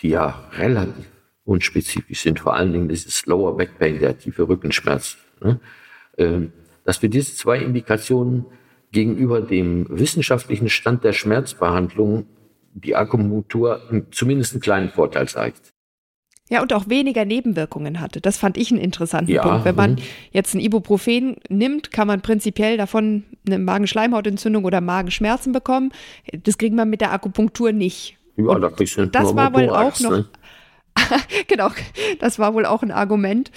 die 0.00 0.08
ja 0.08 0.50
relativ 0.52 1.08
unspezifisch 1.44 2.22
sind, 2.22 2.40
vor 2.40 2.54
allen 2.54 2.72
Dingen 2.72 2.88
dieses 2.88 3.24
Lower 3.26 3.56
Back 3.56 3.78
Pain, 3.78 4.00
der 4.00 4.18
tiefe 4.18 4.48
Rückenschmerz, 4.48 5.16
ne, 5.40 5.60
äh, 6.16 6.48
dass 6.84 7.02
wir 7.02 7.08
diese 7.08 7.34
zwei 7.36 7.58
Indikationen 7.58 8.46
gegenüber 8.90 9.40
dem 9.40 9.86
wissenschaftlichen 9.88 10.68
Stand 10.68 11.04
der 11.04 11.12
Schmerzbehandlung 11.12 12.26
die 12.72 12.94
Akupunktur 12.94 13.80
zumindest 14.10 14.52
einen 14.52 14.60
kleinen 14.60 14.90
Vorteil 14.90 15.28
zeigt. 15.28 15.72
Ja, 16.48 16.62
und 16.62 16.72
auch 16.72 16.88
weniger 16.88 17.24
Nebenwirkungen 17.24 18.00
hatte. 18.00 18.20
Das 18.20 18.36
fand 18.36 18.56
ich 18.56 18.72
einen 18.72 18.80
interessanten 18.80 19.30
ja, 19.30 19.42
Punkt. 19.42 19.64
Wenn 19.64 19.76
man 19.76 19.92
mhm. 19.92 19.98
jetzt 20.32 20.52
ein 20.54 20.60
Ibuprofen 20.60 21.36
nimmt, 21.48 21.92
kann 21.92 22.08
man 22.08 22.22
prinzipiell 22.22 22.76
davon 22.76 23.24
eine 23.46 23.60
Magenschleimhautentzündung 23.60 24.64
oder 24.64 24.80
Magenschmerzen 24.80 25.52
bekommen. 25.52 25.92
Das 26.32 26.58
kriegt 26.58 26.74
man 26.74 26.90
mit 26.90 27.00
der 27.00 27.12
Akupunktur 27.12 27.70
nicht. 27.70 28.18
Ja, 28.36 28.58
da 28.58 28.68
kriegst 28.68 28.96
du 28.96 29.06
das 29.06 29.36
war 29.36 29.54
wohl 29.54 29.70
auch 29.70 29.98
noch. 30.00 30.10
Ne? 30.10 30.28
genau, 31.46 31.70
das 32.18 32.40
war 32.40 32.52
wohl 32.54 32.66
auch 32.66 32.82
ein 32.82 32.90
Argument 32.90 33.52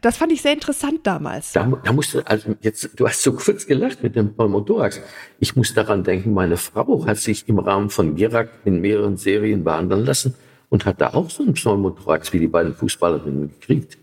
das 0.00 0.16
fand 0.16 0.32
ich 0.32 0.42
sehr 0.42 0.52
interessant 0.52 1.06
damals. 1.06 1.52
Da, 1.52 1.64
da 1.84 1.92
musste, 1.92 2.26
also 2.26 2.54
jetzt, 2.60 2.90
du 2.96 3.06
hast 3.06 3.22
so 3.22 3.32
kurz 3.32 3.66
gelacht 3.66 4.02
mit 4.02 4.14
dem 4.14 4.34
Pneumothorax. 4.34 5.00
Ich 5.38 5.56
muss 5.56 5.74
daran 5.74 6.04
denken, 6.04 6.32
meine 6.32 6.56
Frau 6.56 7.06
hat 7.06 7.18
sich 7.18 7.48
im 7.48 7.58
Rahmen 7.58 7.90
von 7.90 8.14
Gerak 8.14 8.50
in 8.64 8.80
mehreren 8.80 9.16
Serien 9.16 9.64
behandeln 9.64 10.04
lassen 10.04 10.34
und 10.68 10.84
hat 10.84 11.00
da 11.00 11.14
auch 11.14 11.30
so 11.30 11.42
einen 11.42 11.54
Pneumothorax 11.54 12.32
wie 12.32 12.38
die 12.38 12.46
beiden 12.46 12.74
Fußballerinnen 12.74 13.50
gekriegt. 13.58 13.98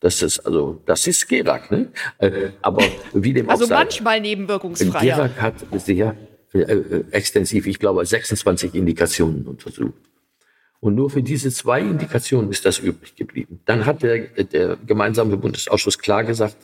Das 0.00 0.22
ist 0.22 0.40
also, 0.40 0.80
das 0.86 1.06
ist 1.06 1.28
Gerak, 1.28 1.70
ne? 1.70 1.88
Äh, 2.18 2.50
aber 2.62 2.84
wie 3.12 3.32
dem 3.32 3.50
also 3.50 3.64
auch 3.64 3.68
sei, 3.68 3.74
manchmal 3.74 4.20
nebenwirkungsfrei. 4.20 5.06
Gerak 5.06 5.40
hat 5.40 5.54
sehr 5.72 6.14
äh, 6.54 6.60
äh, 6.60 7.04
extensiv, 7.10 7.66
ich 7.66 7.78
glaube, 7.78 8.04
26 8.04 8.74
Indikationen 8.74 9.46
untersucht. 9.46 10.07
Und 10.80 10.94
nur 10.94 11.10
für 11.10 11.22
diese 11.22 11.50
zwei 11.50 11.80
Indikationen 11.80 12.50
ist 12.50 12.64
das 12.64 12.78
übrig 12.78 13.16
geblieben. 13.16 13.60
Dann 13.64 13.84
hat 13.84 14.02
der, 14.02 14.28
der 14.44 14.76
gemeinsame 14.86 15.36
Bundesausschuss 15.36 15.98
klar 15.98 16.24
gesagt, 16.24 16.56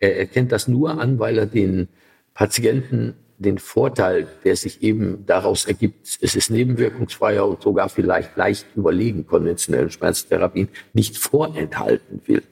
er 0.00 0.18
erkennt 0.18 0.52
das 0.52 0.68
nur 0.68 1.00
an, 1.00 1.18
weil 1.18 1.38
er 1.38 1.46
den 1.46 1.88
Patienten 2.32 3.14
den 3.38 3.58
Vorteil, 3.58 4.26
der 4.44 4.56
sich 4.56 4.82
eben 4.82 5.24
daraus 5.26 5.66
ergibt, 5.66 6.18
es 6.20 6.34
ist 6.34 6.50
nebenwirkungsfreier 6.50 7.46
und 7.46 7.62
sogar 7.62 7.88
vielleicht 7.88 8.36
leicht 8.36 8.66
überlegen 8.74 9.26
konventionellen 9.26 9.90
Schmerztherapien, 9.90 10.68
nicht 10.92 11.16
vorenthalten 11.16 12.20
will. 12.26 12.42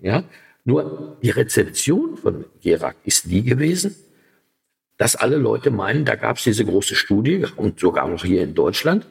Ja? 0.00 0.24
Nur 0.64 1.16
die 1.22 1.30
Rezeption 1.30 2.16
von 2.16 2.44
Gerak 2.62 2.96
ist 3.04 3.30
die 3.30 3.44
gewesen, 3.44 3.94
dass 4.96 5.14
alle 5.14 5.36
Leute 5.36 5.70
meinen, 5.70 6.04
da 6.04 6.16
gab 6.16 6.38
es 6.38 6.44
diese 6.44 6.64
große 6.64 6.96
Studie 6.96 7.46
und 7.56 7.78
sogar 7.78 8.08
noch 8.08 8.24
hier 8.24 8.42
in 8.42 8.54
Deutschland, 8.54 9.06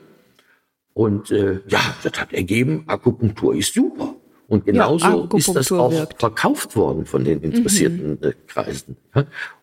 und 0.97 1.29
äh, 1.29 1.59
ja, 1.67 1.95
das 2.01 2.19
hat 2.19 2.33
ergeben, 2.33 2.85
Akupunktur 2.87 3.53
ist 3.53 3.75
super. 3.75 4.15
Und 4.47 4.65
genauso 4.65 5.29
ja, 5.31 5.37
ist 5.37 5.55
das 5.55 5.71
auch 5.71 5.91
wirkt. 5.91 6.19
verkauft 6.19 6.75
worden 6.75 7.05
von 7.05 7.23
den 7.23 7.41
interessierten 7.41 8.17
mhm. 8.19 8.23
äh, 8.23 8.33
Kreisen. 8.47 8.97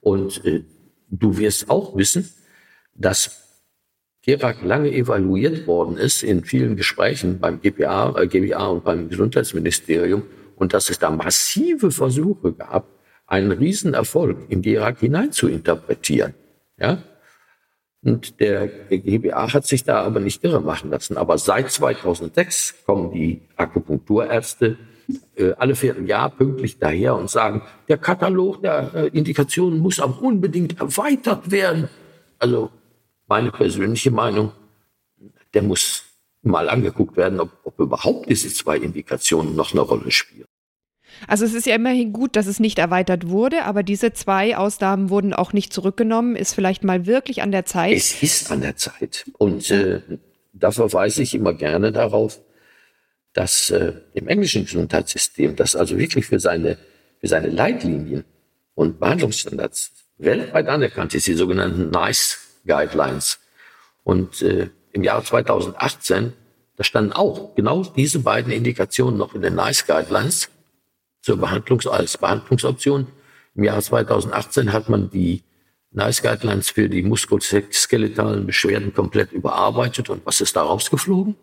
Und 0.00 0.44
äh, 0.44 0.62
du 1.10 1.36
wirst 1.36 1.68
auch 1.68 1.96
wissen, 1.96 2.30
dass 2.94 3.66
Gerak 4.22 4.62
lange 4.62 4.92
evaluiert 4.92 5.66
worden 5.66 5.96
ist 5.96 6.22
in 6.22 6.44
vielen 6.44 6.76
Gesprächen 6.76 7.40
beim 7.40 7.60
GPA, 7.60 8.14
äh, 8.16 8.28
GBA 8.28 8.66
und 8.68 8.84
beim 8.84 9.08
Gesundheitsministerium 9.08 10.22
und 10.54 10.72
dass 10.72 10.88
es 10.88 11.00
da 11.00 11.10
massive 11.10 11.90
Versuche 11.90 12.52
gab, 12.52 12.86
einen 13.26 13.50
Riesenerfolg 13.50 14.38
in 14.50 14.62
die 14.62 14.74
Irak 14.74 15.00
hinein 15.00 15.32
zu 15.32 15.48
interpretieren. 15.48 16.34
Ja? 16.78 17.02
Und 18.04 18.38
der, 18.38 18.68
GBA 18.68 19.52
hat 19.54 19.66
sich 19.66 19.82
da 19.82 20.02
aber 20.02 20.20
nicht 20.20 20.44
irre 20.44 20.60
machen 20.60 20.90
lassen. 20.90 21.16
Aber 21.16 21.38
seit 21.38 21.70
2006 21.70 22.84
kommen 22.84 23.12
die 23.12 23.40
Akupunkturärzte 23.56 24.76
äh, 25.36 25.52
alle 25.52 25.74
Vierteljahr 25.74 26.30
pünktlich 26.30 26.78
daher 26.78 27.14
und 27.16 27.30
sagen, 27.30 27.62
der 27.88 27.96
Katalog 27.96 28.62
der 28.62 28.94
äh, 28.94 29.06
Indikationen 29.08 29.78
muss 29.78 30.00
aber 30.00 30.20
unbedingt 30.20 30.78
erweitert 30.78 31.50
werden. 31.50 31.88
Also 32.38 32.70
meine 33.26 33.50
persönliche 33.50 34.10
Meinung, 34.10 34.52
der 35.54 35.62
muss 35.62 36.04
mal 36.42 36.68
angeguckt 36.68 37.16
werden, 37.16 37.40
ob, 37.40 37.50
ob 37.64 37.80
überhaupt 37.80 38.28
diese 38.28 38.52
zwei 38.52 38.76
Indikationen 38.76 39.56
noch 39.56 39.72
eine 39.72 39.80
Rolle 39.80 40.10
spielen. 40.10 40.46
Also 41.28 41.44
es 41.44 41.54
ist 41.54 41.66
ja 41.66 41.74
immerhin 41.74 42.12
gut, 42.12 42.36
dass 42.36 42.46
es 42.46 42.60
nicht 42.60 42.78
erweitert 42.78 43.28
wurde, 43.28 43.64
aber 43.64 43.82
diese 43.82 44.12
zwei 44.12 44.56
Ausnahmen 44.56 45.10
wurden 45.10 45.32
auch 45.32 45.52
nicht 45.52 45.72
zurückgenommen. 45.72 46.36
Ist 46.36 46.54
vielleicht 46.54 46.84
mal 46.84 47.06
wirklich 47.06 47.42
an 47.42 47.52
der 47.52 47.64
Zeit. 47.64 47.96
Es 47.96 48.22
ist 48.22 48.50
an 48.50 48.60
der 48.60 48.76
Zeit. 48.76 49.24
Und 49.38 49.70
äh, 49.70 50.00
da 50.52 50.70
verweise 50.70 51.22
ich 51.22 51.34
immer 51.34 51.54
gerne 51.54 51.92
darauf, 51.92 52.40
dass 53.32 53.70
äh, 53.70 53.94
im 54.14 54.28
englischen 54.28 54.64
Gesundheitssystem, 54.64 55.56
das 55.56 55.76
also 55.76 55.98
wirklich 55.98 56.26
für 56.26 56.38
seine, 56.38 56.78
für 57.20 57.28
seine 57.28 57.48
Leitlinien 57.48 58.24
und 58.74 59.00
Behandlungsstandards 59.00 59.92
weltweit 60.18 60.68
anerkannt 60.68 61.14
ist, 61.14 61.26
die 61.26 61.34
sogenannten 61.34 61.90
NICE 61.90 62.38
Guidelines. 62.66 63.40
Und 64.04 64.42
äh, 64.42 64.70
im 64.92 65.02
Jahr 65.02 65.24
2018, 65.24 66.32
da 66.76 66.84
standen 66.84 67.12
auch 67.12 67.54
genau 67.54 67.82
diese 67.82 68.20
beiden 68.20 68.52
Indikationen 68.52 69.18
noch 69.18 69.34
in 69.34 69.42
den 69.42 69.56
NICE 69.56 69.86
Guidelines 69.86 70.50
zur 71.24 71.38
Behandlung 71.38 71.80
als 71.86 72.18
Behandlungsoption. 72.18 73.06
Im 73.54 73.64
Jahr 73.64 73.80
2018 73.80 74.72
hat 74.74 74.90
man 74.90 75.08
die 75.08 75.42
NICE 75.90 76.20
Guidelines 76.22 76.68
für 76.68 76.88
die 76.90 77.02
muskuloskeletalen 77.02 78.46
Beschwerden 78.46 78.92
komplett 78.92 79.32
überarbeitet. 79.32 80.10
Und 80.10 80.26
was 80.26 80.42
ist 80.42 80.54
da 80.54 80.62
rausgeflogen? 80.62 81.34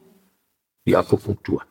Die 0.86 0.95
Akupunktur. 0.95 1.63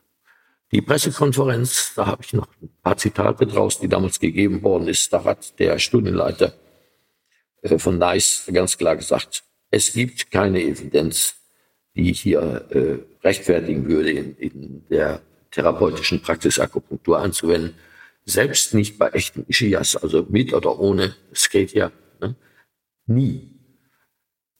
Die 0.73 0.81
Pressekonferenz, 0.81 1.93
da 1.95 2.07
habe 2.07 2.23
ich 2.23 2.33
noch 2.33 2.47
ein 2.61 2.69
paar 2.83 2.97
Zitate 2.97 3.47
draus, 3.47 3.79
die 3.79 3.87
damals 3.87 4.19
gegeben 4.19 4.61
worden 4.61 4.89
ist. 4.89 5.13
Da 5.13 5.23
hat 5.23 5.57
der 5.59 5.79
Studienleiter 5.79 6.53
äh, 7.61 7.77
von 7.77 7.97
NICE 7.97 8.51
ganz 8.51 8.77
klar 8.77 8.97
gesagt, 8.97 9.43
es 9.69 9.93
gibt 9.93 10.31
keine 10.31 10.61
Evidenz, 10.61 11.35
die 11.95 12.11
hier 12.11 12.65
äh, 12.71 12.97
rechtfertigen 13.25 13.87
würde, 13.87 14.11
in, 14.11 14.35
in 14.35 14.83
der 14.89 15.21
therapeutischen 15.51 16.21
Praxis 16.21 16.59
Akupunktur 16.59 17.19
anzuwenden. 17.19 17.75
Selbst 18.25 18.73
nicht 18.73 18.97
bei 18.97 19.09
echten 19.09 19.45
Ischias, 19.47 19.95
also 19.95 20.25
mit 20.29 20.53
oder 20.53 20.79
ohne, 20.79 21.15
es 21.31 21.49
geht 21.49 21.73
ja 21.73 21.91
ne? 22.19 22.35
nie. 23.07 23.51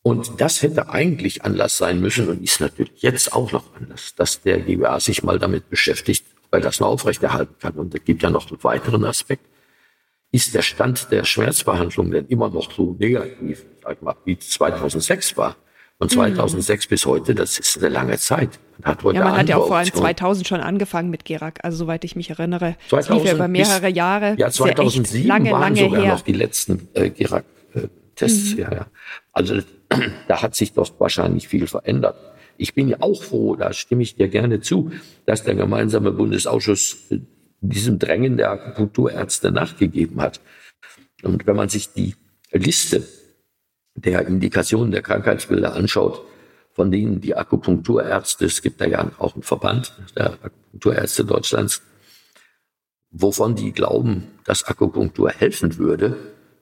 Und 0.04 0.42
das 0.42 0.64
hätte 0.64 0.90
eigentlich 0.90 1.44
Anlass 1.44 1.78
sein 1.78 2.02
müssen 2.02 2.28
und 2.28 2.44
ist 2.44 2.60
natürlich 2.60 3.02
jetzt 3.02 3.34
auch 3.34 3.52
noch 3.52 3.76
Anlass, 3.76 4.16
dass 4.16 4.42
der 4.42 4.60
GWA 4.60 5.00
sich 5.00 5.22
mal 5.22 5.38
damit 5.38 5.70
beschäftigt, 5.70 6.26
weil 6.50 6.62
das 6.62 6.80
noch 6.80 6.88
aufrechterhalten 6.88 7.56
kann. 7.60 7.74
Und 7.74 7.94
es 7.94 8.04
gibt 8.04 8.24
ja 8.24 8.32
noch 8.32 8.50
einen 8.50 8.64
weiteren 8.64 9.06
Aspekt. 9.06 9.46
Ist 10.32 10.56
der 10.56 10.64
Stand 10.64 11.12
der 11.12 11.24
Schmerzbehandlung 11.24 12.10
denn 12.10 12.26
immer 12.28 12.50
noch 12.50 12.72
so 12.72 12.96
negativ, 12.98 13.66
sag 13.84 13.98
ich 13.98 14.02
mal, 14.02 14.16
wie 14.26 14.40
2006 14.40 15.38
war? 15.38 15.56
Von 16.00 16.10
2006 16.10 16.86
mhm. 16.86 16.90
bis 16.90 17.06
heute, 17.06 17.36
das 17.36 17.60
ist 17.60 17.78
eine 17.78 17.90
lange 17.90 18.18
Zeit. 18.18 18.60
Man 18.84 18.94
hat 18.94 19.04
heute 19.04 19.18
ja, 19.18 19.24
man 19.24 19.38
hat 19.38 19.50
ja 19.50 19.58
auch 19.58 19.68
vor 19.68 19.78
allem 19.78 19.92
2000 19.92 20.48
schon 20.48 20.60
angefangen 20.60 21.10
mit 21.10 21.26
Gerak, 21.26 21.60
also 21.64 21.78
soweit 21.78 22.04
ich 22.04 22.16
mich 22.16 22.30
erinnere. 22.30 22.76
2000 22.90 22.92
das 22.92 23.10
lief 23.10 23.26
ja 23.26 23.36
über 23.36 23.48
mehrere 23.48 23.90
Jahre. 23.90 24.36
Ja, 24.38 24.50
2007 24.50 25.28
ja 25.28 25.34
lange, 25.36 25.52
waren 25.52 25.62
lange 25.62 25.80
sogar 25.82 26.02
her. 26.02 26.14
noch 26.14 26.22
die 26.22 26.34
letzten 26.34 26.88
äh, 26.94 27.10
Gerak-Tests. 27.10 28.54
Mhm. 28.54 28.60
Ja, 28.60 28.74
ja. 28.74 28.86
Also 29.32 29.60
da 30.28 30.42
hat 30.42 30.56
sich 30.56 30.74
doch 30.74 30.92
wahrscheinlich 31.00 31.48
viel 31.48 31.68
verändert. 31.68 32.16
Ich 32.58 32.74
bin 32.74 32.90
ja 32.90 32.98
auch 33.00 33.24
froh, 33.24 33.56
da 33.56 33.74
stimme 33.74 34.04
ich 34.04 34.16
dir 34.16 34.28
gerne 34.28 34.62
zu, 34.62 34.92
dass 35.26 35.44
der 35.44 35.56
gemeinsame 35.56 36.12
Bundesausschuss 36.12 37.12
äh, 37.12 37.20
diesem 37.62 38.00
Drängen 38.00 38.38
der 38.38 38.52
Akupunkturärzte 38.52 39.52
nachgegeben 39.52 40.22
hat. 40.22 40.42
Und 41.24 41.46
wenn 41.46 41.56
man 41.56 41.70
sich 41.70 41.94
die 41.94 42.16
Liste 42.52 43.04
der 43.96 44.26
Indikationen 44.28 44.92
der 44.92 45.02
Krankheitsbilder 45.02 45.74
anschaut, 45.74 46.24
von 46.74 46.92
denen 46.92 47.22
die 47.22 47.36
Akupunkturärzte, 47.36 48.46
es 48.46 48.62
gibt 48.62 48.82
da 48.82 48.86
ja 48.86 49.12
auch 49.18 49.34
einen 49.34 49.44
Verband 49.44 49.94
der 50.16 50.34
Akupunkturärzte 50.34 51.26
Deutschlands, 51.26 51.82
wovon 53.12 53.56
die 53.56 53.72
glauben, 53.74 54.40
dass 54.46 54.64
Akupunktur 54.64 55.30
helfen 55.30 55.78
würde, 55.78 56.18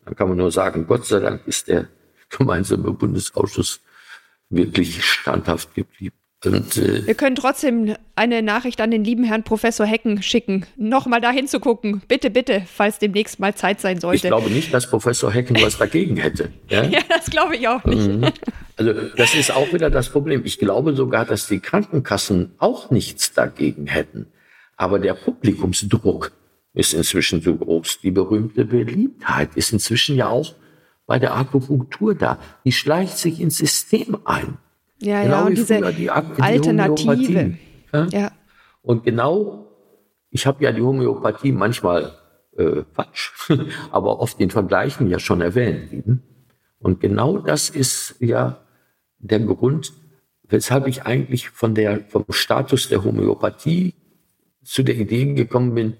dann 0.05 0.16
kann 0.16 0.28
man 0.30 0.38
nur 0.38 0.51
sagen, 0.51 0.88
Gott 0.88 1.05
sei 1.05 1.20
Dank 1.20 1.45
ist 1.45 1.68
der 1.68 1.88
gemeinsame 2.30 2.91
Bundesausschuss 2.91 3.82
wirklich 4.49 5.03
standhaft 5.03 5.74
geblieben. 5.76 6.16
Und, 6.45 6.77
äh, 6.77 7.05
Wir 7.05 7.15
können 7.15 7.35
trotzdem 7.35 7.95
eine 8.15 8.41
Nachricht 8.41 8.79
an 8.79 8.91
den 8.91 9.03
lieben 9.03 9.25
Herrn 9.25 9.43
Professor 9.43 9.85
Hecken 9.85 10.23
schicken, 10.23 10.65
nochmal 10.77 11.19
da 11.19 11.31
hinzugucken. 11.31 12.01
Bitte, 12.07 12.29
bitte, 12.29 12.63
falls 12.65 12.97
demnächst 12.97 13.39
mal 13.39 13.55
Zeit 13.55 13.81
sein 13.81 13.99
sollte. 13.99 14.27
Ich 14.27 14.31
glaube 14.31 14.49
nicht, 14.49 14.73
dass 14.73 14.89
Professor 14.89 15.31
Hecken 15.31 15.57
was 15.61 15.77
dagegen 15.77 16.15
hätte. 16.17 16.49
Ja, 16.69 16.83
ja 16.83 16.99
das 17.09 17.25
glaube 17.25 17.57
ich 17.57 17.67
auch 17.67 17.83
nicht. 17.83 18.07
Mhm. 18.07 18.31
Also 18.77 18.93
das 19.17 19.35
ist 19.35 19.51
auch 19.51 19.73
wieder 19.73 19.89
das 19.89 20.09
Problem. 20.09 20.43
Ich 20.45 20.59
glaube 20.59 20.95
sogar, 20.95 21.25
dass 21.25 21.47
die 21.47 21.59
Krankenkassen 21.59 22.53
auch 22.57 22.91
nichts 22.91 23.33
dagegen 23.33 23.87
hätten. 23.87 24.27
Aber 24.77 24.99
der 24.99 25.15
Publikumsdruck 25.15 26.31
ist 26.73 26.93
inzwischen 26.93 27.41
so 27.41 27.55
groß. 27.55 27.99
Die 28.01 28.11
berühmte 28.11 28.63
Beliebtheit 28.65 29.49
ist 29.55 29.73
inzwischen 29.73 30.15
ja 30.15 30.29
auch 30.29 30.53
bei 31.05 31.19
der 31.19 31.35
Akupunktur 31.35 32.15
da. 32.15 32.39
Die 32.63 32.71
schleicht 32.71 33.17
sich 33.17 33.41
ins 33.41 33.57
System 33.57 34.17
ein. 34.25 34.57
Ja, 35.00 35.24
genau 35.24 35.36
ja, 35.36 35.45
und 35.45 35.58
diese 35.58 35.82
die, 35.91 35.95
die 35.95 36.10
Alternative. 36.10 37.58
Ja? 37.93 38.08
ja? 38.12 38.32
Und 38.82 39.04
genau, 39.04 39.68
ich 40.30 40.45
habe 40.45 40.64
ja 40.64 40.72
die 40.72 40.82
Homöopathie 40.82 41.52
manchmal 41.52 42.12
äh, 42.58 42.84
falsch, 42.93 43.34
aber 43.91 44.20
oft 44.20 44.39
in 44.39 44.50
Vergleichen 44.50 45.10
ja 45.10 45.20
schon 45.20 45.41
erwähnt. 45.41 46.22
Und 46.80 47.00
genau 47.00 47.38
das 47.38 47.70
ist 47.70 48.16
ja 48.20 48.60
der 49.18 49.39
Grund, 49.39 49.93
weshalb 50.43 50.88
ich 50.88 51.04
eigentlich 51.04 51.50
von 51.50 51.76
der, 51.76 52.02
vom 52.08 52.26
Status 52.30 52.89
der 52.89 53.04
Homöopathie 53.04 53.93
zu 54.64 54.84
der 54.84 54.95
Idee 54.95 55.34
gekommen 55.34 55.74
bin, 55.76 55.97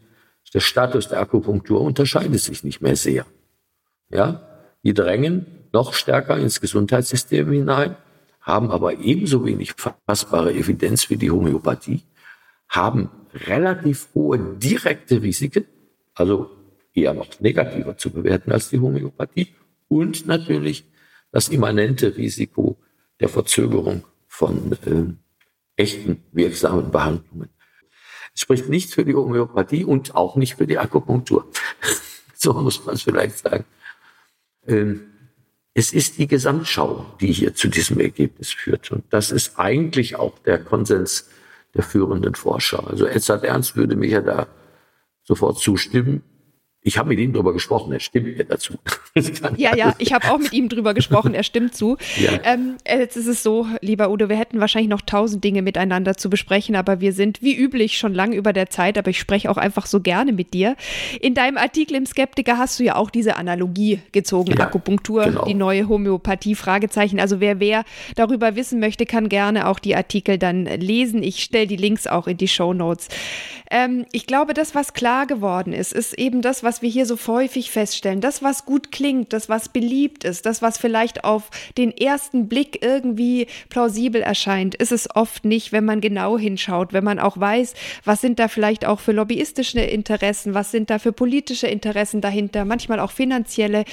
der 0.54 0.60
Status 0.62 1.08
der 1.08 1.20
Akupunktur 1.20 1.82
unterscheidet 1.82 2.40
sich 2.40 2.64
nicht 2.64 2.82
mehr 2.82 2.96
sehr. 2.96 3.26
Ja, 4.10 4.42
die 4.84 4.94
drängen 4.94 5.46
noch 5.72 5.94
stärker 5.94 6.38
ins 6.38 6.62
Gesundheitssystem 6.62 7.52
hinein, 7.52 7.96
haben 8.50 8.72
aber 8.72 9.00
ebenso 9.00 9.46
wenig 9.46 9.74
fassbare 10.06 10.54
Evidenz 10.54 11.10
wie 11.10 11.18
die 11.18 11.30
Homöopathie, 11.30 12.02
haben 12.68 13.10
relativ 13.34 14.10
hohe 14.16 14.40
direkte 14.58 15.22
Risiken, 15.22 15.66
also 16.16 16.50
eher 16.94 17.14
noch 17.14 17.28
negativer 17.40 17.96
zu 17.98 18.10
bewerten 18.10 18.52
als 18.52 18.70
die 18.70 18.80
Homöopathie 18.80 19.54
und 19.88 20.26
natürlich 20.26 20.86
das 21.32 21.50
immanente 21.50 22.18
Risiko 22.18 22.78
der 23.20 23.30
Verzögerung 23.30 24.04
von 24.28 24.72
äh, 24.86 25.82
echten 25.82 26.24
wirksamen 26.32 26.90
Behandlungen. 26.90 27.50
Es 28.34 28.42
spricht 28.42 28.68
nicht 28.68 28.94
für 28.94 29.06
die 29.06 29.14
Homöopathie 29.14 29.86
und 29.86 30.16
auch 30.16 30.36
nicht 30.36 30.56
für 30.56 30.66
die 30.66 30.80
Akupunktur. 30.80 31.48
so 32.36 32.54
muss 32.54 32.84
man 32.84 32.96
es 32.96 33.04
vielleicht 33.04 33.38
sagen. 33.38 33.66
Ähm, 34.66 35.09
es 35.80 35.94
ist 35.94 36.18
die 36.18 36.28
Gesamtschau, 36.28 37.06
die 37.22 37.32
hier 37.32 37.56
zu 37.56 37.70
diesem 37.70 38.02
Ergebnis 38.02 38.52
führt. 38.52 38.92
Und 38.92 39.06
das 39.12 39.32
ist 39.32 39.58
eigentlich 39.58 40.18
auch 40.18 40.38
der 40.40 40.60
Konsens 40.60 41.30
der 41.74 41.84
führenden 41.84 42.36
Forscher. 42.36 42.86
Also 42.86 43.06
Edzard 43.06 43.46
Ernst 43.46 43.78
würde 43.78 43.96
mir 43.96 44.10
ja 44.10 44.22
da 44.22 44.48
sofort 45.24 45.58
zustimmen. 45.58 46.22
Ich 46.82 46.98
habe 46.98 47.10
mit 47.10 47.20
ihm 47.20 47.34
darüber 47.34 47.52
gesprochen, 47.52 47.92
er 47.92 48.00
stimmt 48.00 48.38
mir 48.38 48.46
dazu. 48.46 48.76
ja, 49.58 49.76
ja, 49.76 49.96
ich 49.98 50.14
habe 50.14 50.32
auch 50.32 50.38
mit 50.38 50.54
ihm 50.54 50.70
darüber 50.70 50.94
gesprochen, 50.94 51.34
er 51.34 51.44
stimmt 51.44 51.76
zu. 51.76 51.98
Ja. 52.18 52.40
Ähm, 52.46 52.78
jetzt 52.88 53.18
ist 53.18 53.28
es 53.28 53.44
so, 53.44 53.68
lieber 53.82 54.10
Udo, 54.10 54.30
wir 54.30 54.38
hätten 54.38 54.62
wahrscheinlich 54.62 54.90
noch 54.90 55.02
tausend 55.02 55.44
Dinge 55.44 55.62
miteinander 55.62 56.16
zu 56.16 56.30
besprechen, 56.30 56.78
aber 56.78 57.02
wir 57.02 57.12
sind 57.12 57.42
wie 57.42 57.54
üblich 57.54 57.98
schon 57.98 58.14
lang 58.14 58.32
über 58.32 58.54
der 58.54 58.70
Zeit, 58.70 58.98
aber 58.98 59.10
ich 59.10 59.20
spreche 59.20 59.52
auch 59.52 59.58
einfach 59.58 59.88
so 59.88 60.00
gerne 60.00 60.32
mit 60.32 60.54
dir. 60.54 60.78
In 61.20 61.34
deinem 61.34 61.58
Artikel 61.58 61.98
im 61.98 62.06
Skeptiker 62.06 62.58
hast 62.58 62.80
du 62.80 62.86
ja 62.86 62.96
auch 62.96 63.10
diese 63.10 63.36
Analogie 63.36 64.00
gezogen, 64.14 64.56
ja, 64.58 64.68
Akupunktur, 64.68 65.26
genau. 65.26 65.46
die 65.46 65.56
neue 65.56 65.90
Homöopathie, 65.90 66.56
Fragezeichen. 66.56 67.20
Also 67.20 67.42
wer, 67.42 67.60
wer 67.60 67.84
darüber 68.16 68.56
wissen 68.56 68.80
möchte, 68.80 69.06
kann 69.06 69.28
gerne 69.28 69.68
auch 69.68 69.80
die 69.80 69.98
Artikel 69.98 70.38
dann 70.38 70.64
lesen. 70.64 71.24
Ich 71.24 71.44
stelle 71.44 71.68
die 71.68 71.76
Links 71.76 72.08
auch 72.08 72.28
in 72.28 72.38
die 72.38 72.48
Show 72.48 72.74
Notes. 72.74 73.10
Ähm, 73.72 74.06
ich 74.12 74.26
glaube, 74.26 74.54
das, 74.54 74.74
was 74.74 74.94
klar 74.94 75.28
geworden 75.28 75.74
ist, 75.74 75.94
ist 75.94 76.18
eben 76.18 76.42
das, 76.42 76.64
was 76.64 76.69
was 76.70 76.84
wir 76.84 76.90
hier 76.92 77.08
so 77.08 77.18
häufig 77.26 77.72
feststellen, 77.72 78.22
das, 78.22 78.44
was 78.44 78.64
gut 78.64 78.92
klingt, 78.92 79.34
das, 79.34 79.50
was 79.50 79.70
beliebt 79.70 80.24
ist, 80.24 80.46
das, 80.46 80.62
was 80.62 80.78
vielleicht 80.78 81.24
auf 81.24 81.50
den 81.80 81.90
ersten 81.90 82.48
Blick 82.48 82.84
irgendwie 82.86 83.48
plausibel 83.70 84.22
erscheint, 84.22 84.76
ist 84.76 84.92
es 84.92 85.10
oft 85.16 85.46
nicht, 85.46 85.72
wenn 85.72 85.84
man 85.84 86.00
genau 86.00 86.38
hinschaut, 86.38 86.94
wenn 86.94 87.04
man 87.04 87.18
auch 87.18 87.40
weiß, 87.40 87.74
was 88.06 88.22
sind 88.22 88.38
da 88.38 88.48
vielleicht 88.48 88.86
auch 88.86 89.00
für 89.00 89.14
lobbyistische 89.14 89.80
Interessen, 89.80 90.54
was 90.54 90.70
sind 90.70 90.92
da 90.92 91.00
für 91.00 91.12
politische 91.12 91.66
Interessen 91.66 92.22
dahinter, 92.22 92.66
manchmal 92.66 93.00
auch 93.00 93.10
finanzielle, 93.10 93.84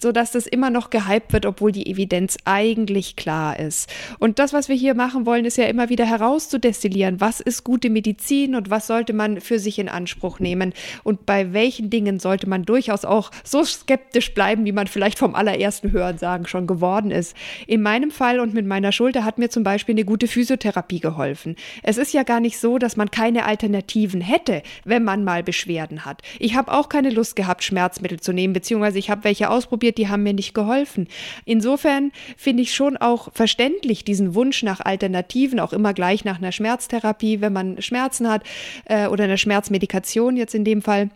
sodass 0.00 0.30
das 0.30 0.46
immer 0.46 0.70
noch 0.70 0.88
gehypt 0.88 1.34
wird, 1.34 1.44
obwohl 1.44 1.70
die 1.70 1.86
Evidenz 1.86 2.38
eigentlich 2.46 3.14
klar 3.14 3.60
ist. 3.60 3.92
Und 4.20 4.38
das, 4.38 4.54
was 4.54 4.70
wir 4.70 4.76
hier 4.76 4.94
machen 4.94 5.26
wollen, 5.26 5.44
ist 5.44 5.58
ja 5.58 5.66
immer 5.66 5.90
wieder 5.90 6.06
herauszudestillieren, 6.06 7.20
was 7.20 7.40
ist 7.40 7.62
gute 7.62 7.90
Medizin 7.90 8.54
und 8.54 8.70
was 8.70 8.86
sollte 8.86 9.12
man 9.12 9.42
für 9.42 9.58
sich 9.58 9.78
in 9.78 9.90
Anspruch 9.90 10.40
nehmen 10.40 10.72
und 11.04 11.26
bei 11.26 11.52
welchen 11.52 11.90
Dingen 11.90 12.21
sollte 12.22 12.48
man 12.48 12.64
durchaus 12.64 13.04
auch 13.04 13.30
so 13.44 13.64
skeptisch 13.64 14.34
bleiben, 14.34 14.64
wie 14.64 14.72
man 14.72 14.86
vielleicht 14.86 15.18
vom 15.18 15.34
allerersten 15.34 15.92
Hören 15.92 16.18
sagen 16.18 16.46
schon 16.46 16.66
geworden 16.66 17.10
ist. 17.10 17.36
In 17.66 17.82
meinem 17.82 18.10
Fall 18.10 18.40
und 18.40 18.54
mit 18.54 18.66
meiner 18.66 18.92
Schulter 18.92 19.24
hat 19.24 19.38
mir 19.38 19.50
zum 19.50 19.64
Beispiel 19.64 19.94
eine 19.94 20.04
gute 20.04 20.28
Physiotherapie 20.28 21.00
geholfen. 21.00 21.56
Es 21.82 21.98
ist 21.98 22.12
ja 22.12 22.22
gar 22.22 22.40
nicht 22.40 22.58
so, 22.58 22.78
dass 22.78 22.96
man 22.96 23.10
keine 23.10 23.44
Alternativen 23.44 24.20
hätte, 24.20 24.62
wenn 24.84 25.04
man 25.04 25.24
mal 25.24 25.42
Beschwerden 25.42 26.04
hat. 26.04 26.22
Ich 26.38 26.54
habe 26.54 26.72
auch 26.72 26.88
keine 26.88 27.10
Lust 27.10 27.36
gehabt, 27.36 27.64
Schmerzmittel 27.64 28.20
zu 28.20 28.32
nehmen, 28.32 28.52
beziehungsweise 28.52 28.98
ich 28.98 29.10
habe 29.10 29.24
welche 29.24 29.50
ausprobiert, 29.50 29.98
die 29.98 30.08
haben 30.08 30.22
mir 30.22 30.32
nicht 30.32 30.54
geholfen. 30.54 31.08
Insofern 31.44 32.12
finde 32.36 32.62
ich 32.62 32.74
schon 32.74 32.96
auch 32.96 33.32
verständlich 33.32 34.04
diesen 34.04 34.34
Wunsch 34.34 34.62
nach 34.62 34.80
Alternativen, 34.80 35.60
auch 35.60 35.72
immer 35.72 35.94
gleich 35.94 36.24
nach 36.24 36.38
einer 36.38 36.52
Schmerztherapie, 36.52 37.40
wenn 37.40 37.52
man 37.52 37.80
Schmerzen 37.82 38.28
hat 38.28 38.42
äh, 38.84 39.06
oder 39.06 39.24
einer 39.24 39.36
Schmerzmedikation 39.36 40.36
jetzt 40.36 40.54
in 40.54 40.64
dem 40.64 40.82
Fall. 40.82 41.10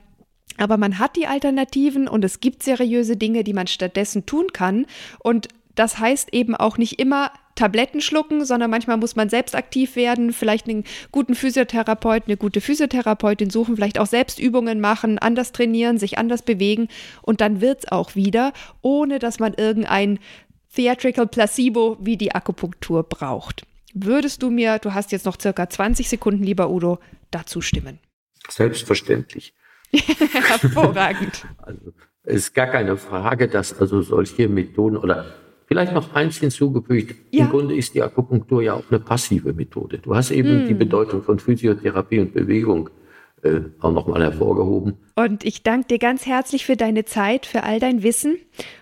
Aber 0.56 0.76
man 0.76 0.98
hat 0.98 1.16
die 1.16 1.26
Alternativen 1.26 2.08
und 2.08 2.24
es 2.24 2.40
gibt 2.40 2.62
seriöse 2.62 3.16
Dinge, 3.16 3.44
die 3.44 3.52
man 3.52 3.66
stattdessen 3.66 4.26
tun 4.26 4.48
kann. 4.52 4.86
Und 5.18 5.48
das 5.74 5.98
heißt 5.98 6.32
eben 6.32 6.54
auch 6.54 6.78
nicht 6.78 6.98
immer 6.98 7.30
Tabletten 7.56 8.00
schlucken, 8.00 8.44
sondern 8.44 8.70
manchmal 8.70 8.98
muss 8.98 9.16
man 9.16 9.28
selbst 9.28 9.54
aktiv 9.54 9.96
werden, 9.96 10.32
vielleicht 10.32 10.68
einen 10.68 10.84
guten 11.10 11.34
Physiotherapeuten, 11.34 12.28
eine 12.28 12.36
gute 12.36 12.60
Physiotherapeutin 12.60 13.50
suchen, 13.50 13.76
vielleicht 13.76 13.98
auch 13.98 14.06
selbst 14.06 14.38
Übungen 14.38 14.80
machen, 14.80 15.18
anders 15.18 15.52
trainieren, 15.52 15.98
sich 15.98 16.18
anders 16.18 16.42
bewegen 16.42 16.88
und 17.22 17.40
dann 17.40 17.60
wird 17.60 17.80
es 17.80 17.92
auch 17.92 18.14
wieder, 18.14 18.52
ohne 18.82 19.18
dass 19.18 19.38
man 19.38 19.54
irgendein 19.54 20.18
Theatrical 20.74 21.26
Placebo 21.26 21.96
wie 21.98 22.18
die 22.18 22.34
Akupunktur 22.34 23.02
braucht. 23.02 23.66
Würdest 23.94 24.42
du 24.42 24.50
mir, 24.50 24.78
du 24.78 24.92
hast 24.92 25.10
jetzt 25.10 25.24
noch 25.24 25.40
circa 25.40 25.70
20 25.70 26.10
Sekunden, 26.10 26.42
lieber 26.42 26.68
Udo, 26.70 26.98
dazu 27.30 27.62
stimmen? 27.62 27.98
Selbstverständlich. 28.50 29.54
Hervorragend. 30.48 31.46
Also, 31.58 31.92
es 32.24 32.36
ist 32.36 32.54
gar 32.54 32.66
keine 32.66 32.96
Frage, 32.96 33.48
dass 33.48 33.78
also 33.80 34.02
solche 34.02 34.48
Methoden 34.48 34.96
oder 34.96 35.26
vielleicht 35.66 35.92
noch 35.92 36.14
eins 36.14 36.38
hinzugefügt. 36.38 37.16
Ja. 37.30 37.44
Im 37.44 37.50
Grunde 37.50 37.76
ist 37.76 37.94
die 37.94 38.02
Akupunktur 38.02 38.62
ja 38.62 38.74
auch 38.74 38.84
eine 38.90 39.00
passive 39.00 39.52
Methode. 39.52 39.98
Du 39.98 40.14
hast 40.14 40.30
eben 40.30 40.60
hm. 40.60 40.68
die 40.68 40.74
Bedeutung 40.74 41.22
von 41.22 41.38
Physiotherapie 41.38 42.20
und 42.20 42.34
Bewegung 42.34 42.90
äh, 43.46 43.62
auch 43.80 43.92
nochmal 43.92 44.22
hervorgehoben. 44.22 44.98
Und 45.14 45.44
ich 45.44 45.62
danke 45.62 45.88
dir 45.88 45.98
ganz 45.98 46.26
herzlich 46.26 46.66
für 46.66 46.76
deine 46.76 47.04
Zeit, 47.04 47.46
für 47.46 47.62
all 47.62 47.78
dein 47.80 48.02
Wissen. 48.02 48.36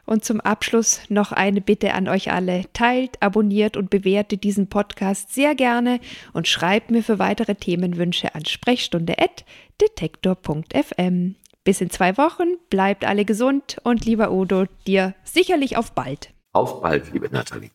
Und 0.06 0.24
zum 0.24 0.40
Abschluss 0.40 1.02
noch 1.08 1.32
eine 1.32 1.60
Bitte 1.60 1.94
an 1.94 2.08
euch 2.08 2.32
alle. 2.32 2.62
Teilt, 2.72 3.22
abonniert 3.22 3.76
und 3.76 3.90
bewertet 3.90 4.44
diesen 4.44 4.68
Podcast 4.68 5.34
sehr 5.34 5.54
gerne 5.54 6.00
und 6.32 6.48
schreibt 6.48 6.90
mir 6.90 7.02
für 7.02 7.18
weitere 7.18 7.54
Themenwünsche 7.54 8.34
an 8.34 8.44
sprechstunde.detektor.fm. 8.44 11.34
Bis 11.64 11.80
in 11.80 11.90
zwei 11.90 12.16
Wochen, 12.18 12.56
bleibt 12.68 13.06
alle 13.06 13.24
gesund 13.24 13.78
und 13.84 14.04
lieber 14.04 14.30
Udo, 14.30 14.66
dir 14.86 15.14
sicherlich 15.24 15.76
auf 15.76 15.92
bald. 15.92 16.30
Auf 16.52 16.82
bald, 16.82 17.12
liebe 17.12 17.28
Nathalie. 17.30 17.70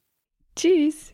Tschüss. 0.56 1.14